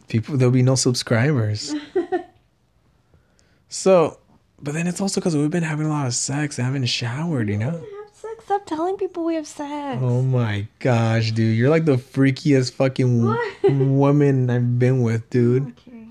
People, 0.09 0.35
there'll 0.37 0.51
be 0.51 0.61
no 0.61 0.75
subscribers. 0.75 1.73
so, 3.69 4.19
but 4.61 4.73
then 4.73 4.87
it's 4.87 4.99
also 4.99 5.21
because 5.21 5.35
we've 5.37 5.49
been 5.49 5.63
having 5.63 5.85
a 5.85 5.89
lot 5.89 6.05
of 6.05 6.13
sex. 6.13 6.59
I 6.59 6.63
haven't 6.63 6.85
showered, 6.85 7.47
you 7.47 7.57
know. 7.57 7.71
Have 7.71 8.13
sex. 8.13 8.45
Stop 8.45 8.65
telling 8.65 8.97
people 8.97 9.23
we 9.23 9.35
have 9.35 9.47
sex. 9.47 9.99
Oh 10.01 10.21
my 10.21 10.67
gosh, 10.79 11.31
dude, 11.31 11.57
you're 11.57 11.69
like 11.69 11.85
the 11.85 11.95
freakiest 11.95 12.73
fucking 12.73 13.25
What? 13.25 13.71
woman 13.71 14.49
I've 14.49 14.77
been 14.77 15.01
with, 15.01 15.29
dude. 15.29 15.73
Okay. 15.87 16.07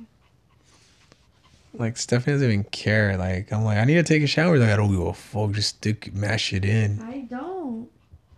Like 1.75 1.99
Stephanie 1.99 2.35
doesn't 2.35 2.49
even 2.51 2.65
care. 2.65 3.19
Like 3.19 3.53
I'm 3.53 3.65
like, 3.65 3.77
I 3.79 3.85
need 3.85 3.95
to 3.95 4.03
take 4.03 4.23
a 4.23 4.27
shower. 4.27 4.59
Like 4.59 4.71
I 4.71 4.77
don't 4.77 4.91
give 4.91 5.01
a 5.01 5.13
fuck. 5.13 5.53
Just 5.53 5.77
stick, 5.77 6.13
mash 6.15 6.53
it 6.55 6.65
in. 6.65 7.01
I 7.03 7.21
don't. 7.21 7.52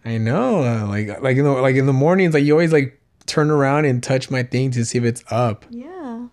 I 0.04 0.18
know. 0.18 0.62
uh, 0.64 0.86
like 0.86 1.20
like 1.22 1.36
in 1.36 1.44
the 1.44 1.50
like 1.52 1.76
in 1.76 1.86
the 1.86 1.92
mornings, 1.92 2.34
like 2.34 2.44
you 2.44 2.52
always 2.52 2.72
like 2.72 3.00
turn 3.26 3.50
around 3.50 3.84
and 3.86 4.02
touch 4.02 4.30
my 4.30 4.42
thing 4.42 4.70
to 4.72 4.84
see 4.84 4.98
if 4.98 5.04
it's 5.04 5.24
up. 5.30 5.64
Yeah. 5.70 6.26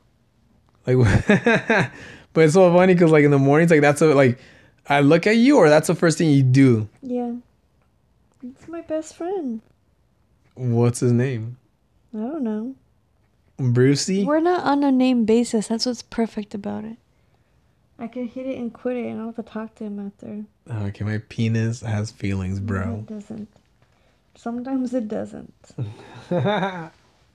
Like, 0.85 0.97
but 2.33 2.41
it's 2.43 2.53
so 2.53 2.73
funny 2.73 2.93
because 2.93 3.11
like 3.11 3.23
in 3.23 3.31
the 3.31 3.39
mornings, 3.39 3.71
like 3.71 3.81
that's 3.81 4.01
a 4.01 4.13
like 4.13 4.39
I 4.89 5.01
look 5.01 5.25
at 5.27 5.37
you, 5.37 5.57
or 5.57 5.69
that's 5.69 5.87
the 5.87 5.95
first 5.95 6.17
thing 6.17 6.29
you 6.31 6.43
do. 6.43 6.89
Yeah. 7.01 7.35
It's 8.43 8.67
my 8.67 8.81
best 8.81 9.15
friend. 9.15 9.61
What's 10.55 10.99
his 10.99 11.11
name? 11.11 11.57
I 12.13 12.17
don't 12.17 12.43
know. 12.43 12.75
Brucey. 13.57 14.25
We're 14.25 14.39
not 14.39 14.63
on 14.63 14.83
a 14.83 14.91
name 14.91 15.25
basis. 15.25 15.67
That's 15.67 15.85
what's 15.85 16.01
perfect 16.01 16.53
about 16.55 16.83
it. 16.83 16.97
I 17.99 18.07
can 18.07 18.27
hit 18.27 18.47
it 18.47 18.57
and 18.57 18.73
quit 18.73 18.97
it, 18.97 19.05
and 19.05 19.13
I 19.13 19.23
don't 19.25 19.35
have 19.35 19.45
to 19.45 19.51
talk 19.51 19.75
to 19.75 19.83
him 19.83 19.99
after. 20.07 20.43
Okay, 20.87 21.05
my 21.05 21.19
penis 21.29 21.81
has 21.81 22.09
feelings, 22.09 22.59
No, 22.59 22.65
bro. 22.65 22.93
It 22.95 23.05
doesn't. 23.05 23.47
Sometimes 24.41 24.91
it 24.95 25.07
doesn't. 25.07 25.53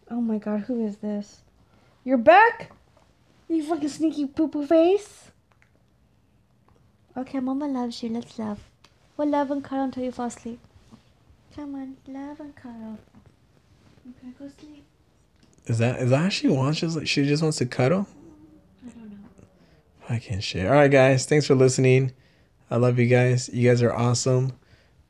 Oh 0.09 0.21
my 0.21 0.39
god, 0.39 0.61
who 0.61 0.87
is 0.87 0.99
this? 0.99 1.41
You're 2.05 2.17
back? 2.17 2.71
You 3.49 3.65
fucking 3.65 3.89
sneaky 3.89 4.27
poo 4.27 4.47
poo 4.47 4.65
face. 4.65 5.33
Okay, 7.17 7.41
Mama 7.41 7.67
loves 7.67 8.01
you. 8.05 8.11
Let's 8.11 8.39
love. 8.39 8.61
We'll 9.17 9.29
love 9.29 9.51
and 9.51 9.65
cuddle 9.65 9.87
until 9.87 10.05
you 10.05 10.13
fall 10.13 10.27
asleep. 10.27 10.61
Come 11.57 11.75
on, 11.75 11.97
love 12.07 12.39
and 12.39 12.55
cuddle. 12.55 12.99
Okay, 14.09 14.33
go 14.39 14.49
sleep. 14.61 14.85
is 15.67 15.79
that 15.79 16.01
is 16.01 16.11
that 16.11 16.19
how 16.19 16.29
she 16.29 16.47
wants? 16.47 16.79
Just 16.79 16.97
like 16.97 17.09
she 17.09 17.25
just 17.25 17.43
wants 17.43 17.59
to 17.59 17.67
cuddle. 17.67 18.07
I 18.87 18.91
don't 18.91 19.11
know. 19.11 19.19
Fucking 20.07 20.41
shit. 20.41 20.67
All 20.67 20.73
right, 20.73 20.91
guys. 20.91 21.27
Thanks 21.27 21.47
for 21.49 21.57
listening. 21.57 22.13
I 22.71 22.77
love 22.77 23.01
you 23.01 23.07
guys. 23.07 23.51
You 23.53 23.69
guys 23.69 23.83
are 23.83 23.93
awesome. 23.93 24.53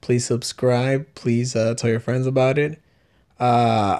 Please 0.07 0.25
subscribe. 0.25 1.05
Please 1.17 1.57
uh, 1.57 1.75
tell 1.75 1.91
your 1.91 1.99
friends 1.99 2.29
about 2.29 2.59
it. 2.59 2.81
Uh, 3.41 3.99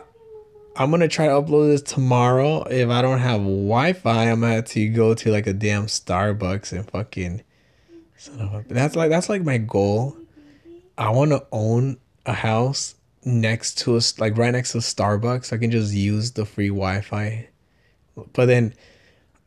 I'm 0.77 0.93
gonna 0.93 1.09
try 1.09 1.27
to 1.27 1.33
upload 1.33 1.67
this 1.67 1.83
tomorrow. 1.83 2.63
If 2.63 2.89
I 2.91 3.03
don't 3.03 3.19
have 3.19 3.41
Wi-Fi, 3.41 4.31
I'm 4.31 4.43
gonna 4.43 4.55
have 4.55 4.67
to 4.67 4.89
go 4.89 5.15
to 5.15 5.33
like 5.33 5.49
a 5.49 5.53
damn 5.53 5.87
Starbucks 5.87 6.71
and 6.71 6.89
fucking. 6.89 7.43
A, 8.39 8.65
that's 8.69 8.95
like 8.95 9.11
that's 9.11 9.29
like 9.29 9.43
my 9.43 9.59
goal. 9.59 10.17
I 10.97 11.11
want 11.11 11.33
to 11.33 11.45
own 11.51 11.97
a 12.25 12.35
house 12.35 12.95
next 13.25 13.79
to 13.79 13.97
us, 13.97 14.21
like 14.21 14.39
right 14.39 14.53
next 14.53 14.73
to 14.73 14.79
Starbucks. 14.79 15.53
I 15.53 15.59
can 15.59 15.73
just 15.73 15.93
use 15.93 16.31
the 16.31 16.47
free 16.47 16.69
Wi-Fi. 16.69 17.49
But 18.33 18.47
then 18.47 18.75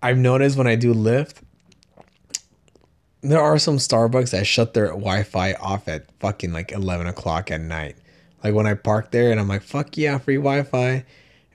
I've 0.03 0.17
noticed 0.17 0.57
when 0.57 0.67
I 0.67 0.75
do 0.75 0.93
Lyft, 0.93 1.35
there 3.21 3.41
are 3.41 3.59
some 3.59 3.77
Starbucks 3.77 4.31
that 4.31 4.47
shut 4.47 4.73
their 4.73 4.87
Wi-Fi 4.87 5.53
off 5.53 5.87
at 5.87 6.05
fucking 6.19 6.53
like 6.53 6.71
eleven 6.71 7.07
o'clock 7.07 7.51
at 7.51 7.61
night. 7.61 7.95
Like 8.43 8.53
when 8.53 8.67
I 8.67 8.73
park 8.73 9.11
there 9.11 9.31
and 9.31 9.39
I'm 9.39 9.47
like, 9.47 9.63
"Fuck 9.63 9.97
yeah, 9.97 10.17
free 10.17 10.37
Wi-Fi," 10.37 11.03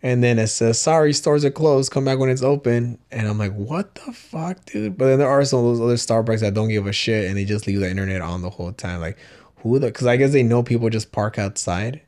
and 0.02 0.22
then 0.22 0.38
it 0.38 0.48
says, 0.48 0.80
"Sorry, 0.80 1.12
stores 1.12 1.44
are 1.44 1.50
closed. 1.50 1.90
Come 1.90 2.04
back 2.04 2.18
when 2.18 2.28
it's 2.30 2.42
open." 2.42 2.98
And 3.10 3.26
I'm 3.26 3.38
like, 3.38 3.54
"What 3.54 3.94
the 3.94 4.12
fuck, 4.12 4.64
dude?" 4.66 4.98
But 4.98 5.06
then 5.06 5.18
there 5.18 5.28
are 5.28 5.44
some 5.44 5.60
of 5.60 5.64
those 5.64 5.80
other 5.80 5.96
Starbucks 5.96 6.40
that 6.40 6.54
don't 6.54 6.68
give 6.68 6.86
a 6.86 6.92
shit 6.92 7.28
and 7.28 7.36
they 7.36 7.44
just 7.44 7.66
leave 7.66 7.80
the 7.80 7.90
internet 7.90 8.20
on 8.20 8.42
the 8.42 8.50
whole 8.50 8.72
time. 8.72 9.00
Like, 9.00 9.18
who 9.56 9.78
the? 9.78 9.86
Because 9.86 10.06
I 10.06 10.16
guess 10.16 10.32
they 10.32 10.42
know 10.42 10.62
people 10.62 10.90
just 10.90 11.12
park 11.12 11.38
outside. 11.38 12.00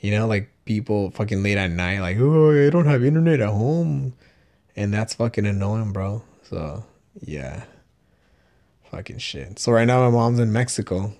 You 0.00 0.10
know, 0.10 0.26
like 0.26 0.50
people 0.64 1.10
fucking 1.12 1.42
late 1.42 1.58
at 1.58 1.70
night, 1.70 2.00
like, 2.00 2.18
"Oh, 2.20 2.66
I 2.66 2.70
don't 2.70 2.86
have 2.86 3.04
internet 3.04 3.40
at 3.40 3.48
home." 3.48 4.14
and 4.76 4.92
that's 4.92 5.14
fucking 5.14 5.46
annoying, 5.46 5.92
bro. 5.92 6.22
So 6.42 6.84
yeah, 7.20 7.64
fucking 8.92 9.18
shit. 9.18 9.58
So 9.58 9.72
right 9.72 9.86
now 9.86 10.02
my 10.08 10.10
mom's 10.10 10.38
in 10.38 10.52
Mexico. 10.52 11.12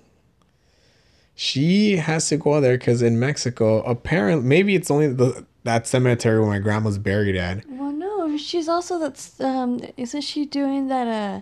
She 1.35 1.97
has 1.97 2.29
to 2.29 2.37
go 2.37 2.61
there 2.61 2.77
because 2.77 3.01
in 3.01 3.19
Mexico, 3.19 3.81
apparently, 3.81 4.47
maybe 4.47 4.75
it's 4.75 4.91
only 4.91 5.07
the 5.11 5.45
that 5.63 5.87
cemetery 5.87 6.39
where 6.39 6.49
my 6.49 6.59
grandma's 6.59 6.99
buried 6.99 7.35
at. 7.35 7.67
Well, 7.67 7.91
no, 7.91 8.37
she's 8.37 8.69
also 8.69 8.99
that's 8.99 9.41
um. 9.41 9.79
Isn't 9.97 10.21
she 10.21 10.45
doing 10.45 10.87
that 10.89 11.07
uh 11.07 11.41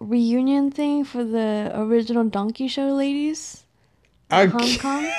reunion 0.00 0.70
thing 0.70 1.04
for 1.04 1.24
the 1.24 1.72
original 1.74 2.24
Donkey 2.24 2.68
Show 2.68 2.90
ladies? 2.92 3.64
I- 4.30 4.46
Hong 4.46 4.76
Kong. 4.78 5.10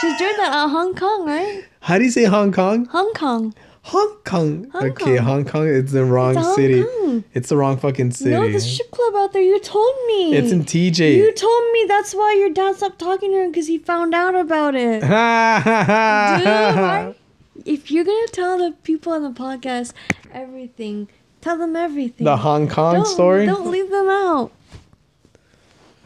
She's 0.00 0.18
doing 0.18 0.34
that 0.38 0.52
at 0.52 0.68
Hong 0.70 0.94
Kong, 0.96 1.24
right? 1.24 1.64
How 1.80 1.98
do 1.98 2.04
you 2.04 2.10
say 2.10 2.24
Hong 2.24 2.50
Kong? 2.50 2.86
Hong 2.86 3.12
Kong. 3.14 3.54
Hong 3.84 4.16
Kong. 4.24 4.70
Hong 4.72 4.90
okay, 4.90 5.16
Kong. 5.16 5.24
Hong 5.24 5.44
Kong. 5.44 5.68
It's 5.68 5.92
the 5.92 6.04
wrong 6.04 6.36
It's 6.36 6.54
city. 6.54 6.82
Kong. 6.82 7.24
It's 7.32 7.48
the 7.48 7.56
wrong 7.56 7.76
fucking 7.76 8.12
city. 8.12 8.30
No, 8.30 8.50
the 8.50 8.60
strip 8.60 8.90
club 8.90 9.14
out 9.16 9.32
there. 9.32 9.42
You 9.42 9.60
told 9.60 9.94
me. 10.06 10.34
it's 10.34 10.52
in 10.52 10.64
TJ. 10.64 11.16
You 11.16 11.32
told 11.32 11.72
me 11.72 11.84
that's 11.86 12.14
why 12.14 12.36
your 12.38 12.50
dad 12.50 12.76
stopped 12.76 12.98
talking 12.98 13.30
to 13.32 13.42
him 13.42 13.50
because 13.50 13.66
he 13.66 13.78
found 13.78 14.14
out 14.14 14.34
about 14.34 14.74
it. 14.74 15.00
Dude, 15.00 15.10
why- 15.10 17.14
if 17.64 17.90
you're 17.90 18.04
gonna 18.04 18.28
tell 18.28 18.58
the 18.58 18.72
people 18.82 19.12
on 19.12 19.22
the 19.22 19.30
podcast 19.30 19.92
everything, 20.32 21.08
Tell 21.44 21.58
them 21.58 21.76
everything. 21.76 22.24
The 22.24 22.38
Hong 22.38 22.68
Kong 22.68 22.94
don't, 22.94 23.04
story. 23.04 23.44
Don't 23.46 23.70
leave 23.70 23.90
them 23.90 24.08
out. 24.08 24.50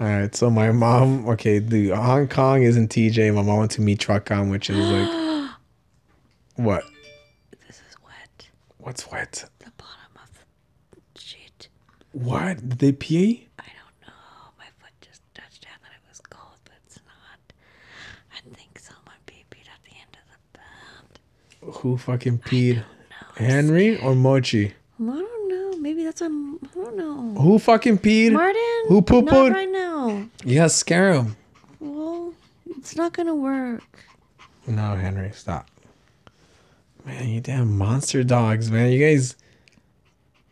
All 0.00 0.06
right, 0.08 0.34
so 0.34 0.50
my 0.50 0.72
mom, 0.72 1.28
okay, 1.28 1.60
the 1.60 1.90
Hong 1.90 2.26
Kong 2.26 2.64
is 2.64 2.76
in 2.76 2.88
TJ. 2.88 3.32
My 3.32 3.42
mom 3.42 3.58
went 3.58 3.70
to 3.72 3.80
Michoacan, 3.80 4.50
which 4.50 4.68
is 4.68 4.76
like, 4.76 5.50
what? 6.56 6.82
This 8.92 9.04
is 9.04 9.10
wet. 9.12 9.18
What's 9.20 9.42
wet? 9.42 9.50
The 9.58 9.70
bottom 9.76 10.14
of 10.22 10.30
the 11.14 11.20
sheet. 11.20 11.68
What? 12.12 12.68
Did 12.68 12.78
they 12.78 12.92
pee? 12.92 13.48
I 13.58 13.64
don't 13.64 14.08
know. 14.08 14.14
My 14.58 14.64
foot 14.78 14.92
just 15.00 15.22
touched 15.34 15.62
it. 15.64 15.68
I 15.68 15.76
thought 15.82 15.92
it 15.94 16.08
was 16.08 16.20
cold, 16.30 16.58
but 16.64 16.74
it's 16.86 16.98
not. 17.04 17.52
I 18.32 18.40
think 18.56 18.78
someone 18.78 19.16
peed 19.26 19.44
at 19.52 19.84
the 19.84 19.92
end 19.92 20.16
of 20.16 20.26
the 20.32 20.58
bed. 20.58 21.74
Who 21.80 21.96
fucking 21.98 22.38
peed? 22.38 22.84
Henry 23.36 24.00
or 24.00 24.14
Mochi? 24.14 24.72
I 25.00 25.04
don't 25.04 25.48
know. 25.48 25.78
Maybe 25.78 26.04
that's 26.04 26.22
I'm, 26.22 26.56
I 26.56 26.58
don't 26.74 26.96
know. 26.96 27.40
Who 27.40 27.58
fucking 27.58 27.98
peed? 27.98 28.32
Martin? 28.32 28.84
Who 28.88 29.02
poo-pooed? 29.02 29.50
Not 29.50 29.52
right 29.52 29.70
now. 29.70 30.28
Yeah, 30.44 30.66
scare 30.68 31.12
him. 31.12 31.36
Well, 31.78 32.32
it's 32.76 32.96
not 32.96 33.12
gonna 33.12 33.34
work. 33.34 34.04
No, 34.66 34.96
Henry, 34.96 35.30
stop. 35.34 35.68
Man, 37.08 37.26
you 37.30 37.40
damn 37.40 37.78
monster 37.78 38.22
dogs, 38.22 38.70
man. 38.70 38.92
You 38.92 39.00
guys, 39.00 39.34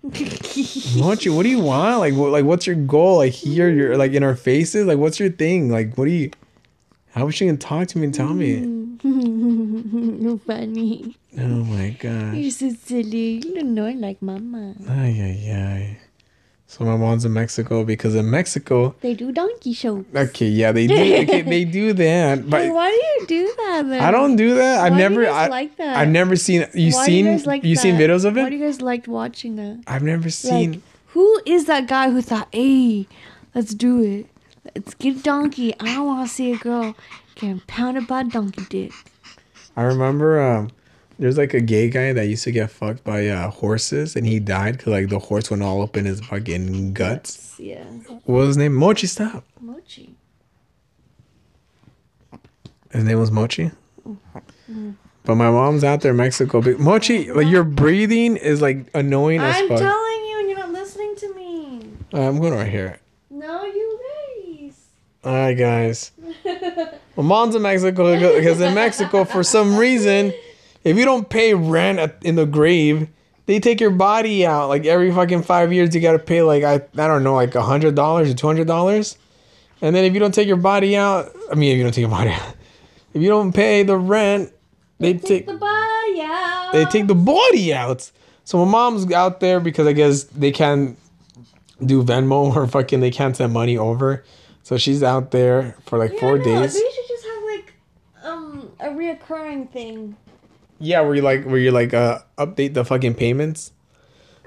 Mochi, 0.97 1.29
what 1.29 1.43
do 1.43 1.51
you 1.51 1.61
want? 1.61 1.99
Like, 1.99 2.15
what, 2.15 2.33
like, 2.33 2.47
what's 2.47 2.67
your 2.67 2.77
goal? 2.77 3.19
Like 3.19 3.35
here, 3.35 3.69
you're 3.69 3.99
like 3.99 4.13
in 4.13 4.23
our 4.23 4.35
faces. 4.35 4.87
Like, 4.87 4.97
what's 4.97 5.21
your 5.21 5.29
thing? 5.29 5.69
Like, 5.69 5.99
what 5.99 6.07
do 6.07 6.13
you? 6.13 6.31
How 7.11 7.29
is 7.29 7.35
she 7.35 7.45
gonna 7.45 7.59
talk 7.59 7.89
to 7.89 7.99
me 7.99 8.07
and 8.07 8.15
tell 8.15 8.33
me? 8.33 8.55
You're 10.25 10.39
funny. 10.39 11.15
Oh 11.39 11.65
my 11.65 11.91
god. 11.91 12.35
You're 12.35 12.51
so 12.51 12.71
silly. 12.71 13.45
You 13.45 13.55
don't 13.57 13.75
know 13.75 13.91
like 13.91 14.23
mama. 14.23 14.75
Ay, 14.89 15.13
ay, 15.21 15.53
ay. 15.53 15.99
So 16.77 16.85
my 16.85 16.95
mom's 16.95 17.25
in 17.25 17.33
Mexico 17.33 17.85
because 17.85 18.15
in 18.15 18.31
Mexico, 18.31 18.95
They 19.01 19.15
do 19.15 19.33
donkey 19.33 19.73
show. 19.73 20.05
okay, 20.15 20.47
yeah, 20.49 20.73
they 20.73 20.87
do, 20.87 20.93
okay, 20.95 21.41
they 21.41 21.65
do 21.65 21.93
that, 22.05 22.41
Hey, 22.41 22.71
why 22.71 22.91
do 22.91 22.97
you 22.97 23.27
do 23.27 23.55
that 23.57 23.85
then? 23.89 24.01
I 24.03 24.11
don't 24.11 24.37
do 24.37 24.57
that. 24.57 24.81
I've 24.81 24.93
Why 24.93 24.99
do 24.99 25.09
never, 25.09 25.25
guys 25.25 25.47
I, 25.47 25.49
like 25.49 25.77
that? 25.79 25.97
I've 25.97 26.09
never 26.11 26.37
seen. 26.37 26.67
You 26.75 26.93
Why 26.93 27.07
do 27.07 27.13
seen? 27.13 27.27
you 27.27 27.39
like 27.45 27.65
you 27.65 27.77
seen 27.77 27.95
videos 27.95 28.27
of 28.27 28.37
it? 28.37 28.43
Why 28.43 28.51
do 28.51 28.57
you 28.57 28.65
guys 28.67 28.83
like 28.83 29.07
watching 29.09 29.57
that? 29.57 29.85
I've 29.87 30.03
never 30.03 30.29
seen. 30.29 30.73
Like, 30.73 30.81
who 31.15 31.41
is 31.47 31.65
that 31.65 31.87
guy 31.89 32.11
who 32.11 32.21
thought, 32.21 32.49
hey, 32.53 33.07
let's 33.55 33.73
do 33.73 34.03
it. 34.03 34.27
Let's 34.75 34.93
get 34.97 35.17
a 35.17 35.23
donkey. 35.23 35.73
I 35.81 35.95
don't 35.95 36.05
want 36.07 36.29
to 36.29 36.35
see 36.35 36.53
a 36.53 36.59
girl 36.59 36.95
getting 37.37 37.61
pounded 37.61 38.07
by 38.07 38.21
a 38.21 38.25
donkey 38.25 38.67
dick. 38.69 38.93
I 39.79 39.83
remember 39.85 40.43
um, 40.43 40.71
there's 41.19 41.39
like 41.39 41.55
a 41.55 41.61
gay 41.61 41.89
guy 41.89 42.13
that 42.13 42.27
used 42.27 42.45
to 42.45 42.53
get 42.53 42.71
fucked 42.71 43.05
by 43.05 43.27
uh, 43.29 43.51
horses, 43.51 44.17
and 44.17 44.27
he 44.27 44.39
died 44.39 44.77
because 44.79 44.93
like 44.93 45.09
the 45.09 45.19
horse 45.19 45.51
went 45.51 45.63
all 45.63 45.83
up 45.83 45.97
in 45.97 46.05
his 46.05 46.21
fucking 46.21 46.93
guts. 46.93 47.59
Yeah. 47.59 47.85
What 47.85 48.29
was 48.29 48.47
his 48.49 48.57
name? 48.59 48.75
Mochi. 48.75 49.07
Stop. 49.07 49.45
Mochi. 49.61 50.15
His 52.93 53.05
name 53.05 53.19
was 53.19 53.31
Mochi. 53.31 53.71
But 55.25 55.35
my 55.35 55.51
mom's 55.51 55.83
out 55.83 56.03
there 56.03 56.13
in 56.13 56.17
Mexico. 56.19 56.63
Mochi, 56.79 57.33
like 57.33 57.49
your 57.49 57.65
breathing 57.65 58.37
is 58.37 58.63
like 58.63 58.89
annoying 58.95 59.41
as 59.41 59.57
I'm 59.57 59.69
fuck. 59.69 59.79
telling 59.79 60.25
you, 60.27 60.39
and 60.41 60.49
you're 60.49 60.59
not 60.59 60.71
listening 60.73 61.17
to 61.17 61.35
me. 61.35 61.91
Uh, 62.15 62.29
I'm 62.29 62.39
going 62.39 62.55
right 62.55 62.71
here. 62.71 63.01
No, 63.31 63.65
you 63.65 63.99
guys. 64.63 64.87
All 65.25 65.33
right, 65.33 65.55
guys. 65.55 66.13
My 67.17 67.23
mom's 67.23 67.55
in 67.57 67.63
Mexico 67.63 68.15
because 68.37 68.61
in 68.61 68.75
Mexico, 68.75 69.25
for 69.25 69.43
some 69.43 69.77
reason, 69.77 70.33
if 70.87 70.97
you 70.97 71.05
don't 71.05 71.29
pay 71.29 71.53
rent 71.53 71.99
at, 71.99 72.17
in 72.23 72.37
the 72.37 72.47
grave, 72.47 73.09
they 73.47 73.59
take 73.59 73.81
your 73.81 73.91
body 73.91 74.47
out. 74.47 74.69
Like 74.69 74.87
every 74.87 75.11
fucking 75.13 75.43
five 75.43 75.73
years, 75.73 75.95
you 75.95 76.01
gotta 76.01 76.19
pay 76.21 76.43
like 76.43 76.63
I 76.63 76.75
I 76.75 77.07
don't 77.09 77.25
know, 77.25 77.35
like 77.35 77.55
a 77.57 77.63
hundred 77.63 77.97
dollars 77.97 78.31
or 78.31 78.35
two 78.35 78.47
hundred 78.47 78.69
dollars. 78.69 79.19
And 79.83 79.95
then 79.95 80.05
if 80.05 80.15
you 80.15 80.21
don't 80.21 80.33
take 80.33 80.47
your 80.49 80.57
body 80.57 80.97
out, 80.97 81.31
I 81.51 81.55
mean, 81.57 81.73
if 81.73 81.77
you 81.79 81.83
don't 81.83 81.93
take 81.93 82.03
your 82.03 82.11
body 82.11 82.31
out, 82.31 82.55
if 83.13 83.21
you 83.21 83.29
don't 83.29 83.53
pay 83.53 83.83
the 83.83 83.97
rent, 83.97 84.53
they 84.99 85.15
take 85.15 85.47
the 85.47 85.55
body 85.55 86.21
out. 86.23 86.71
they 86.73 86.85
take 86.87 87.09
the 87.09 87.15
body 87.15 87.75
out. 87.75 88.11
So 88.45 88.65
my 88.65 88.71
mom's 88.71 89.11
out 89.13 89.41
there 89.41 89.59
because 89.59 89.89
I 89.89 89.93
guess 89.93 90.23
they 90.25 90.53
can't 90.53 90.97
do 91.85 92.05
Venmo 92.05 92.55
or 92.57 92.67
fucking 92.69 93.01
they 93.01 93.11
can't 93.11 93.37
send 93.37 93.53
money 93.53 93.77
over. 93.77 94.25
So 94.63 94.77
she's 94.79 95.03
out 95.03 95.33
there 95.33 95.77
for 95.85 95.99
like 95.99 96.13
Yeah, 96.15 96.21
four 96.21 96.39
no, 96.39 96.45
days. 96.45 96.75
We 96.75 96.91
should 96.95 97.09
just 97.09 97.27
have 97.27 97.43
like 97.45 97.75
um 98.23 98.71
a 98.81 98.89
reoccurring 98.89 99.71
thing. 99.73 100.17
Yeah, 100.79 101.01
where 101.01 101.15
you 101.15 101.23
like 101.23 101.45
where 101.45 101.59
you 101.59 101.71
like 101.71 101.95
uh 101.95 102.21
update 102.39 102.75
the 102.75 102.85
fucking 102.85 103.15
payments. 103.15 103.73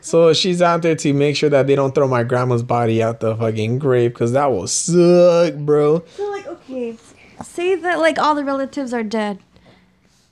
So 0.02 0.34
she's 0.34 0.62
out 0.62 0.82
there 0.82 0.96
to 0.96 1.14
make 1.14 1.36
sure 1.36 1.50
that 1.50 1.68
they 1.68 1.76
don't 1.76 1.94
throw 1.94 2.08
my 2.08 2.24
grandma's 2.24 2.64
body 2.64 3.04
out 3.04 3.20
the 3.20 3.36
fucking 3.36 3.80
grave 3.80 4.14
because 4.14 4.32
that 4.32 4.52
will 4.52 4.68
suck, 4.68 5.56
bro. 5.56 6.04
So 6.16 6.30
like 6.32 6.48
okay, 6.48 6.98
say 7.44 7.76
that 7.76 8.00
like 8.00 8.18
all 8.18 8.36
the 8.36 8.46
relatives 8.46 8.94
are 8.94 9.04
dead. 9.04 9.40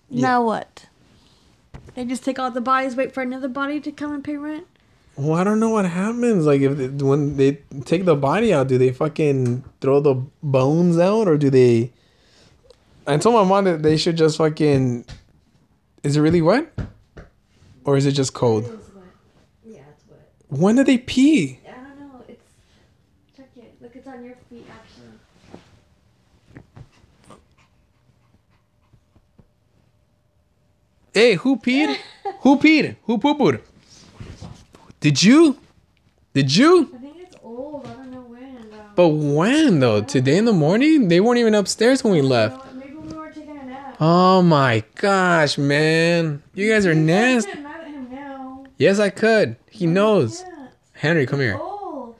Yeah. 0.09 0.21
Now 0.21 0.45
what? 0.45 0.87
They 1.95 2.05
just 2.05 2.23
take 2.23 2.37
all 2.37 2.51
the 2.51 2.61
bodies, 2.61 2.95
wait 2.95 3.13
for 3.13 3.21
another 3.23 3.47
body 3.47 3.79
to 3.81 3.91
come 3.91 4.13
and 4.13 4.23
pay 4.23 4.37
rent. 4.37 4.67
Well, 5.15 5.33
I 5.33 5.43
don't 5.43 5.59
know 5.59 5.71
what 5.71 5.85
happens. 5.85 6.45
Like 6.45 6.61
if 6.61 6.77
they, 6.77 6.87
when 6.87 7.37
they 7.37 7.59
take 7.85 8.05
the 8.05 8.15
body 8.15 8.53
out, 8.53 8.67
do 8.67 8.77
they 8.77 8.91
fucking 8.91 9.63
throw 9.81 9.99
the 9.99 10.13
bones 10.43 10.99
out 10.99 11.27
or 11.27 11.37
do 11.37 11.49
they? 11.49 11.91
I 13.07 13.17
told 13.17 13.33
my 13.35 13.43
mom 13.43 13.65
that 13.65 13.81
they 13.81 13.97
should 13.97 14.15
just 14.15 14.37
fucking. 14.37 15.05
Is 16.03 16.15
it 16.15 16.21
really 16.21 16.41
wet? 16.41 16.71
Or 17.83 17.97
is 17.97 18.05
it 18.05 18.11
just 18.13 18.33
cold? 18.33 18.63
Yeah, 19.65 19.79
it's 19.93 20.03
wet. 20.09 20.31
When 20.49 20.75
did 20.75 20.85
they 20.85 20.97
pee? 20.97 21.59
I 21.67 21.71
don't 21.71 21.99
know. 21.99 22.23
It's 22.27 22.43
check 23.35 23.49
it. 23.55 23.75
Look, 23.81 23.95
it's 23.95 24.07
on 24.07 24.23
your 24.23 24.35
feet 24.49 24.65
actually. 24.69 25.17
Hey, 31.13 31.33
who 31.35 31.57
peed? 31.57 31.97
who 32.41 32.57
peed? 32.57 32.95
Who 33.05 33.17
poo 33.17 33.33
pooed? 33.35 33.61
Did 34.99 35.23
you? 35.23 35.57
Did 36.33 36.55
you? 36.55 36.91
I 36.93 36.97
think 36.97 37.17
it's 37.19 37.35
old. 37.43 37.85
I 37.87 37.93
don't 37.93 38.11
know 38.11 38.21
when. 38.21 38.69
Though. 38.69 38.85
But 38.95 39.07
when 39.09 39.79
though? 39.79 40.01
Today 40.01 40.37
in 40.37 40.45
the 40.45 40.53
morning? 40.53 41.07
They 41.07 41.19
weren't 41.19 41.39
even 41.39 41.55
upstairs 41.55 42.03
when 42.03 42.13
we 42.13 42.21
left. 42.21 42.57
what? 42.57 42.75
Maybe 42.75 42.93
we 42.95 43.13
were 43.13 43.31
taking 43.31 43.57
a 43.57 43.63
nap. 43.63 43.86
Oh 43.99 44.43
my 44.43 44.83
gosh, 44.95 45.57
man. 45.57 46.43
You 46.53 46.71
guys 46.71 46.85
are 46.85 46.93
nasty. 46.93 47.51
can't 47.51 47.63
mad 47.63 47.81
at 47.81 47.87
him 47.87 48.11
now. 48.11 48.65
Yes, 48.77 48.99
I 48.99 49.09
could. 49.09 49.55
He 49.71 49.87
knows. 49.87 50.43
Henry, 50.93 51.25
come 51.25 51.39
here. 51.39 51.59
Oh 51.59 52.15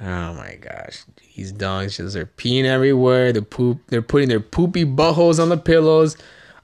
my 0.00 0.58
gosh. 0.60 1.04
These 1.36 1.52
dogs 1.52 1.96
just 1.96 2.16
are 2.16 2.26
peeing 2.26 2.64
everywhere. 2.64 3.32
The 3.32 3.42
poop 3.42 3.80
they're 3.88 4.02
putting 4.02 4.28
their 4.28 4.40
poopy 4.40 4.84
buttholes 4.84 5.40
on 5.40 5.48
the 5.48 5.56
pillows. 5.56 6.16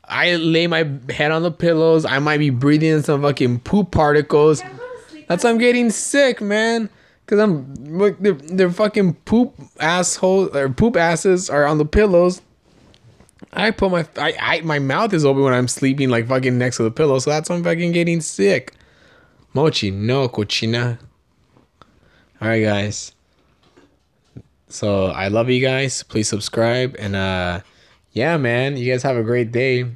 I 0.04 0.36
lay 0.36 0.66
my 0.66 0.88
head 1.10 1.32
on 1.32 1.42
the 1.42 1.50
pillows. 1.50 2.04
I 2.04 2.18
might 2.18 2.38
be 2.38 2.50
breathing 2.50 2.90
in 2.90 3.02
some 3.02 3.22
fucking 3.22 3.60
poop 3.60 3.90
particles. 3.90 4.60
I'm 4.62 4.76
going 4.76 4.78
to 4.78 5.10
sleep. 5.10 5.28
That's 5.28 5.44
why 5.44 5.50
I'm 5.50 5.58
getting 5.58 5.90
sick, 5.90 6.40
man. 6.40 6.90
Cause 7.26 7.40
I'm 7.40 7.74
look, 7.74 8.20
their 8.20 8.34
their 8.34 8.70
fucking 8.70 9.14
poop 9.24 9.54
asshole 9.80 10.56
or 10.56 10.68
poop 10.68 10.96
asses 10.96 11.50
are 11.50 11.66
on 11.66 11.78
the 11.78 11.84
pillows. 11.84 12.40
I 13.56 13.70
put 13.70 13.90
my 13.90 14.06
I, 14.16 14.34
I 14.40 14.60
my 14.60 14.78
mouth 14.78 15.12
is 15.12 15.24
open 15.24 15.42
when 15.42 15.54
I'm 15.54 15.68
sleeping, 15.68 16.10
like 16.10 16.28
fucking 16.28 16.58
next 16.58 16.76
to 16.76 16.82
the 16.82 16.90
pillow. 16.90 17.18
So 17.18 17.30
that's 17.30 17.48
why 17.48 17.56
I'm 17.56 17.64
fucking 17.64 17.92
getting 17.92 18.20
sick. 18.20 18.74
Mochi, 19.54 19.90
no 19.90 20.28
cochina. 20.28 20.98
All 22.40 22.48
right, 22.48 22.62
guys. 22.62 23.12
So 24.68 25.06
I 25.06 25.28
love 25.28 25.48
you 25.48 25.60
guys. 25.60 26.02
Please 26.02 26.28
subscribe 26.28 26.96
and 26.98 27.16
uh, 27.16 27.60
yeah, 28.12 28.36
man. 28.36 28.76
You 28.76 28.92
guys 28.92 29.02
have 29.02 29.16
a 29.16 29.22
great 29.22 29.52
day. 29.52 29.86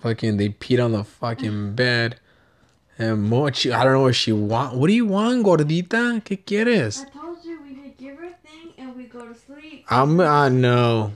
Fucking, 0.00 0.36
they 0.36 0.50
peed 0.50 0.84
on 0.84 0.92
the 0.92 1.02
fucking 1.02 1.74
bed. 1.74 2.20
And 2.98 3.24
Mochi, 3.24 3.72
I 3.72 3.82
don't 3.82 3.94
know 3.94 4.02
what 4.02 4.14
she 4.14 4.32
want. 4.32 4.76
What 4.76 4.86
do 4.86 4.92
you 4.92 5.06
want, 5.06 5.44
gordita? 5.44 6.22
¿Qué 6.22 6.44
quieres? 6.44 7.04
I 7.04 7.08
told 7.10 7.44
you 7.44 7.60
we 7.62 7.74
could 7.74 7.96
give 7.96 8.16
her 8.18 8.26
a 8.26 8.46
thing 8.46 8.72
and 8.78 8.94
we 8.94 9.04
go 9.04 9.26
to 9.26 9.34
sleep. 9.34 9.86
I'm, 9.88 10.20
uh, 10.20 10.48
no. 10.48 11.12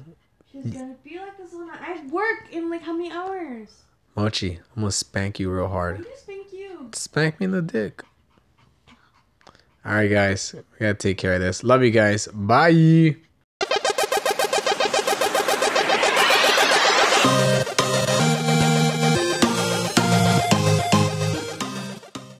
Gonna 0.75 0.97
be 1.05 1.19
like 1.19 1.37
this 1.39 1.53
one. 1.53 1.71
I 1.71 2.05
work 2.11 2.53
in 2.53 2.71
like 2.71 2.83
how 2.83 2.93
many 2.93 3.11
hours? 3.13 3.69
Mochi, 4.17 4.59
I'm 4.75 4.83
gonna 4.83 4.91
spank 4.91 5.39
you 5.39 5.51
real 5.51 5.69
hard. 5.69 6.07
thank 6.27 6.53
you. 6.53 6.91
Spank 6.93 7.41
me 7.41 7.45
in 7.45 7.51
the 7.53 7.63
dick. 7.63 8.03
All 9.85 9.95
right, 9.95 10.11
guys. 10.11 10.55
We 10.55 10.79
gotta 10.81 10.95
take 10.95 11.19
care 11.19 11.35
of 11.35 11.41
this. 11.41 11.63
Love 11.63 11.83
you 11.83 11.91
guys. 11.91 12.29
Bye. 12.33 13.17